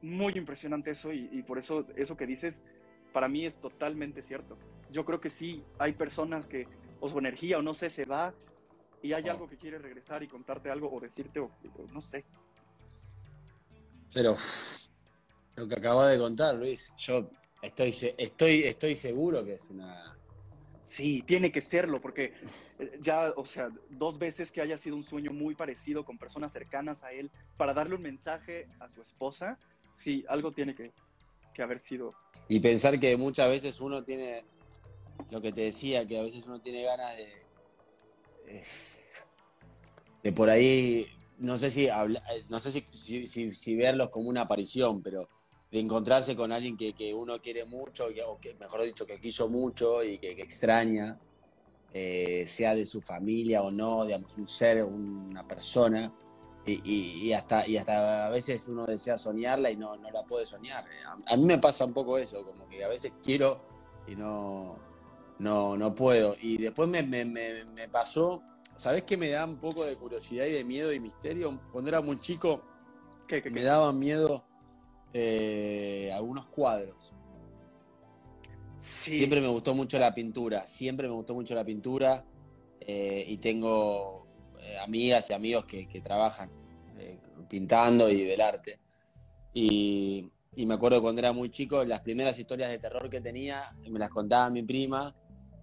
muy 0.06 0.34
impresionante 0.36 0.92
eso 0.92 1.12
y, 1.12 1.42
por 1.42 1.58
eso 1.58 1.84
eso 1.96 2.16
que 2.16 2.26
dices 2.26 2.64
para 3.12 3.28
mí 3.28 3.44
es 3.44 3.54
totalmente 3.60 4.22
cierto. 4.22 4.56
Yo 4.90 5.04
creo 5.04 5.20
que 5.20 5.30
sí, 5.30 5.64
hay 5.78 5.92
personas 5.92 6.46
que 6.46 6.68
o 7.00 7.08
su 7.08 7.18
energía 7.18 7.58
o 7.58 7.62
no 7.62 7.74
sé, 7.74 7.90
se 7.90 8.04
va 8.04 8.34
y 9.02 9.12
hay 9.12 9.28
algo 9.28 9.48
que 9.48 9.56
quiere 9.56 9.78
regresar 9.78 10.22
y 10.22 10.28
contarte 10.28 10.70
algo 10.70 10.90
o 10.92 11.00
decirte 11.00 11.40
o, 11.40 11.50
no 11.92 12.00
sé. 12.00 12.24
Pero 14.12 14.34
lo 15.56 15.68
que 15.68 15.74
acabas 15.74 16.12
de 16.12 16.18
contar, 16.18 16.54
Luis, 16.54 16.94
yo 16.96 17.30
estoy, 17.62 17.94
estoy, 18.16 18.64
estoy 18.64 18.94
seguro 18.94 19.44
que 19.44 19.54
es 19.54 19.70
una... 19.70 20.16
Sí, 20.84 21.22
tiene 21.26 21.52
que 21.52 21.60
serlo, 21.60 22.00
porque 22.00 22.32
eh, 22.78 22.98
ya, 23.02 23.32
o 23.36 23.44
sea, 23.44 23.70
dos 23.90 24.18
veces 24.18 24.50
que 24.50 24.62
haya 24.62 24.78
sido 24.78 24.96
un 24.96 25.02
sueño 25.02 25.32
muy 25.32 25.54
parecido 25.54 26.04
con 26.04 26.16
personas 26.16 26.52
cercanas 26.52 27.04
a 27.04 27.12
él, 27.12 27.30
para 27.56 27.74
darle 27.74 27.96
un 27.96 28.02
mensaje 28.02 28.68
a 28.78 28.88
su 28.88 29.02
esposa, 29.02 29.58
sí, 29.96 30.24
algo 30.28 30.52
tiene 30.52 30.74
que, 30.74 30.92
que 31.54 31.62
haber 31.62 31.80
sido. 31.80 32.14
Y 32.48 32.60
pensar 32.60 32.98
que 33.00 33.16
muchas 33.16 33.48
veces 33.48 33.80
uno 33.80 34.04
tiene, 34.04 34.44
lo 35.30 35.40
que 35.40 35.52
te 35.52 35.62
decía, 35.62 36.06
que 36.06 36.18
a 36.18 36.22
veces 36.22 36.46
uno 36.46 36.60
tiene 36.60 36.82
ganas 36.82 37.16
de, 37.16 37.32
eh, 38.46 38.62
de 40.22 40.32
por 40.32 40.50
ahí, 40.50 41.06
no 41.38 41.56
sé 41.56 41.70
si 41.70 41.88
habla, 41.88 42.22
eh, 42.34 42.44
no 42.48 42.60
sé 42.60 42.70
si, 42.70 43.52
si 43.52 43.76
verlos 43.76 44.10
como 44.10 44.28
una 44.28 44.42
aparición, 44.42 45.02
pero 45.02 45.28
de 45.70 45.80
encontrarse 45.80 46.36
con 46.36 46.52
alguien 46.52 46.76
que, 46.76 47.14
uno 47.14 47.40
quiere 47.40 47.64
mucho, 47.64 48.06
o 48.26 48.40
que 48.40 48.54
mejor 48.54 48.82
dicho, 48.82 49.06
que 49.06 49.20
quiso 49.20 49.48
mucho 49.48 50.04
y 50.04 50.18
que, 50.18 50.30
extraña, 50.32 51.18
eh, 51.92 52.44
sea 52.46 52.74
de 52.74 52.86
su 52.86 53.00
familia 53.00 53.62
o 53.62 53.70
no, 53.70 54.04
digamos, 54.04 54.36
un 54.36 54.46
ser, 54.46 54.84
una 54.84 55.46
persona, 55.46 56.12
y, 56.66 57.32
hasta, 57.32 57.66
y 57.66 57.76
hasta 57.76 58.26
a 58.26 58.30
veces 58.30 58.66
uno 58.68 58.86
desea 58.86 59.16
soñarla 59.16 59.70
y 59.70 59.76
no, 59.76 59.96
no 59.96 60.10
la 60.10 60.24
puede 60.24 60.46
soñar. 60.46 60.84
A, 61.26 61.36
mí 61.36 61.44
me 61.44 61.58
pasa 61.58 61.84
un 61.84 61.92
poco 61.92 62.18
eso, 62.18 62.44
como 62.44 62.68
que 62.68 62.84
a 62.84 62.88
veces 62.88 63.12
quiero 63.22 63.60
y 64.06 64.16
no, 64.16 64.76
no, 65.38 65.76
no 65.76 65.94
puedo. 65.94 66.34
Y 66.40 66.58
después 66.58 66.88
me, 66.88 67.02
me, 67.02 67.24
me, 67.24 67.88
pasó, 67.88 68.42
¿sabes 68.74 69.04
qué 69.04 69.16
me 69.16 69.30
da 69.30 69.44
un 69.44 69.58
poco 69.58 69.84
de 69.84 69.96
curiosidad 69.96 70.46
y 70.46 70.52
de 70.52 70.64
miedo 70.64 70.92
y 70.92 70.98
misterio? 70.98 71.60
Cuando 71.70 71.88
era 71.88 72.00
muy 72.00 72.18
chico, 72.18 72.62
me 73.50 73.62
daba 73.62 73.92
miedo 73.92 74.44
eh, 75.12 76.10
algunos 76.12 76.48
cuadros. 76.48 77.12
Siempre 78.78 79.40
me 79.40 79.48
gustó 79.48 79.74
mucho 79.74 79.98
la 79.98 80.12
pintura, 80.14 80.66
siempre 80.66 81.08
me 81.08 81.14
gustó 81.14 81.34
mucho 81.34 81.54
la 81.54 81.64
pintura 81.64 82.24
eh, 82.80 83.24
y 83.26 83.38
tengo 83.38 84.25
amigas 84.86 85.28
y 85.30 85.34
amigos 85.34 85.66
que, 85.66 86.00
trabajan 86.02 86.50
pintando 87.48 88.08
y 88.08 88.22
del 88.24 88.40
arte. 88.40 88.80
Y, 89.52 90.30
me 90.56 90.74
acuerdo 90.74 91.02
cuando 91.02 91.20
era 91.20 91.32
muy 91.32 91.50
chico, 91.50 91.84
las 91.84 92.00
primeras 92.00 92.38
historias 92.38 92.70
de 92.70 92.78
terror 92.78 93.10
que 93.10 93.20
tenía, 93.20 93.76
me 93.88 93.98
las 93.98 94.08
contaba 94.08 94.48
mi 94.48 94.62
prima, 94.62 95.14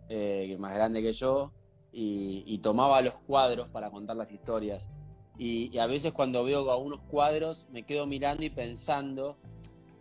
que 0.07 0.53
es 0.53 0.59
más 0.59 0.73
grande 0.75 1.01
que 1.01 1.13
yo, 1.13 1.51
y, 1.91 2.57
tomaba 2.59 3.01
los 3.01 3.17
cuadros 3.17 3.69
para 3.69 3.89
contar 3.91 4.15
las 4.15 4.31
historias. 4.31 4.89
Y, 5.38 5.77
a 5.77 5.88
veces 5.88 6.12
cuando 6.12 6.43
veo 6.43 6.71
algunos 6.71 7.01
cuadros 7.03 7.67
me 7.71 7.83
quedo 7.83 8.05
mirando 8.05 8.43
y 8.43 8.49
pensando 8.49 9.38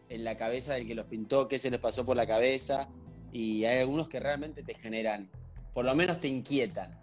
en 0.08 0.24
la 0.24 0.36
cabeza 0.36 0.74
del 0.74 0.86
que 0.86 0.94
los 0.94 1.06
pintó, 1.06 1.48
qué 1.48 1.58
se 1.58 1.70
les 1.70 1.80
pasó 1.80 2.04
por 2.04 2.16
la 2.16 2.26
cabeza. 2.26 2.88
Y 3.30 3.64
hay 3.64 3.80
algunos 3.80 4.08
que 4.08 4.20
realmente 4.20 4.62
te 4.62 4.74
generan, 4.74 5.30
por 5.72 5.86
lo 5.86 5.94
menos 5.94 6.20
te 6.20 6.28
inquietan. 6.28 7.01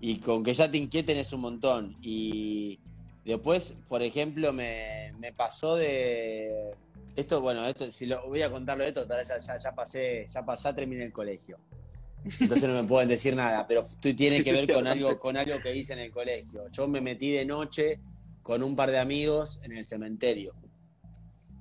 Y 0.00 0.18
con 0.20 0.44
que 0.44 0.54
ya 0.54 0.70
te 0.70 0.78
inquieten 0.78 1.18
es 1.18 1.32
un 1.32 1.40
montón. 1.40 1.96
Y 2.02 2.78
después, 3.24 3.74
por 3.88 4.02
ejemplo, 4.02 4.52
me, 4.52 5.12
pasó 5.36 5.76
de... 5.76 6.74
Esto, 7.14 7.40
bueno, 7.40 7.64
esto, 7.66 7.90
si 7.90 8.06
lo 8.06 8.26
voy 8.26 8.42
a 8.42 8.50
contarlo 8.50 8.84
de 8.84 8.90
esto, 8.90 9.06
ya, 9.08 9.38
ya, 9.38 9.58
ya 9.58 9.74
pasé, 9.74 10.26
ya 10.28 10.44
pasé, 10.44 10.72
terminé 10.74 11.04
el 11.04 11.12
colegio. 11.12 11.58
Entonces 12.40 12.68
no 12.68 12.82
me 12.82 12.88
pueden 12.88 13.08
decir 13.08 13.34
nada, 13.36 13.66
pero 13.66 13.82
tiene 14.00 14.42
que 14.42 14.52
ver 14.52 14.72
con 14.72 14.86
algo, 14.86 15.18
con 15.18 15.36
algo 15.36 15.60
que 15.60 15.74
hice 15.74 15.92
en 15.92 16.00
el 16.00 16.10
colegio. 16.10 16.66
Yo 16.72 16.88
me 16.88 17.00
metí 17.00 17.30
de 17.30 17.44
noche 17.44 18.00
con 18.42 18.62
un 18.62 18.76
par 18.76 18.90
de 18.90 18.98
amigos 18.98 19.60
en 19.62 19.72
el 19.72 19.84
cementerio. 19.84 20.54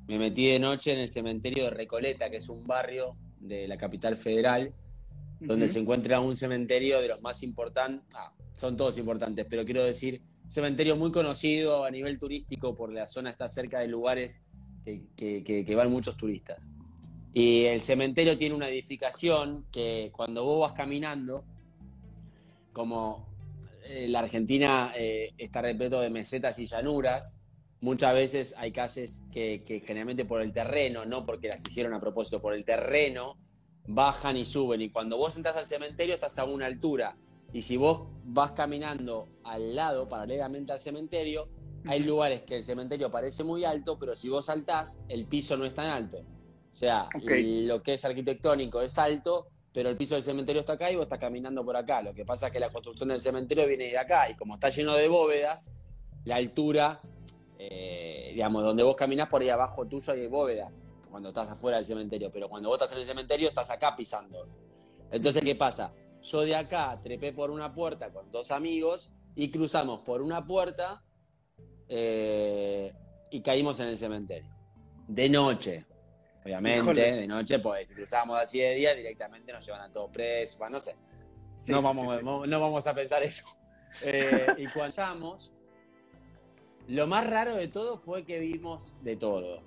Me 0.08 0.20
metí 0.20 0.48
de 0.48 0.60
noche 0.60 0.94
en 0.94 1.00
el 1.00 1.08
cementerio 1.08 1.66
de 1.66 1.70
Recoleta, 1.72 2.30
que 2.30 2.38
es 2.38 2.50
un 2.50 2.66
barrio 2.66 3.16
de 3.40 3.68
la 3.68 3.78
capital 3.78 4.16
federal, 4.16 4.74
donde 5.46 5.70
se 5.70 5.80
encuentra 5.80 6.20
un 6.20 6.36
cementerio 6.36 7.02
de 7.02 7.10
los 7.10 7.22
más 7.22 7.44
importantes, 7.44 8.06
ah, 8.16 8.34
son 8.56 8.78
todos 8.78 8.98
importantes, 8.98 9.46
pero 9.50 9.66
quiero 9.66 9.84
decir, 9.84 10.22
un 10.44 10.52
cementerio 10.52 10.96
muy 10.96 11.12
conocido 11.12 11.86
a 11.86 11.92
nivel 11.92 12.20
turístico 12.20 12.76
por 12.76 12.92
la 12.92 13.08
zona 13.08 13.32
está 13.32 13.50
cerca 13.50 13.80
de 13.80 13.88
lugares 13.88 14.42
que 14.86 15.74
van 15.76 15.92
muchos 15.92 16.16
turistas. 16.16 16.60
Y 17.38 17.66
el 17.66 17.82
cementerio 17.82 18.38
tiene 18.38 18.56
una 18.56 18.70
edificación 18.70 19.66
que 19.70 20.10
cuando 20.16 20.46
vos 20.46 20.62
vas 20.62 20.72
caminando, 20.72 21.44
como 22.72 23.28
eh, 23.84 24.08
la 24.08 24.20
Argentina 24.20 24.94
eh, 24.96 25.34
está 25.38 25.62
repleto 25.62 26.00
de 26.00 26.10
mesetas 26.10 26.58
y 26.60 26.66
llanuras, 26.66 27.38
muchas 27.82 28.14
veces 28.14 28.56
hay 28.58 28.72
calles 28.72 29.26
que, 29.34 29.62
generalmente 29.86 30.24
por 30.24 30.42
el 30.42 30.54
terreno, 30.54 31.06
no 31.06 31.26
porque 31.26 31.50
las 31.50 31.60
hicieron 31.66 31.94
a 31.94 32.00
propósito, 32.00 32.42
por 32.42 32.54
el 32.54 32.64
terreno, 32.64 33.38
bajan 33.88 34.38
y 34.38 34.46
suben. 34.46 34.82
Y 34.82 34.90
cuando 34.90 35.18
vos 35.18 35.36
entras 35.36 35.56
al 35.58 35.66
cementerio 35.66 36.14
estás 36.14 36.38
a 36.40 36.46
una 36.46 36.66
altura. 36.66 37.18
Y 37.54 37.62
si 37.62 37.78
vos 37.78 38.08
vas 38.24 38.52
caminando 38.52 39.30
al 39.44 39.76
lado, 39.76 40.10
paralelamente 40.10 40.72
al 40.72 40.80
cementerio, 40.80 41.48
hay 41.88 42.00
lugares 42.00 42.42
que 42.42 42.58
el 42.58 42.64
cementerio 42.64 43.12
parece 43.12 43.44
muy 43.44 43.64
alto, 43.64 43.98
pero 44.00 44.16
si 44.16 44.28
vos 44.28 44.48
saltás, 44.48 45.02
el 45.08 45.26
piso 45.26 45.56
no 45.56 45.66
es 45.66 45.74
tan 45.74 45.88
alto. 45.88 46.20
O 46.20 46.76
sea, 46.76 47.08
lo 47.14 47.82
que 47.82 47.94
es 47.94 48.04
arquitectónico 48.04 48.82
es 48.82 48.98
alto, 48.98 49.48
pero 49.72 49.90
el 49.90 49.96
piso 49.96 50.16
del 50.16 50.24
cementerio 50.24 50.62
está 50.62 50.74
acá 50.74 50.92
y 50.92 50.96
vos 50.96 51.04
estás 51.04 51.20
caminando 51.20 51.64
por 51.64 51.78
acá. 51.78 52.02
Lo 52.02 52.14
que 52.14 52.26
pasa 52.26 52.48
es 52.48 52.54
que 52.54 52.60
la 52.60 52.70
construcción 52.70 53.10
del 53.10 53.22
cementerio 53.22 53.68
viene 53.68 53.86
de 53.86 53.98
acá 53.98 54.30
y 54.30 54.36
como 54.36 54.56
está 54.56 54.70
lleno 54.70 54.96
de 54.96 55.08
bóvedas, 55.08 55.72
la 56.26 56.36
altura, 56.38 57.00
eh, 57.60 58.32
digamos, 58.34 58.64
donde 58.64 58.84
vos 58.84 58.96
caminás 58.96 59.28
por 59.30 59.42
ahí 59.42 59.50
abajo 59.50 59.86
tuyo 59.86 60.12
hay 60.12 60.28
bóveda 60.28 60.72
cuando 61.16 61.30
estás 61.30 61.50
afuera 61.50 61.78
del 61.78 61.86
cementerio, 61.86 62.30
pero 62.30 62.50
cuando 62.50 62.68
vos 62.68 62.76
estás 62.76 62.92
en 62.92 63.00
el 63.00 63.06
cementerio 63.06 63.48
estás 63.48 63.70
acá 63.70 63.96
pisando. 63.96 64.50
Entonces, 65.10 65.42
¿qué 65.46 65.56
pasa? 65.56 65.94
Yo 66.22 66.42
de 66.42 66.54
acá 66.54 67.00
trepé 67.02 67.32
por 67.32 67.52
una 67.52 67.74
puerta 67.74 68.12
con 68.12 68.30
dos 68.34 68.52
amigos 68.52 69.12
y 69.34 69.50
cruzamos 69.50 70.02
por 70.02 70.22
una 70.22 70.46
puerta 70.46 71.06
eh, 71.88 72.92
y 73.32 73.40
caímos 73.40 73.80
en 73.80 73.88
el 73.88 73.98
cementerio. 73.98 74.54
De 75.08 75.30
noche. 75.30 75.86
Obviamente, 76.44 77.14
de 77.14 77.28
noche, 77.28 77.60
pues 77.60 77.88
si 77.88 77.94
cruzamos 77.94 78.38
así 78.38 78.60
de 78.60 78.76
día, 78.76 78.94
directamente 78.94 79.54
nos 79.54 79.66
llevan 79.66 79.84
a 79.84 79.90
todos 79.90 80.10
presos, 80.12 80.70
no 80.70 80.82
sé. 80.82 80.98
no, 81.68 81.82
vamos, 81.82 82.22
no 82.22 82.60
vamos 82.60 82.86
a 82.88 82.94
pensar 82.94 83.24
eso. 83.24 83.46
Eh, 84.02 84.48
y 84.58 84.68
cuando 84.68 84.94
llegamos, 84.94 85.54
lo 86.90 87.08
más 87.08 87.30
raro 87.30 87.56
de 87.56 87.70
todo 87.70 87.98
fue 87.98 88.26
que 88.26 88.40
vimos 88.40 88.94
de 89.04 89.16
todo. 89.16 89.64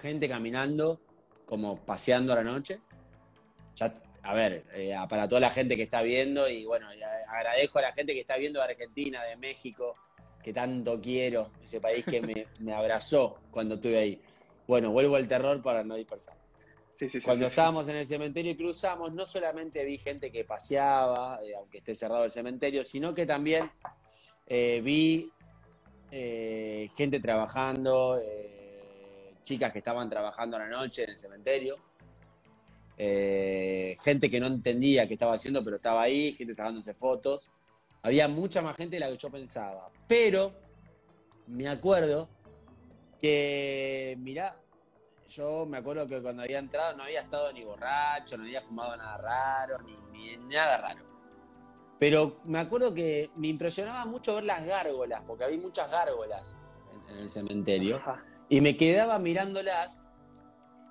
Gente 0.00 0.28
caminando, 0.28 1.00
como 1.44 1.76
paseando 1.76 2.32
a 2.32 2.36
la 2.36 2.44
noche. 2.44 2.80
a 4.22 4.34
ver, 4.34 4.64
eh, 4.74 4.94
para 5.08 5.28
toda 5.28 5.40
la 5.40 5.50
gente 5.50 5.76
que 5.76 5.82
está 5.82 6.02
viendo, 6.02 6.48
y 6.48 6.64
bueno, 6.64 6.88
agradezco 7.28 7.78
a 7.78 7.82
la 7.82 7.92
gente 7.92 8.14
que 8.14 8.20
está 8.20 8.36
viendo 8.36 8.60
de 8.60 8.66
Argentina, 8.66 9.22
de 9.24 9.36
México, 9.36 9.94
que 10.42 10.52
tanto 10.52 11.00
quiero, 11.00 11.50
ese 11.62 11.80
país 11.80 12.04
que 12.04 12.20
me, 12.20 12.46
me 12.60 12.72
abrazó 12.72 13.38
cuando 13.50 13.76
estuve 13.76 13.98
ahí. 13.98 14.20
Bueno, 14.66 14.90
vuelvo 14.90 15.16
al 15.16 15.28
terror 15.28 15.62
para 15.62 15.84
no 15.84 15.94
dispersar. 15.94 16.36
Cuando 17.24 17.46
estábamos 17.46 17.88
en 17.88 17.96
el 17.96 18.06
cementerio 18.06 18.52
y 18.52 18.56
cruzamos, 18.56 19.12
no 19.12 19.26
solamente 19.26 19.84
vi 19.84 19.98
gente 19.98 20.32
que 20.32 20.44
paseaba, 20.44 21.38
eh, 21.42 21.54
aunque 21.54 21.78
esté 21.78 21.94
cerrado 21.94 22.24
el 22.24 22.30
cementerio, 22.30 22.84
sino 22.84 23.12
que 23.12 23.26
también 23.26 23.70
eh, 24.46 24.80
vi 24.82 25.30
eh, 26.10 26.88
gente 26.96 27.20
trabajando, 27.20 28.18
chicas 29.46 29.72
que 29.72 29.78
estaban 29.78 30.10
trabajando 30.10 30.56
a 30.56 30.60
la 30.60 30.68
noche 30.68 31.04
en 31.04 31.10
el 31.10 31.16
cementerio, 31.16 31.78
gente 32.96 34.28
que 34.28 34.40
no 34.40 34.48
entendía 34.48 35.06
qué 35.06 35.14
estaba 35.14 35.34
haciendo, 35.34 35.62
pero 35.62 35.76
estaba 35.76 36.02
ahí, 36.02 36.32
gente 36.32 36.52
sacándose 36.52 36.92
fotos. 36.94 37.48
Había 38.02 38.26
mucha 38.26 38.60
más 38.60 38.76
gente 38.76 38.96
de 38.96 39.00
la 39.00 39.08
que 39.08 39.16
yo 39.16 39.30
pensaba. 39.30 39.90
Pero 40.08 40.52
me 41.46 41.68
acuerdo 41.68 42.28
que, 43.20 44.16
mirá, 44.18 44.56
yo 45.28 45.64
me 45.64 45.78
acuerdo 45.78 46.08
que 46.08 46.20
cuando 46.22 46.42
había 46.42 46.58
entrado 46.58 46.96
no 46.96 47.04
había 47.04 47.20
estado 47.20 47.52
ni 47.52 47.62
borracho, 47.62 48.36
no 48.36 48.44
había 48.44 48.60
fumado 48.60 48.96
nada 48.96 49.16
raro, 49.18 49.78
ni, 50.12 50.36
nada 50.48 50.78
raro. 50.78 51.04
Pero 51.98 52.40
me 52.44 52.58
acuerdo 52.58 52.92
que 52.92 53.30
me 53.36 53.48
impresionaba 53.48 54.04
mucho 54.04 54.34
ver 54.34 54.44
las 54.44 54.66
gárgolas, 54.66 55.22
porque 55.22 55.44
había 55.44 55.58
muchas 55.58 55.90
gárgolas 55.90 56.58
en, 57.08 57.16
el 57.18 57.30
cementerio, 57.30 58.00
y 58.48 58.60
me 58.60 58.76
quedaba 58.76 59.18
mirándolas, 59.18 60.08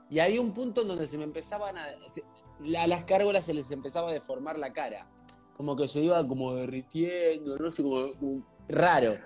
y 0.10 0.20
había 0.20 0.42
un 0.42 0.54
punto 0.54 0.82
en 0.82 0.88
donde 0.88 1.08
se 1.08 1.18
me 1.18 1.24
empezaban 1.24 1.78
a... 1.78 1.86
a 1.86 2.88
las 2.88 3.06
gárgolas 3.06 3.46
se 3.46 3.54
les 3.54 3.72
empezaba 3.72 4.10
a 4.10 4.14
deformar 4.14 4.58
la 4.58 4.72
cara, 4.74 5.10
como 5.56 5.76
que 5.76 5.88
se 5.88 6.02
iba 6.02 6.26
como 6.28 6.56
derritiendo, 6.56 7.58
no 7.58 7.72
sé, 7.72 7.82
como 7.82 8.46
raro. 8.68 9.18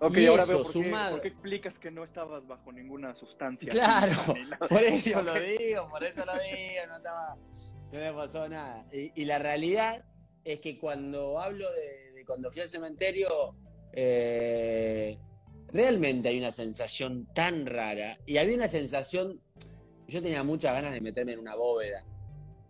Ok, 0.00 0.18
ahora 0.28 0.44
veo 0.44 0.64
por 0.64 1.22
qué, 1.22 1.28
explicas 1.28 1.78
que 1.78 1.90
no 1.90 2.04
estabas 2.04 2.46
bajo 2.46 2.72
ninguna 2.72 3.14
sustancia. 3.14 3.70
Claro, 3.70 4.12
por 4.68 4.82
eso 4.82 5.22
lo 5.22 5.34
digo, 5.34 5.88
por 5.88 6.04
eso 6.04 6.24
lo 6.26 6.32
digo, 6.34 6.86
no, 6.88 6.96
estaba, 6.96 7.36
no 7.92 7.98
me 7.98 8.12
pasó 8.12 8.48
nada. 8.48 8.86
Y, 8.92 9.24
la 9.24 9.38
realidad 9.38 10.04
es 10.44 10.60
que 10.60 10.78
cuando 10.78 11.40
hablo 11.40 11.66
de, 11.70 12.24
cuando 12.26 12.50
fui 12.50 12.60
al 12.60 12.68
cementerio, 12.68 13.56
eh, 13.92 15.18
realmente 15.74 16.28
hay 16.28 16.38
una 16.38 16.52
sensación 16.52 17.26
tan 17.34 17.66
rara. 17.66 18.16
Y 18.24 18.38
había 18.38 18.54
una 18.54 18.68
sensación, 18.68 19.40
yo 20.06 20.22
tenía 20.22 20.44
muchas 20.44 20.72
ganas 20.72 20.92
de 20.92 21.00
meterme 21.00 21.32
en 21.32 21.40
una 21.40 21.56
bóveda, 21.56 22.04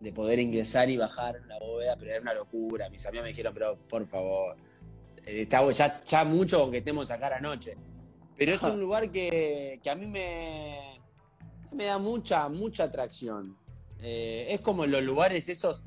de 0.01 0.12
poder 0.12 0.38
ingresar 0.38 0.88
y 0.88 0.97
bajar 0.97 1.37
en 1.37 1.47
la 1.47 1.59
bóveda, 1.59 1.97
pero 1.97 2.12
era 2.12 2.21
una 2.23 2.33
locura. 2.33 2.88
Mis 2.88 3.05
amigos 3.05 3.25
me 3.25 3.29
dijeron, 3.29 3.53
pero 3.53 3.79
por 3.87 4.07
favor, 4.07 4.57
eh, 5.27 5.43
está, 5.43 5.71
ya, 5.71 6.03
ya 6.05 6.25
mucho 6.25 6.61
con 6.61 6.71
que 6.71 6.79
estemos 6.79 7.11
acá 7.11 7.27
a 7.27 7.31
la 7.31 7.40
noche. 7.40 7.77
Pero 8.37 8.55
es 8.55 8.62
un 8.62 8.81
lugar 8.81 9.11
que, 9.11 9.81
que 9.83 9.90
a 9.90 9.95
mí 9.95 10.07
me, 10.07 10.99
me 11.73 11.85
da 11.85 11.99
mucha, 11.99 12.49
mucha 12.49 12.85
atracción. 12.85 13.59
Eh, 14.01 14.47
es 14.49 14.61
como 14.61 14.87
los 14.87 15.03
lugares 15.03 15.47
esos 15.51 15.85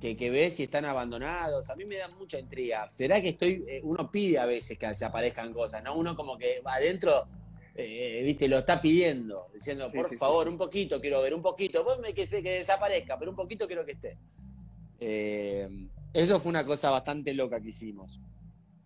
que, 0.00 0.16
que, 0.16 0.30
ves 0.30 0.58
y 0.60 0.64
están 0.64 0.84
abandonados. 0.84 1.68
A 1.70 1.76
mí 1.76 1.84
me 1.84 1.96
da 1.96 2.08
mucha 2.08 2.38
intriga. 2.38 2.88
¿Será 2.88 3.20
que 3.20 3.30
estoy.? 3.30 3.64
Eh, 3.66 3.80
uno 3.84 4.10
pide 4.10 4.38
a 4.38 4.46
veces 4.46 4.78
que 4.78 4.94
se 4.94 5.04
aparezcan 5.04 5.52
cosas, 5.52 5.82
¿no? 5.82 5.96
Uno 5.96 6.16
como 6.16 6.38
que 6.38 6.60
va 6.66 6.74
adentro, 6.74 7.26
eh, 7.74 8.22
viste, 8.24 8.48
lo 8.48 8.58
está 8.58 8.80
pidiendo, 8.80 9.48
diciendo, 9.52 9.90
por 9.92 10.14
favor, 10.16 10.48
un 10.48 10.56
poquito 10.56 11.00
quiero 11.00 11.20
ver, 11.20 11.34
un 11.34 11.42
poquito. 11.42 11.84
Vos 11.84 11.98
me 12.00 12.14
que, 12.14 12.26
que 12.26 12.50
desaparezca, 12.50 13.18
pero 13.18 13.30
un 13.30 13.36
poquito 13.36 13.66
quiero 13.66 13.84
que 13.84 13.92
esté. 13.92 14.16
eso 16.12 16.40
fue 16.40 16.50
una 16.50 16.64
cosa 16.64 16.90
bastante 16.90 17.34
loca 17.34 17.60
que 17.60 17.68
hicimos, 17.68 18.20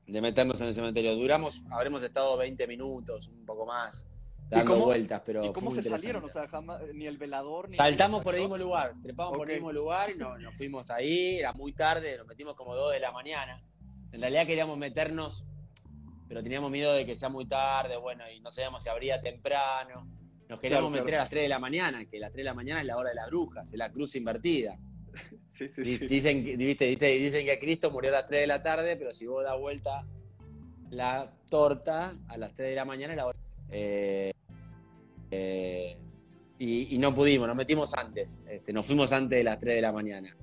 de 0.06 0.20
meternos 0.20 0.60
en 0.60 0.68
el 0.68 0.74
cementerio. 0.74 1.14
Duramos, 1.14 1.64
habremos 1.70 2.02
estado 2.02 2.36
20 2.36 2.66
minutos, 2.66 3.28
un 3.28 3.46
poco 3.46 3.66
más 3.66 4.06
dando 4.48 4.84
vueltas, 4.84 5.22
pero. 5.24 5.44
¿Y 5.44 5.52
cómo 5.52 5.70
se 5.70 5.82
salieron? 5.82 6.24
O 6.24 6.28
sea, 6.28 6.48
jamás, 6.48 6.80
ni 6.92 7.06
el 7.06 7.18
velador. 7.18 7.68
Ni 7.68 7.74
Saltamos 7.74 8.22
por 8.22 8.34
el 8.34 8.42
mismo 8.42 8.56
lugar, 8.56 8.94
trepamos 9.02 9.36
por 9.36 9.50
el 9.50 9.56
mismo 9.56 9.72
lugar 9.72 10.10
y 10.10 10.16
nos, 10.16 10.40
nos, 10.40 10.56
fuimos 10.56 10.90
ahí. 10.90 11.38
Era 11.38 11.52
muy 11.52 11.72
tarde, 11.72 12.16
nos 12.18 12.26
metimos 12.26 12.54
como 12.54 12.74
2 12.74 12.94
de 12.94 13.00
la 13.00 13.12
mañana. 13.12 13.62
En 14.12 14.20
realidad 14.20 14.46
queríamos 14.46 14.78
meternos, 14.78 15.46
pero 16.28 16.42
teníamos 16.42 16.70
miedo 16.70 16.92
de 16.92 17.04
que 17.04 17.16
sea 17.16 17.28
muy 17.28 17.46
tarde, 17.46 17.96
bueno, 17.96 18.24
y 18.30 18.40
no 18.40 18.52
sabíamos 18.52 18.82
si 18.82 18.88
abría 18.88 19.20
temprano. 19.20 20.08
Nos 20.48 20.60
queríamos 20.60 20.90
meter 20.90 21.16
a 21.16 21.18
las 21.18 21.30
3 21.30 21.42
de 21.42 21.48
la 21.48 21.58
mañana, 21.58 22.04
que 22.04 22.20
las 22.20 22.30
3 22.30 22.42
de 22.42 22.44
la 22.44 22.54
mañana 22.54 22.80
es 22.80 22.86
la 22.86 22.96
hora 22.96 23.10
de 23.10 23.16
las 23.16 23.28
brujas, 23.28 23.72
es 23.72 23.78
la 23.78 23.90
cruz 23.90 24.16
invertida. 24.16 24.78
Sí, 25.54 25.68
sí, 25.68 25.84
sí. 25.84 26.08
Dicen, 26.08 26.42
¿viste? 26.42 26.86
dicen 26.86 27.46
que 27.46 27.60
Cristo 27.60 27.88
murió 27.88 28.10
a 28.10 28.14
las 28.14 28.26
3 28.26 28.40
de 28.40 28.46
la 28.48 28.60
tarde, 28.60 28.96
pero 28.96 29.12
si 29.12 29.24
vos 29.24 29.44
das 29.44 29.56
vuelta 29.56 30.04
la 30.90 31.32
torta 31.48 32.16
a 32.26 32.36
las 32.36 32.56
3 32.56 32.70
de 32.70 32.74
la 32.74 32.84
mañana 32.84 33.12
es 33.12 33.16
la 33.18 33.26
hora. 33.26 33.38
Eh, 33.70 34.32
eh, 35.30 35.98
y, 36.58 36.96
no 36.98 37.14
pudimos, 37.14 37.46
nos 37.46 37.56
metimos 37.56 37.92
antes, 37.94 38.38
este, 38.48 38.72
nos 38.72 38.86
fuimos 38.86 39.12
antes 39.12 39.38
de 39.38 39.44
las 39.44 39.58
3 39.58 39.74
de 39.74 39.82
la 39.82 39.92
mañana. 39.92 40.36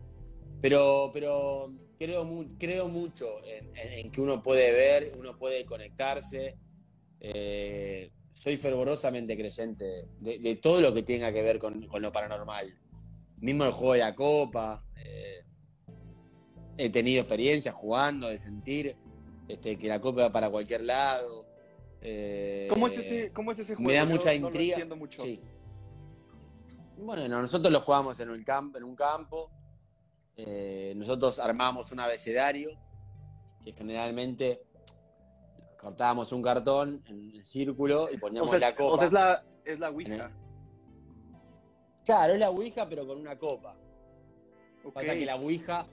Pero, 0.61 1.09
pero 1.13 1.73
creo, 1.97 2.45
creo 2.59 2.87
mucho 2.87 3.39
en, 3.43 4.11
que 4.11 4.21
uno 4.21 4.41
puede 4.41 4.71
ver, 4.71 5.15
uno 5.17 5.37
puede 5.37 5.65
conectarse. 5.65 6.57
Eh, 7.19 8.11
soy 8.33 8.57
fervorosamente 8.57 9.37
creyente 9.37 9.85
de, 10.19 10.59
todo 10.61 10.81
lo 10.81 10.93
que 10.93 11.03
tenga 11.03 11.31
que 11.31 11.41
ver 11.41 11.59
con, 11.59 11.87
lo 11.99 12.11
paranormal. 12.11 12.73
Mismo 13.39 13.65
el 13.65 13.71
juego 13.71 13.93
de 13.93 13.99
la 13.99 14.15
copa. 14.15 14.85
He 16.77 16.89
tenido 16.89 17.21
experiencias 17.21 17.75
jugando, 17.75 18.29
de 18.29 18.37
sentir 18.37 18.95
este, 19.47 19.77
que 19.77 19.87
la 19.87 19.99
copa 19.99 20.21
va 20.21 20.31
para 20.31 20.49
cualquier 20.49 20.81
lado. 20.81 21.45
Eh, 22.01 22.67
¿Cómo, 22.69 22.87
es 22.87 22.97
ese, 22.97 23.31
¿Cómo 23.31 23.51
es 23.51 23.59
ese 23.59 23.75
juego? 23.75 23.89
Me 23.89 23.95
da 23.95 24.05
mucha 24.05 24.33
intriga. 24.33 24.77
Bueno, 26.97 27.41
nosotros 27.41 27.71
lo 27.71 27.81
jugamos 27.81 28.19
en 28.19 28.29
un 28.29 28.43
campo. 28.43 28.77
En 28.77 28.83
un 28.83 28.95
campo. 28.95 29.51
Eh, 30.35 30.93
nosotros 30.95 31.39
armábamos 31.39 31.91
un 31.91 31.99
abecedario 31.99 32.71
que 33.63 33.73
generalmente 33.73 34.63
cortábamos 35.77 36.31
un 36.31 36.41
cartón 36.41 37.03
en 37.07 37.31
el 37.31 37.45
círculo 37.45 38.09
y 38.11 38.17
poníamos 38.17 38.59
la 38.59 38.75
copa. 38.75 38.93
O 38.93 38.97
sea, 38.97 39.07
es 39.07 39.13
la, 39.13 39.45
es 39.65 39.79
la 39.79 39.89
Ouija. 39.89 40.31
Claro, 42.05 42.33
es 42.33 42.39
la 42.39 42.49
Ouija, 42.49 42.89
pero 42.89 43.05
con 43.05 43.19
una 43.19 43.37
copa. 43.37 43.77
Pasa 44.93 45.13
que 45.13 45.25
la 45.25 45.35
Ouija 45.35 45.85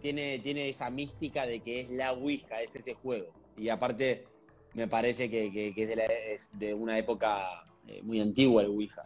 tiene, 0.00 0.40
tiene 0.40 0.68
esa 0.68 0.90
mística 0.90 1.46
de 1.46 1.60
que 1.60 1.80
es 1.80 1.90
la 1.90 2.12
Ouija, 2.12 2.60
es 2.60 2.74
ese 2.74 2.94
juego. 2.94 3.32
Y 3.56 3.68
aparte, 3.68 4.26
me 4.74 4.88
parece 4.88 5.30
que, 5.30 5.74
es, 5.76 6.50
de 6.58 6.74
una 6.74 6.98
época 6.98 7.64
eh, 7.86 8.02
muy 8.02 8.20
antigua 8.20 8.62
el 8.62 8.68
Ouija. 8.68 9.04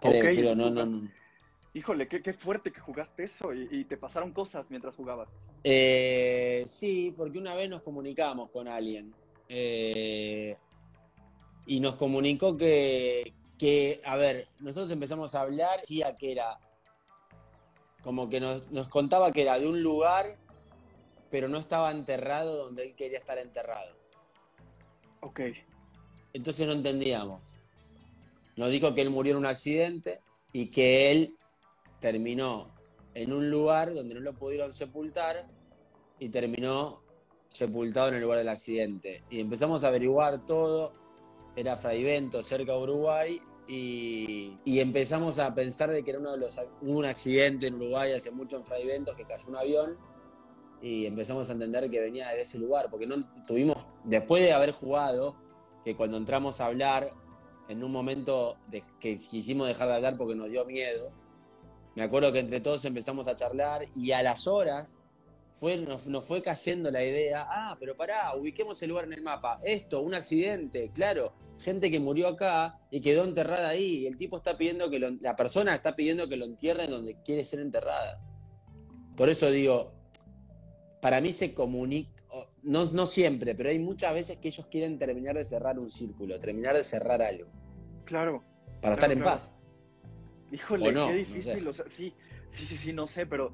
pero 0.00 0.54
no, 0.54 0.70
no, 0.70 1.08
Híjole, 1.76 2.08
qué, 2.08 2.32
fuerte 2.32 2.72
que 2.72 2.80
jugaste 2.80 3.24
eso 3.24 3.52
y, 3.52 3.84
te 3.84 3.98
pasaron 3.98 4.32
cosas 4.32 4.70
mientras 4.70 4.94
jugabas. 4.94 5.34
Eh, 5.62 6.64
sí, 6.66 7.12
porque 7.14 7.38
una 7.38 7.54
vez 7.54 7.68
nos 7.68 7.82
comunicamos 7.82 8.48
con 8.50 8.66
alguien 8.66 9.12
eh, 9.46 10.56
y 11.66 11.80
nos 11.80 11.96
comunicó 11.96 12.56
que, 12.56 13.34
que, 13.58 14.00
a 14.06 14.16
ver, 14.16 14.48
nosotros 14.58 14.90
empezamos 14.90 15.34
a 15.34 15.42
hablar, 15.42 15.80
decía 15.80 16.16
que 16.16 16.32
era, 16.32 16.58
como 18.02 18.30
que 18.30 18.40
nos, 18.40 18.70
nos 18.72 18.88
contaba 18.88 19.30
que 19.32 19.42
era 19.42 19.58
de 19.58 19.68
un 19.68 19.82
lugar, 19.82 20.38
pero 21.30 21.46
no 21.46 21.58
estaba 21.58 21.90
enterrado 21.90 22.56
donde 22.56 22.84
él 22.84 22.94
quería 22.94 23.18
estar 23.18 23.36
enterrado. 23.36 23.95
Ok. 25.26 25.40
Entonces 26.32 26.66
no 26.66 26.72
entendíamos. 26.72 27.56
Nos 28.56 28.70
dijo 28.70 28.94
que 28.94 29.02
él 29.02 29.10
murió 29.10 29.32
en 29.32 29.38
un 29.38 29.46
accidente 29.46 30.20
y 30.52 30.70
que 30.70 31.10
él 31.10 31.34
terminó 32.00 32.72
en 33.14 33.32
un 33.32 33.50
lugar 33.50 33.92
donde 33.92 34.14
no 34.14 34.20
lo 34.20 34.34
pudieron 34.34 34.72
sepultar 34.72 35.46
y 36.18 36.28
terminó 36.28 37.02
sepultado 37.48 38.08
en 38.08 38.14
el 38.14 38.22
lugar 38.22 38.38
del 38.38 38.48
accidente. 38.48 39.24
Y 39.30 39.40
empezamos 39.40 39.82
a 39.82 39.88
averiguar 39.88 40.46
todo. 40.46 40.92
Era 41.56 41.76
Fraivento, 41.76 42.42
cerca 42.42 42.72
de 42.72 42.78
Uruguay, 42.78 43.40
y, 43.68 44.58
empezamos 44.64 45.38
a 45.38 45.54
pensar 45.54 45.90
de 45.90 46.04
que 46.04 46.10
era 46.10 46.20
uno 46.20 46.32
de 46.32 46.38
los 46.38 46.60
un 46.82 47.04
accidente 47.04 47.66
en 47.66 47.74
Uruguay 47.74 48.12
hace 48.12 48.30
mucho 48.30 48.56
en 48.56 48.64
Fraivento 48.64 49.16
que 49.16 49.24
cayó 49.24 49.48
un 49.48 49.56
avión 49.56 49.98
y 50.86 51.04
empezamos 51.04 51.50
a 51.50 51.52
entender 51.52 51.90
que 51.90 51.98
venía 51.98 52.28
de 52.28 52.42
ese 52.42 52.58
lugar, 52.58 52.86
porque 52.88 53.06
no 53.06 53.16
tuvimos, 53.44 53.76
después 54.04 54.40
de 54.40 54.52
haber 54.52 54.70
jugado, 54.70 55.34
que 55.84 55.96
cuando 55.96 56.16
entramos 56.16 56.60
a 56.60 56.66
hablar, 56.66 57.12
en 57.68 57.82
un 57.82 57.90
momento 57.90 58.56
que 59.00 59.16
quisimos 59.16 59.66
dejar 59.66 59.88
de 59.88 59.94
hablar 59.94 60.16
porque 60.16 60.36
nos 60.36 60.48
dio 60.48 60.64
miedo, 60.64 61.10
me 61.96 62.02
acuerdo 62.02 62.32
que 62.32 62.38
entre 62.38 62.60
todos 62.60 62.84
empezamos 62.84 63.26
a 63.26 63.34
charlar 63.34 63.82
y 63.96 64.12
a 64.12 64.22
las 64.22 64.46
horas 64.46 65.00
fue, 65.54 65.76
nos, 65.76 66.06
nos, 66.06 66.24
fue 66.24 66.40
cayendo 66.40 66.88
la 66.92 67.02
idea, 67.02 67.48
ah, 67.50 67.76
pero 67.80 67.96
pará, 67.96 68.36
ubiquemos 68.36 68.80
el 68.82 68.90
lugar 68.90 69.06
en 69.06 69.14
el 69.14 69.22
mapa. 69.22 69.58
Esto, 69.64 70.02
un 70.02 70.14
accidente, 70.14 70.92
claro, 70.92 71.32
gente 71.58 71.90
que 71.90 71.98
murió 71.98 72.28
acá 72.28 72.78
y 72.92 73.00
quedó 73.00 73.24
enterrada 73.24 73.70
ahí. 73.70 74.02
Y 74.02 74.06
el 74.06 74.16
tipo 74.16 74.36
está 74.36 74.56
pidiendo 74.56 74.88
que 74.88 75.00
la 75.00 75.34
persona 75.34 75.74
está 75.74 75.96
pidiendo 75.96 76.28
que 76.28 76.36
lo 76.36 76.44
entierren 76.44 76.90
donde 76.90 77.16
quiere 77.24 77.44
ser 77.44 77.58
enterrada. 77.58 78.20
Por 79.16 79.30
eso 79.30 79.50
digo, 79.50 79.95
para 81.06 81.20
mí 81.20 81.32
se 81.32 81.54
comunica, 81.54 82.10
no, 82.64 82.84
no 82.86 83.06
siempre, 83.06 83.54
pero 83.54 83.68
hay 83.68 83.78
muchas 83.78 84.12
veces 84.12 84.38
que 84.38 84.48
ellos 84.48 84.66
quieren 84.66 84.98
terminar 84.98 85.36
de 85.36 85.44
cerrar 85.44 85.78
un 85.78 85.88
círculo, 85.88 86.40
terminar 86.40 86.74
de 86.74 86.82
cerrar 86.82 87.22
algo. 87.22 87.48
Claro. 88.04 88.42
Para 88.82 88.94
estar 88.94 89.12
en 89.12 89.22
paz. 89.22 89.54
Híjole, 90.50 90.92
qué 90.92 91.12
difícil. 91.12 91.68
O 91.68 91.72
sea, 91.72 91.84
sí, 91.86 92.12
sí, 92.48 92.64
sí, 92.64 92.76
sí, 92.76 92.92
no 92.92 93.06
sé, 93.06 93.24
pero, 93.24 93.52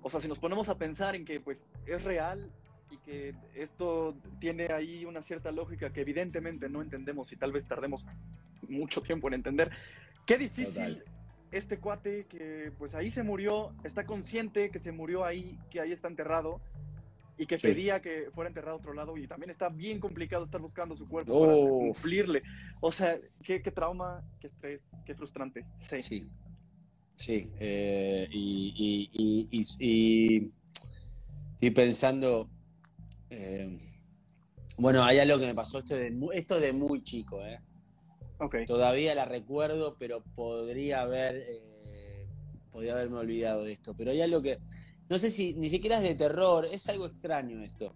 o 0.00 0.08
sea, 0.08 0.20
si 0.20 0.28
nos 0.28 0.38
ponemos 0.38 0.68
a 0.68 0.78
pensar 0.78 1.16
en 1.16 1.24
que, 1.24 1.40
pues, 1.40 1.66
es 1.86 2.04
real 2.04 2.52
y 2.92 2.98
que 2.98 3.34
esto 3.56 4.16
tiene 4.38 4.68
ahí 4.72 5.04
una 5.04 5.22
cierta 5.22 5.50
lógica 5.50 5.92
que 5.92 6.02
evidentemente 6.02 6.68
no 6.68 6.82
entendemos 6.82 7.32
y 7.32 7.36
tal 7.36 7.50
vez 7.50 7.66
tardemos 7.66 8.06
mucho 8.68 9.02
tiempo 9.02 9.26
en 9.26 9.34
entender, 9.34 9.72
qué 10.24 10.38
difícil 10.38 11.02
este 11.52 11.78
cuate 11.78 12.26
que 12.26 12.72
pues 12.78 12.94
ahí 12.94 13.10
se 13.10 13.22
murió, 13.22 13.72
está 13.84 14.04
consciente 14.04 14.70
que 14.70 14.78
se 14.78 14.92
murió 14.92 15.24
ahí, 15.24 15.58
que 15.70 15.80
ahí 15.80 15.92
está 15.92 16.08
enterrado 16.08 16.60
y 17.38 17.46
que 17.46 17.56
pedía 17.58 18.00
que 18.00 18.30
fuera 18.34 18.48
enterrado 18.48 18.76
a 18.76 18.80
otro 18.80 18.94
lado 18.94 19.16
y 19.16 19.26
también 19.26 19.50
está 19.50 19.68
bien 19.68 20.00
complicado 20.00 20.44
estar 20.46 20.60
buscando 20.60 20.96
su 20.96 21.06
cuerpo 21.06 21.40
para 21.40 21.52
cumplirle. 21.52 22.42
O 22.80 22.90
sea, 22.90 23.18
qué, 23.44 23.60
trauma, 23.60 24.24
qué 24.40 24.46
estrés, 24.46 24.86
qué 25.04 25.14
frustrante. 25.14 25.64
Sí. 26.00 26.26
Sí. 27.14 27.50
Eh, 27.58 28.28
y, 28.30 29.10
y, 29.12 30.52
estoy 31.52 31.70
pensando, 31.70 32.48
eh, 33.30 33.78
bueno, 34.78 35.02
hay 35.02 35.18
algo 35.18 35.38
que 35.38 35.46
me 35.46 35.54
pasó, 35.54 35.78
esto 35.78 35.94
de, 35.94 36.14
esto 36.34 36.60
de 36.60 36.72
muy 36.72 37.02
chico, 37.02 37.44
¿eh? 37.44 37.60
Todavía 38.66 39.14
la 39.14 39.24
recuerdo, 39.24 39.96
pero 39.98 40.22
podría 40.34 41.02
haber 41.02 41.36
eh, 41.36 42.26
podría 42.70 42.92
haberme 42.92 43.16
olvidado 43.16 43.64
de 43.64 43.72
esto. 43.72 43.94
Pero 43.96 44.10
hay 44.10 44.20
algo 44.20 44.42
que 44.42 44.58
no 45.08 45.18
sé 45.18 45.30
si 45.30 45.54
ni 45.54 45.70
siquiera 45.70 45.96
es 45.96 46.02
de 46.02 46.14
terror, 46.14 46.66
es 46.70 46.88
algo 46.88 47.06
extraño 47.06 47.62
esto. 47.62 47.94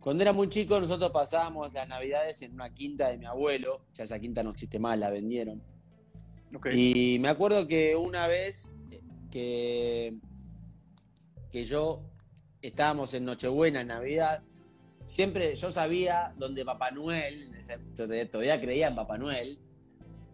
Cuando 0.00 0.22
era 0.22 0.32
muy 0.32 0.48
chico 0.48 0.80
nosotros 0.80 1.10
pasábamos 1.12 1.72
las 1.74 1.86
navidades 1.86 2.42
en 2.42 2.54
una 2.54 2.72
quinta 2.72 3.08
de 3.08 3.18
mi 3.18 3.26
abuelo, 3.26 3.82
ya 3.92 4.04
esa 4.04 4.18
quinta 4.18 4.42
no 4.42 4.50
existe 4.50 4.78
más, 4.78 4.98
la 4.98 5.10
vendieron. 5.10 5.62
Y 6.72 7.18
me 7.20 7.28
acuerdo 7.28 7.68
que 7.68 7.94
una 7.94 8.26
vez 8.26 8.72
que, 9.30 10.18
que 11.52 11.64
yo 11.64 12.02
estábamos 12.62 13.14
en 13.14 13.24
Nochebuena, 13.24 13.82
en 13.82 13.88
Navidad, 13.88 14.42
siempre 15.10 15.56
yo 15.56 15.72
sabía 15.72 16.32
donde 16.38 16.64
Papá 16.64 16.92
Noel, 16.92 17.50
todavía 18.30 18.60
creía 18.60 18.86
en 18.86 18.94
Papá 18.94 19.18
Noel, 19.18 19.58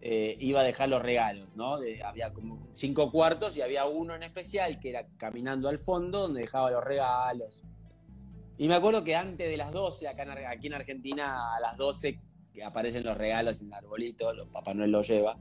eh, 0.01 0.37
iba 0.39 0.61
a 0.61 0.63
dejar 0.63 0.89
los 0.89 1.01
regalos, 1.01 1.49
¿no? 1.55 1.79
había 2.05 2.31
como 2.31 2.67
cinco 2.71 3.11
cuartos 3.11 3.57
y 3.57 3.61
había 3.61 3.85
uno 3.85 4.13
en 4.13 4.21
especial 4.21 4.79
que 4.79 4.91
era 4.91 5.07
caminando 5.17 5.67
al 5.67 5.79
fondo 5.79 6.19
donde 6.19 6.41
dejaba 6.41 6.69
los 6.69 6.83
regalos. 6.83 7.63
Y 8.59 8.67
me 8.67 8.75
acuerdo 8.75 9.03
que 9.03 9.15
antes 9.15 9.49
de 9.49 9.57
las 9.57 9.71
12, 9.71 10.07
acá 10.07 10.25
aquí 10.47 10.67
en 10.67 10.75
Argentina, 10.75 11.55
a 11.55 11.59
las 11.59 11.75
12 11.77 12.19
aparecen 12.63 13.03
los 13.03 13.17
regalos 13.17 13.61
en 13.61 13.67
el 13.67 13.73
arbolito, 13.73 14.31
los 14.33 14.47
Papá 14.47 14.75
Noel 14.75 14.91
los 14.91 15.07
lleva. 15.07 15.39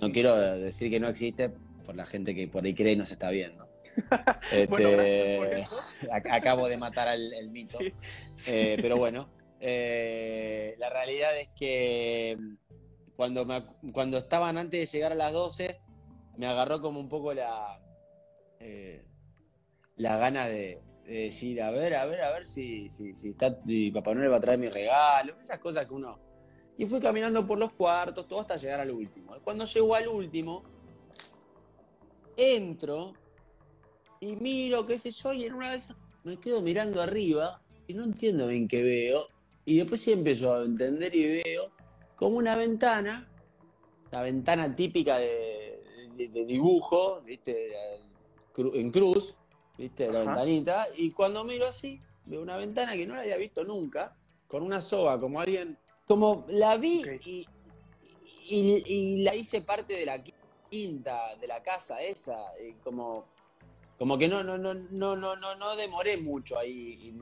No 0.00 0.10
quiero 0.12 0.36
decir 0.36 0.90
que 0.90 1.00
no 1.00 1.08
existe 1.08 1.50
por 1.84 1.96
la 1.96 2.06
gente 2.06 2.36
que 2.36 2.46
por 2.46 2.64
ahí 2.64 2.74
cree 2.74 2.92
y 2.92 2.96
no 2.96 3.04
se 3.04 3.14
está 3.14 3.30
viendo. 3.30 3.69
Este, 4.50 5.64
acabo 6.30 6.68
de 6.68 6.76
matar 6.76 7.08
el, 7.08 7.50
mito. 7.50 7.78
Eh, 8.46 8.78
pero 8.80 8.96
bueno, 8.98 9.28
eh, 9.60 10.74
la 10.78 10.90
realidad 10.90 11.38
es 11.38 11.48
que 11.50 12.38
cuando, 13.16 13.46
cuando 13.92 14.18
estaban 14.18 14.58
antes 14.58 14.80
de 14.80 14.98
llegar 14.98 15.12
a 15.12 15.16
las 15.16 15.32
12, 15.32 15.80
me 16.36 16.46
agarró 16.46 16.80
como 16.80 17.00
un 17.00 17.08
poco 17.08 17.34
la, 17.34 17.80
eh, 18.58 19.04
la 19.96 20.16
gana 20.16 20.46
de, 20.46 20.80
decir, 21.04 21.60
a 21.60 21.70
ver, 21.70 21.94
a 21.94 22.06
ver, 22.06 22.22
a 22.22 22.32
ver 22.32 22.46
si, 22.46 22.88
si, 22.88 23.14
si 23.14 23.30
está, 23.30 23.58
Papá 23.92 24.14
Noel 24.14 24.32
va 24.32 24.36
a 24.36 24.40
traer 24.40 24.58
mi 24.58 24.68
regalo, 24.68 25.38
esas 25.40 25.58
cosas 25.58 25.86
que 25.86 25.94
uno... 25.94 26.18
Y 26.78 26.86
fui 26.86 26.98
caminando 26.98 27.46
por 27.46 27.58
los 27.58 27.72
cuartos, 27.72 28.26
todo 28.26 28.40
hasta 28.40 28.56
llegar 28.56 28.80
al 28.80 28.90
último. 28.90 29.34
Cuando 29.44 29.66
llego 29.66 29.94
al 29.94 30.08
último, 30.08 30.62
entro 32.38 33.12
y 34.20 34.36
miro, 34.36 34.84
qué 34.84 34.98
sé 34.98 35.10
yo, 35.10 35.32
y 35.32 35.46
en 35.46 35.54
una 35.54 35.70
vez 35.70 35.88
me 36.24 36.36
quedo 36.36 36.60
mirando 36.60 37.00
arriba 37.00 37.62
y 37.86 37.94
no 37.94 38.04
entiendo 38.04 38.46
bien 38.46 38.68
qué 38.68 38.82
veo. 38.82 39.28
Y 39.64 39.78
después 39.78 40.02
sí 40.02 40.12
empiezo 40.12 40.52
a 40.52 40.62
entender 40.62 41.14
y 41.14 41.42
veo 41.42 41.70
como 42.16 42.36
una 42.36 42.54
ventana, 42.54 43.28
la 44.10 44.22
ventana 44.22 44.76
típica 44.76 45.18
de, 45.18 45.82
dibujo, 46.46 47.22
¿viste? 47.22 47.72
En 48.56 48.90
cruz, 48.90 49.36
¿viste? 49.78 50.12
La 50.12 50.20
ventanita. 50.20 50.86
Y 50.98 51.12
cuando 51.12 51.42
miro 51.44 51.66
así, 51.66 52.00
veo 52.26 52.42
una 52.42 52.58
ventana 52.58 52.92
que 52.92 53.06
no 53.06 53.14
la 53.14 53.22
había 53.22 53.38
visto 53.38 53.64
nunca, 53.64 54.14
con 54.46 54.62
una 54.62 54.82
soga, 54.82 55.18
como 55.18 55.40
alguien. 55.40 55.78
Como 56.06 56.44
la 56.48 56.76
vi 56.76 57.02
y, 57.24 57.46
y, 58.50 59.22
la 59.22 59.34
hice 59.34 59.62
parte 59.62 59.94
de 59.94 60.04
la 60.04 60.22
quinta, 60.68 61.36
de 61.36 61.46
la 61.46 61.62
casa 61.62 62.02
esa, 62.02 62.36
como 62.82 63.26
como 64.00 64.16
que 64.16 64.28
no, 64.28 64.42
no, 64.42 64.56
no, 64.56 64.72
no, 64.72 65.14
no, 65.14 65.36
no, 65.36 65.54
no 65.56 65.76
demoré 65.76 66.16
mucho 66.16 66.58
ahí. 66.58 67.14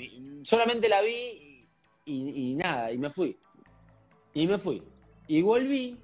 solamente 0.44 0.88
la 0.88 1.00
vi 1.00 1.66
y, 2.04 2.54
nada, 2.54 2.92
y 2.92 2.98
me 2.98 3.10
fui. 3.10 3.36
Y 4.32 4.46
me 4.46 4.58
fui. 4.58 4.84
Y 5.26 5.42
volví. 5.42 6.00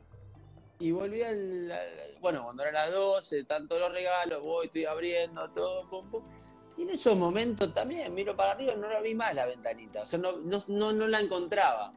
Y 0.80 0.90
volví 0.90 1.22
al, 1.22 1.72
bueno, 2.20 2.42
cuando 2.42 2.64
eran 2.64 2.74
las 2.74 2.92
12, 2.92 3.44
tanto 3.44 3.78
los 3.78 3.92
regalos, 3.92 4.42
voy, 4.42 4.66
estoy 4.66 4.84
abriendo, 4.84 5.48
todo, 5.50 5.88
pum, 5.88 6.10
pum. 6.10 6.24
Y 6.76 6.82
en 6.82 6.90
esos 6.90 7.16
momentos 7.16 7.72
también 7.72 8.12
miro 8.12 8.34
para 8.34 8.50
arriba 8.50 8.74
no 8.74 8.90
la 8.90 9.00
vi 9.00 9.14
más 9.14 9.32
la 9.32 9.46
ventanita. 9.46 10.02
O 10.02 10.06
sea, 10.06 10.18
no, 10.18 10.38
no, 10.38 10.92
no, 10.92 11.06
la 11.06 11.20
encontraba. 11.20 11.94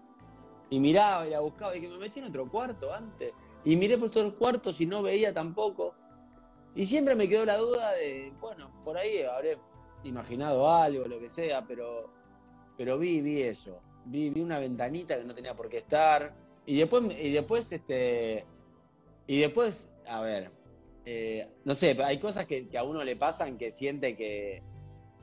Y 0.69 0.79
miraba 0.79 1.25
y 1.25 1.31
la 1.31 1.39
buscaba 1.39 1.75
y 1.75 1.81
que 1.81 1.87
me 1.87 1.97
metí 1.97 2.19
en 2.19 2.25
otro 2.25 2.47
cuarto 2.47 2.93
antes. 2.93 3.33
Y 3.65 3.75
miré 3.75 3.97
por 3.97 4.15
los 4.15 4.33
cuartos 4.33 4.79
y 4.79 4.85
no 4.85 5.01
veía 5.01 5.33
tampoco. 5.33 5.95
Y 6.77 6.85
siempre 6.85 7.15
me 7.15 7.27
quedó 7.27 7.43
la 7.43 7.57
duda 7.57 7.91
de, 7.93 8.31
bueno, 8.39 8.71
por 8.83 8.99
ahí 8.99 9.23
habré 9.23 9.57
imaginado 10.03 10.71
algo, 10.71 11.07
lo 11.07 11.19
que 11.19 11.27
sea, 11.27 11.65
pero, 11.65 12.13
pero 12.77 12.99
vi, 12.99 13.19
vi 13.21 13.41
eso. 13.41 13.81
Vi, 14.05 14.29
vi 14.29 14.41
una 14.41 14.59
ventanita 14.59 15.17
que 15.17 15.23
no 15.23 15.33
tenía 15.33 15.55
por 15.55 15.69
qué 15.69 15.77
estar. 15.77 16.35
Y 16.67 16.77
después, 16.77 17.03
y 17.19 17.31
después, 17.31 17.71
este. 17.71 18.45
Y 19.25 19.39
después, 19.39 19.91
a 20.05 20.21
ver. 20.21 20.51
Eh, 21.03 21.49
no 21.65 21.73
sé, 21.73 21.97
hay 22.03 22.19
cosas 22.19 22.45
que, 22.45 22.69
a 22.77 22.83
uno 22.83 23.03
le 23.03 23.15
pasan 23.15 23.57
que 23.57 23.71
siente 23.71 24.15
que, 24.15 24.61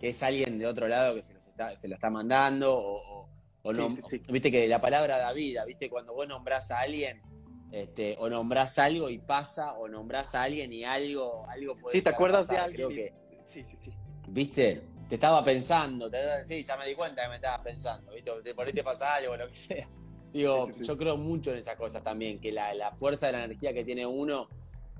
es 0.00 0.22
alguien 0.24 0.58
de 0.58 0.66
otro 0.66 0.88
lado 0.88 1.14
que 1.14 1.22
se, 1.22 1.34
está, 1.34 1.78
se 1.78 1.86
lo 1.86 1.94
está 1.94 2.10
mandando 2.10 2.76
o, 2.76 3.28
no. 3.72 3.90
Viste 4.28 4.50
que 4.50 4.66
la 4.66 4.80
palabra 4.80 5.18
da 5.18 5.32
vida, 5.32 5.64
viste, 5.64 5.88
cuando 5.88 6.14
vos 6.14 6.26
nombrás 6.26 6.72
a 6.72 6.80
alguien 6.80 7.22
este, 7.70 8.16
o 8.18 8.29
nombrás 8.29 8.79
algo 8.79 9.11
y 9.11 9.18
pasa, 9.18 9.74
o 9.74 9.88
nombrás 9.88 10.35
a 10.35 10.42
alguien 10.42 10.72
y 10.72 10.85
algo, 10.85 11.46
algo 11.48 11.77
puede 11.77 11.96
Sí, 11.96 12.03
¿te 12.03 12.11
acuerdas 12.11 12.46
de 12.46 12.57
que, 12.72 13.12
sí, 13.46 13.64
sí, 13.64 13.77
sí. 13.77 13.92
¿Viste? 14.29 14.83
Te 15.09 15.16
estaba 15.16 15.44
pensando, 15.44 16.11
sí, 16.44 16.62
ya 16.62 16.77
me 16.77 16.87
di 16.87 16.94
cuenta 16.94 17.22
que 17.22 17.29
me 17.29 17.35
estabas 17.37 17.61
pensando, 17.61 18.12
¿viste? 18.12 18.55
Por 18.55 18.66
ahí 18.66 18.72
te 18.72 18.83
pasa 18.83 19.14
algo, 19.14 19.37
lo 19.37 19.48
que 19.48 19.57
sea. 19.57 19.88
Digo, 20.33 20.68
yo 20.70 20.96
creo 20.96 21.16
mucho 21.16 21.53
en 21.53 21.59
esas 21.59 21.77
cosas 21.77 22.03
también, 22.03 22.40
que 22.40 22.50
la, 22.50 22.90
fuerza 22.92 23.27
de 23.27 23.33
la 23.33 23.44
energía 23.44 23.72
que 23.72 23.85
tiene 23.85 24.05
uno 24.05 24.48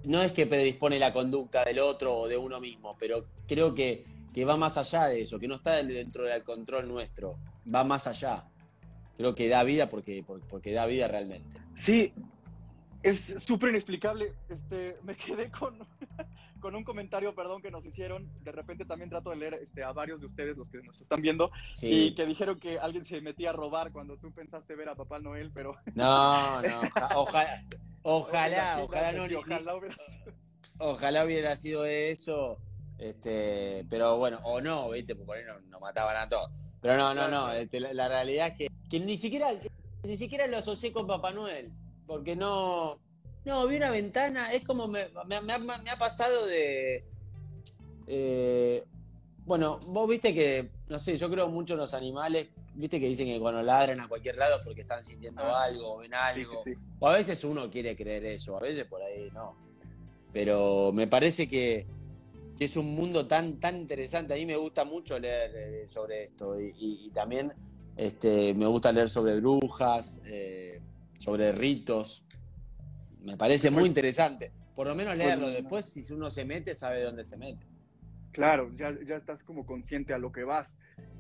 no 0.05 0.23
es 0.23 0.33
que 0.33 0.47
predispone 0.47 0.99
la 0.99 1.13
conducta 1.13 1.65
del 1.65 1.81
otro 1.81 2.15
o 2.15 2.29
de 2.29 2.37
uno 2.37 2.61
mismo, 2.61 2.97
pero 2.99 3.27
creo 3.49 3.75
que, 3.75 4.05
que 4.33 4.45
va 4.45 4.57
más 4.57 4.77
allá 4.77 5.07
de 5.07 5.23
eso, 5.23 5.41
que 5.41 5.49
no 5.49 5.57
está 5.57 5.83
dentro 5.83 6.25
del 6.25 6.45
control 6.45 6.87
nuestro, 6.87 7.39
va 7.73 7.83
más 7.83 8.07
allá. 8.07 8.49
Creo 9.17 9.35
que 9.35 9.49
da 9.49 9.63
vida 9.63 9.89
porque, 9.89 10.25
porque 10.49 10.73
da 10.73 10.87
vida 10.87 11.09
realmente. 11.09 11.61
Sí, 11.77 12.13
es 13.05 13.35
súper 13.39 13.69
inexplicable. 13.69 14.33
Este, 14.49 14.97
me 15.03 15.15
quedé 15.15 15.51
con, 15.51 15.79
con 16.61 16.75
un 16.75 16.83
comentario, 16.83 17.35
perdón, 17.35 17.61
que 17.61 17.71
nos 17.71 17.85
hicieron. 17.85 18.29
De 18.43 18.51
repente 18.51 18.87
también 18.87 19.11
trato 19.11 19.31
de 19.31 19.37
leer 19.37 19.55
este, 19.55 19.85
a 19.85 19.93
varios 19.93 20.21
de 20.21 20.27
ustedes, 20.27 20.57
los 20.57 20.71
que 20.71 20.83
nos 20.83 21.01
están 21.01 21.21
viendo, 21.21 21.51
y 21.83 22.15
que 22.15 22.25
dijeron 22.25 22.59
que 22.59 22.79
alguien 22.79 23.05
se 23.05 23.21
metía 23.21 23.51
a 23.51 23.53
robar 23.53 23.93
cuando 23.93 24.17
tú 24.17 24.33
pensaste 24.33 24.75
ver 24.75 24.89
a 24.89 24.95
Papá 24.95 25.19
Noel, 25.19 25.53
pero... 25.53 25.77
No, 25.95 26.63
no, 26.63 26.81
ojalá, 27.15 27.65
ojalá, 28.03 28.83
ojalá, 28.83 29.13
no, 29.13 29.25
ojalá, 29.39 29.77
hubiera... 29.77 29.97
ojalá 30.79 31.25
hubiera 31.25 31.57
sido 31.57 31.85
eso, 31.85 32.59
este, 32.99 33.85
pero 33.91 34.17
bueno, 34.17 34.39
o 34.45 34.63
no, 34.63 34.89
¿viste? 34.91 35.15
Porque 35.15 35.27
por 35.27 35.37
ahí 35.37 35.45
no, 35.69 35.79
mataban 35.79 36.17
a 36.17 36.29
todos. 36.29 36.51
Pero 36.81 36.97
no, 36.97 37.13
no, 37.13 37.29
no, 37.29 37.53
este, 37.53 37.81
la, 37.81 38.09
realidad 38.09 38.49
es 38.49 38.55
que, 38.55 38.71
que 38.89 39.01
ni 39.01 39.19
siquiera 39.19 39.49
ni 40.03 40.19
siquiera 40.19 40.47
lo 40.47 40.59
asocié 40.59 40.93
con 40.93 41.07
Papá 41.07 41.33
Noel 41.33 41.73
porque 42.07 42.37
no, 42.37 42.99
no, 43.45 43.67
vi 43.67 43.77
una 43.77 43.91
ventana, 43.91 44.53
es 44.53 44.65
como 44.65 44.89
me, 44.89 45.03
ha, 45.03 45.99
pasado 45.99 46.47
de... 46.47 47.05
Eh, 48.07 48.85
bueno, 49.45 49.79
vos 49.87 50.09
viste 50.09 50.33
que, 50.33 50.71
no 50.89 50.99
sé, 50.99 51.17
yo 51.19 51.31
creo 51.31 51.49
mucho 51.49 51.75
en 51.75 51.81
los 51.81 51.93
animales, 51.93 52.49
viste 52.75 52.99
que 52.99 53.07
dicen 53.07 53.27
que 53.27 53.39
cuando 53.39 53.63
ladran 53.63 54.01
a 54.01 54.09
cualquier 54.09 54.37
lado 54.37 54.61
porque 54.65 54.81
están 54.81 55.05
sintiendo 55.05 55.43
ah. 55.43 55.65
algo, 55.65 55.99
ven 55.99 56.15
algo, 56.15 56.63
o 56.99 57.09
a 57.09 57.13
veces 57.13 57.45
uno 57.45 57.71
quiere 57.71 57.95
creer 57.95 58.25
eso, 58.25 58.57
a 58.57 58.61
veces 58.61 58.85
por 58.85 59.03
ahí 59.03 59.31
no. 59.33 59.55
Pero 60.33 60.91
me 60.93 61.07
parece 61.07 61.47
que, 61.47 61.87
es 62.59 62.77
un 62.77 62.95
mundo 62.95 63.27
tan, 63.27 63.61
tan 63.61 63.77
interesante, 63.77 64.33
a 64.33 64.37
mí 64.37 64.47
me 64.47 64.57
gusta 64.57 64.85
mucho 64.85 65.19
leer 65.19 65.53
eh, 65.55 65.89
sobre 65.89 66.25
esto 66.25 66.59
y, 66.59 67.11
también 67.13 67.53
este, 67.97 68.55
me 68.55 68.67
gusta 68.67 68.91
leer 68.91 69.11
sobre 69.11 69.39
brujas. 69.41 70.23
Eh, 70.25 70.81
sobre 71.25 71.53
ritos. 71.53 72.23
Me 73.23 73.37
parece 73.37 73.71
muy 73.71 73.85
interesante. 73.85 74.53
Por 74.75 74.87
lo 74.89 74.95
menos 74.95 75.17
leerlo. 75.17 75.49
Después, 75.49 75.87
si 75.87 76.13
uno 76.13 76.31
se 76.31 76.45
mete, 76.45 76.75
sabe 76.75 77.01
dónde 77.03 77.25
se 77.25 77.39
mete. 77.39 77.67
Claro, 78.33 78.71
ya, 78.73 78.95
ya 79.07 79.17
estás 79.17 79.43
como 79.43 79.65
consciente 79.65 80.13
a 80.13 80.19
lo 80.19 80.33
que 80.33 80.45
vas 80.45 80.77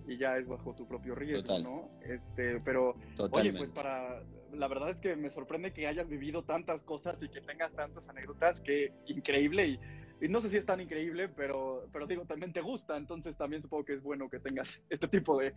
y 0.06 0.18
ya 0.18 0.36
es 0.36 0.46
bajo 0.46 0.74
tu 0.74 0.86
propio 0.86 1.14
riesgo, 1.14 1.58
¿no? 1.60 1.88
Este, 2.04 2.60
pero, 2.60 2.96
oye, 3.30 3.52
pues 3.52 3.70
para, 3.70 4.22
la 4.52 4.68
verdad 4.68 4.90
es 4.90 5.00
que 5.00 5.16
me 5.16 5.30
sorprende 5.30 5.72
que 5.72 5.86
hayas 5.86 6.08
vivido 6.08 6.42
tantas 6.42 6.82
cosas 6.82 7.22
y 7.22 7.28
que 7.28 7.40
tengas 7.40 7.72
tantas 7.72 8.08
anécdotas, 8.08 8.60
que 8.60 8.92
increíble 9.06 9.68
y, 9.68 9.80
y, 10.24 10.28
no 10.28 10.40
sé 10.40 10.48
si 10.48 10.56
es 10.56 10.66
tan 10.66 10.80
increíble, 10.80 11.28
pero, 11.28 11.88
pero 11.92 12.06
digo, 12.06 12.24
también 12.24 12.52
te 12.52 12.60
gusta, 12.60 12.96
entonces 12.96 13.36
también 13.36 13.62
supongo 13.62 13.84
que 13.84 13.94
es 13.94 14.02
bueno 14.02 14.28
que 14.28 14.38
tengas 14.38 14.82
este 14.90 15.08
tipo 15.08 15.38
de, 15.38 15.54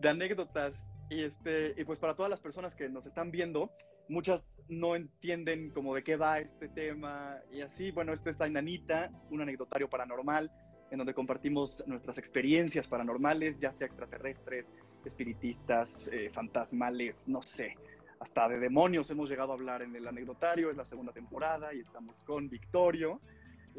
de 0.00 0.08
anécdotas. 0.08 0.74
Y, 1.10 1.24
este, 1.24 1.74
y 1.76 1.84
pues 1.84 1.98
para 1.98 2.14
todas 2.14 2.30
las 2.30 2.40
personas 2.40 2.74
que 2.74 2.88
nos 2.88 3.06
están 3.06 3.30
viendo, 3.30 3.70
muchas 4.08 4.58
no 4.68 4.96
entienden 4.96 5.70
como 5.70 5.94
de 5.94 6.02
qué 6.02 6.16
va 6.16 6.38
este 6.38 6.68
tema 6.68 7.38
y 7.52 7.60
así, 7.60 7.90
bueno, 7.90 8.12
este 8.12 8.30
es 8.30 8.40
Ainanita, 8.40 9.10
un 9.30 9.42
anecdotario 9.42 9.88
paranormal 9.88 10.50
en 10.90 10.98
donde 10.98 11.14
compartimos 11.14 11.82
nuestras 11.86 12.18
experiencias 12.18 12.88
paranormales, 12.88 13.58
ya 13.58 13.72
sea 13.72 13.86
extraterrestres, 13.86 14.66
espiritistas, 15.04 16.08
eh, 16.12 16.30
fantasmales, 16.30 17.26
no 17.26 17.42
sé, 17.42 17.76
hasta 18.20 18.48
de 18.48 18.58
demonios 18.58 19.10
hemos 19.10 19.28
llegado 19.28 19.52
a 19.52 19.54
hablar 19.54 19.82
en 19.82 19.94
el 19.96 20.06
anecdotario, 20.06 20.70
es 20.70 20.76
la 20.76 20.84
segunda 20.84 21.12
temporada 21.12 21.74
y 21.74 21.80
estamos 21.80 22.22
con 22.22 22.48
Victorio, 22.48 23.20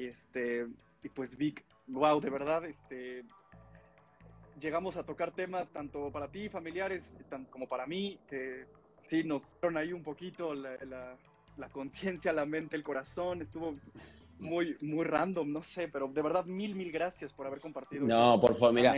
este, 0.04 0.68
y 1.04 1.10
pues 1.10 1.38
Vic, 1.38 1.64
wow, 1.88 2.20
de 2.20 2.30
verdad, 2.30 2.66
este, 2.66 3.24
llegamos 4.60 4.98
a 4.98 5.04
tocar 5.04 5.32
temas 5.32 5.68
tanto 5.70 6.12
para 6.12 6.28
ti, 6.30 6.50
familiares, 6.50 7.12
como 7.50 7.68
para 7.68 7.86
mí, 7.86 8.20
que 8.28 8.66
sí 9.08 9.24
nos 9.24 9.54
dieron 9.62 9.78
ahí 9.78 9.93
un 9.93 10.04
poquito 10.04 10.54
la, 10.54 11.18
conciencia, 11.72 12.34
la 12.34 12.46
mente, 12.46 12.76
el 12.76 12.84
corazón, 12.84 13.41
estuvo 13.41 13.76
muy, 14.39 14.76
muy 14.84 15.06
random, 15.06 15.52
no 15.52 15.64
sé, 15.64 15.88
pero 15.88 16.08
de 16.08 16.22
verdad 16.22 16.46
mil, 16.46 16.76
mil 16.76 16.91
gracias 16.91 17.34
por 17.34 17.48
haber 17.48 17.60
compartido. 17.60 18.06
No, 18.06 18.39
por 18.39 18.56
favor, 18.56 18.74
mira, 18.74 18.93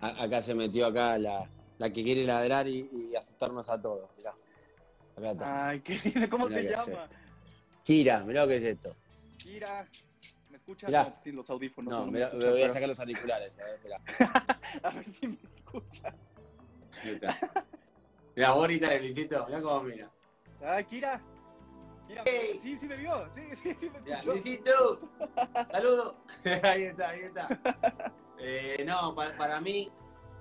acá 0.00 0.40
se 0.40 0.54
metió 0.54 0.86
acá 0.86 1.18
la, 1.18 1.48
la 1.78 1.90
que 1.90 2.02
quiere 2.02 2.24
ladrar 2.24 2.68
y, 2.68 3.14
aceptarnos 3.16 3.68
a 3.70 3.80
todos. 3.80 4.10
Mirá. 4.16 5.68
Ay, 5.68 5.80
qué 5.80 5.98
lindo, 6.04 6.28
¿cómo 6.28 6.48
se 6.48 6.62
llama? 6.62 6.98
Kira, 7.84 8.24
mirá 8.24 8.42
lo 8.42 8.48
que 8.48 8.56
es 8.56 8.64
esto. 8.64 8.94
Kira, 9.36 9.86
¿me 10.72 10.88
escuchas? 10.88 10.90
No, 10.90 11.22
sin 11.22 11.36
los 11.36 11.50
audífonos. 11.50 11.92
No, 11.92 12.10
me, 12.10 12.26
voy 12.28 12.62
a 12.62 12.68
sacar 12.68 12.88
los 12.88 13.00
auriculares, 13.00 13.58
eh, 13.58 13.90
a 14.82 14.90
ver 14.90 15.10
si 15.12 15.28
me 15.28 15.38
escucha. 15.56 16.14
Mira, 18.34 18.52
bonita, 18.52 18.94
Luisito, 18.96 19.46
mirá 19.46 19.62
cómo 19.62 19.82
mira. 19.82 20.10
Ay, 20.64 20.84
Kira. 20.84 21.20
Kira, 22.08 22.24
sí, 22.62 22.78
sí 22.78 22.86
me 22.86 22.96
vio, 22.96 23.28
sí, 23.34 23.42
sí, 23.62 23.76
sí 23.80 23.90
me 23.90 23.98
escuchó. 23.98 24.32
Luisito, 24.32 25.00
saludo. 25.70 26.16
ahí 26.62 26.82
está, 26.84 27.10
ahí 27.10 27.20
está. 27.20 28.12
Eh, 28.38 28.84
no, 28.86 29.14
para, 29.14 29.60
mí, 29.60 29.90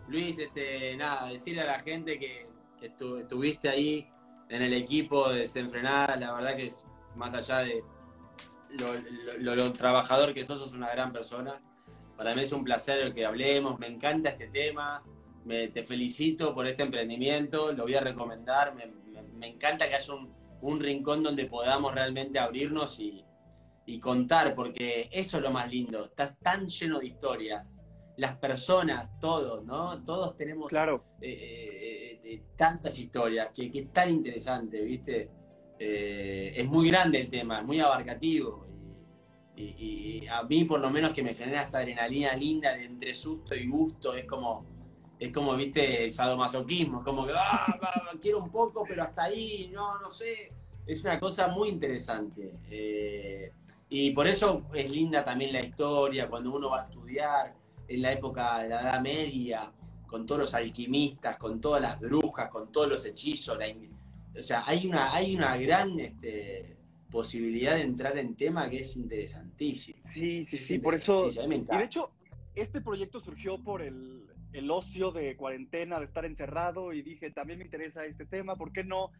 Luis, 0.07 0.39
este, 0.39 0.95
nada, 0.97 1.27
decirle 1.27 1.61
a 1.61 1.65
la 1.65 1.79
gente 1.79 2.17
que, 2.17 2.49
estuviste 2.81 3.69
ahí 3.69 4.09
en 4.49 4.63
el 4.63 4.73
equipo 4.73 5.29
de 5.29 5.41
Desenfrenada, 5.41 6.15
la 6.15 6.33
verdad 6.33 6.55
que 6.55 6.67
es 6.67 6.83
más 7.15 7.31
allá 7.35 7.59
de 7.59 7.83
lo, 9.39 9.71
trabajador 9.73 10.33
que 10.33 10.45
sos, 10.45 10.59
sos 10.59 10.73
una 10.73 10.91
gran 10.91 11.11
persona. 11.11 11.61
Para 12.17 12.35
mí 12.35 12.41
es 12.41 12.51
un 12.51 12.63
placer 12.63 13.13
que 13.13 13.25
hablemos, 13.25 13.79
me 13.79 13.87
encanta 13.87 14.29
este 14.29 14.47
tema, 14.47 15.03
me, 15.45 15.69
te 15.69 15.83
felicito 15.83 16.53
por 16.53 16.67
este 16.67 16.83
emprendimiento, 16.83 17.73
lo 17.73 17.83
voy 17.83 17.95
a 17.95 18.01
recomendar, 18.01 18.75
me, 18.75 19.47
encanta 19.47 19.89
que 19.89 19.95
haya 19.95 20.13
un, 20.61 20.79
rincón 20.79 21.23
donde 21.23 21.45
podamos 21.45 21.95
realmente 21.95 22.37
abrirnos 22.37 22.99
y, 22.99 23.25
y 23.85 23.99
contar, 23.99 24.53
porque 24.53 25.09
eso 25.11 25.37
es 25.37 25.43
lo 25.43 25.51
más 25.51 25.71
lindo, 25.71 26.05
estás 26.05 26.37
tan 26.37 26.67
lleno 26.67 26.99
de 26.99 27.07
historias, 27.07 27.81
las 28.17 28.37
personas, 28.37 29.09
todos, 29.19 29.65
¿no? 29.65 30.03
Todos 30.03 30.37
tenemos 30.37 30.67
claro. 30.67 31.03
Eh, 31.21 32.21
eh, 32.23 32.43
tantas 32.55 32.99
historias, 32.99 33.49
que, 33.53 33.71
que, 33.71 33.79
es 33.79 33.91
tan 33.91 34.11
interesante, 34.11 34.81
¿viste? 34.81 35.31
Eh, 35.83 36.53
es 36.57 36.67
muy 36.67 36.89
grande 36.89 37.21
el 37.21 37.29
tema, 37.31 37.57
es 37.57 37.65
muy 37.65 37.79
abarcativo. 37.79 38.63
Y, 39.55 40.27
a 40.27 40.43
mí, 40.43 40.63
por 40.63 40.79
lo 40.79 40.91
menos, 40.91 41.11
que 41.11 41.23
me 41.23 41.33
genera 41.33 41.63
esa 41.63 41.79
adrenalina 41.79 42.35
linda 42.35 42.75
de 42.75 42.85
entre 42.85 43.15
susto 43.15 43.55
y 43.55 43.67
gusto, 43.67 44.13
es 44.13 44.25
como, 44.25 44.63
es 45.19 45.31
como, 45.31 45.55
¿viste? 45.55 46.07
Sadomasoquismo, 46.11 46.99
es 46.99 47.03
como 47.03 47.25
que, 47.25 47.33
ah, 47.35 48.11
quiero 48.21 48.43
un 48.43 48.51
poco, 48.51 48.83
pero 48.87 49.01
hasta 49.01 49.23
ahí, 49.23 49.71
no, 49.73 49.99
no 49.99 50.09
sé. 50.09 50.53
Es 50.85 51.03
una 51.03 51.19
cosa 51.19 51.47
muy 51.47 51.69
interesante. 51.69 52.53
y 53.89 54.11
por 54.11 54.27
eso 54.27 54.67
es 54.75 54.91
linda 54.91 55.25
también 55.25 55.51
la 55.51 55.61
historia, 55.61 56.29
cuando 56.29 56.53
uno 56.53 56.69
va 56.69 56.81
a 56.81 56.85
estudiar 56.85 57.55
en 57.87 58.01
la 58.03 58.11
época 58.11 58.59
de 58.59 58.69
la 58.69 58.81
Edad 58.81 59.01
Media, 59.01 59.71
con 60.05 60.27
todos 60.27 60.41
los 60.41 60.53
alquimistas, 60.53 61.37
con 61.37 61.59
todas 61.59 61.81
las 61.81 61.99
brujas, 61.99 62.49
con 62.49 62.71
todos 62.71 62.87
los 62.87 63.03
hechizos. 63.03 63.57
O 64.37 64.41
sea, 64.41 64.63
hay 64.65 64.87
una, 64.87 65.13
hay 65.13 65.35
una 65.35 65.57
gran 65.57 65.99
este, 65.99 66.77
posibilidad 67.09 67.75
de 67.75 67.81
entrar 67.81 68.17
en 68.17 68.35
tema 68.35 68.69
que 68.69 68.79
es 68.79 68.95
interesantísimo. 68.95 69.99
Sí, 70.03 70.45
sí, 70.45 70.57
sí, 70.57 70.79
por 70.79 70.95
eso. 70.95 71.29
y 71.29 71.77
de 71.77 71.83
hecho, 71.83 72.11
este 72.55 72.81
proyecto 72.81 73.19
surgió 73.19 73.57
por 73.57 73.81
el, 73.81 74.27
el 74.53 74.71
ocio 74.71 75.11
de 75.11 75.35
cuarentena, 75.35 75.99
de 75.99 76.05
estar 76.05 76.25
encerrado, 76.25 76.93
y 76.93 77.01
dije, 77.01 77.31
también 77.31 77.59
me 77.59 77.65
interesa 77.65 78.05
este 78.05 78.25
tema, 78.25 78.55
¿por 78.55 78.71
qué 78.71 78.83
no? 78.83 79.11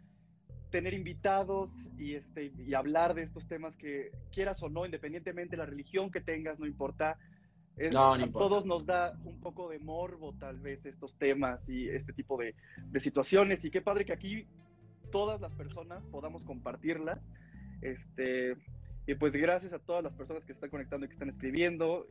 tener 0.71 0.93
invitados 0.93 1.69
y, 1.97 2.15
este, 2.15 2.51
y 2.57 2.73
hablar 2.73 3.13
de 3.13 3.21
estos 3.21 3.45
temas 3.45 3.77
que 3.77 4.11
quieras 4.31 4.63
o 4.63 4.69
no, 4.69 4.85
independientemente 4.85 5.51
de 5.51 5.57
la 5.57 5.65
religión 5.65 6.09
que 6.09 6.21
tengas, 6.21 6.59
no 6.59 6.65
importa, 6.65 7.19
no, 7.91 8.13
a 8.13 8.31
todos 8.31 8.65
nos 8.65 8.85
da 8.85 9.17
un 9.23 9.39
poco 9.39 9.69
de 9.69 9.79
morbo 9.79 10.33
tal 10.33 10.59
vez 10.59 10.85
estos 10.85 11.15
temas 11.15 11.67
y 11.67 11.89
este 11.89 12.13
tipo 12.13 12.37
de, 12.37 12.55
situaciones 12.99 13.63
y 13.65 13.71
qué 13.71 13.81
padre 13.81 14.05
que 14.05 14.13
aquí 14.13 14.45
todas 15.11 15.41
las 15.41 15.53
personas 15.53 16.03
podamos 16.07 16.43
compartirlas. 16.45 17.19
Este, 17.81 18.55
y 19.05 19.15
pues 19.15 19.33
gracias 19.33 19.73
a 19.73 19.79
todas 19.79 20.03
las 20.03 20.13
personas 20.13 20.45
que 20.45 20.51
están 20.51 20.69
conectando 20.69 21.05
y 21.05 21.09
que 21.09 21.13
están 21.13 21.29
escribiendo. 21.29 22.07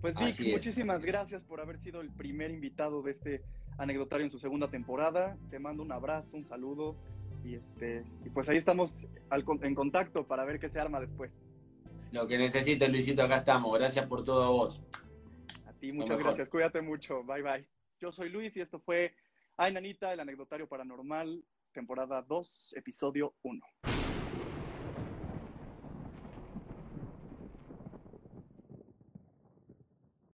Pues 0.00 0.14
Vic, 0.14 0.52
muchísimas 0.52 1.04
gracias 1.04 1.44
por 1.44 1.60
haber 1.60 1.78
sido 1.78 2.00
el 2.00 2.10
primer 2.10 2.50
invitado 2.50 3.02
de 3.02 3.10
este 3.10 3.42
anecdotario 3.78 4.24
en 4.24 4.30
su 4.30 4.38
segunda 4.38 4.68
temporada. 4.68 5.36
Te 5.50 5.58
mando 5.58 5.82
un 5.82 5.92
abrazo, 5.92 6.36
un 6.36 6.44
saludo 6.44 6.96
y 7.44 7.54
este 7.54 8.04
y 8.24 8.30
pues 8.30 8.48
ahí 8.48 8.56
estamos 8.56 9.08
en 9.62 9.74
contacto 9.74 10.26
para 10.26 10.44
ver 10.44 10.58
qué 10.60 10.68
se 10.68 10.78
arma 10.78 11.00
después. 11.00 11.34
Lo 12.12 12.26
que 12.26 12.38
necesites, 12.38 12.88
Luisito, 12.88 13.22
acá 13.22 13.38
estamos. 13.38 13.76
Gracias 13.78 14.06
por 14.06 14.24
todo 14.24 14.44
a 14.44 14.48
vos. 14.48 14.80
A 15.66 15.72
ti, 15.72 15.92
muchas 15.92 16.18
gracias. 16.18 16.48
Cuídate 16.48 16.80
mucho. 16.80 17.22
Bye, 17.24 17.42
bye. 17.42 17.68
Yo 18.00 18.12
soy 18.12 18.30
Luis 18.30 18.56
y 18.56 18.60
esto 18.60 18.78
fue 18.78 19.12
Ay, 19.60 19.72
Nanita, 19.72 20.12
el 20.12 20.20
anecdotario 20.20 20.68
paranormal, 20.68 21.44
temporada 21.72 22.20
2, 22.22 22.74
episodio 22.76 23.34
1. 23.42 23.60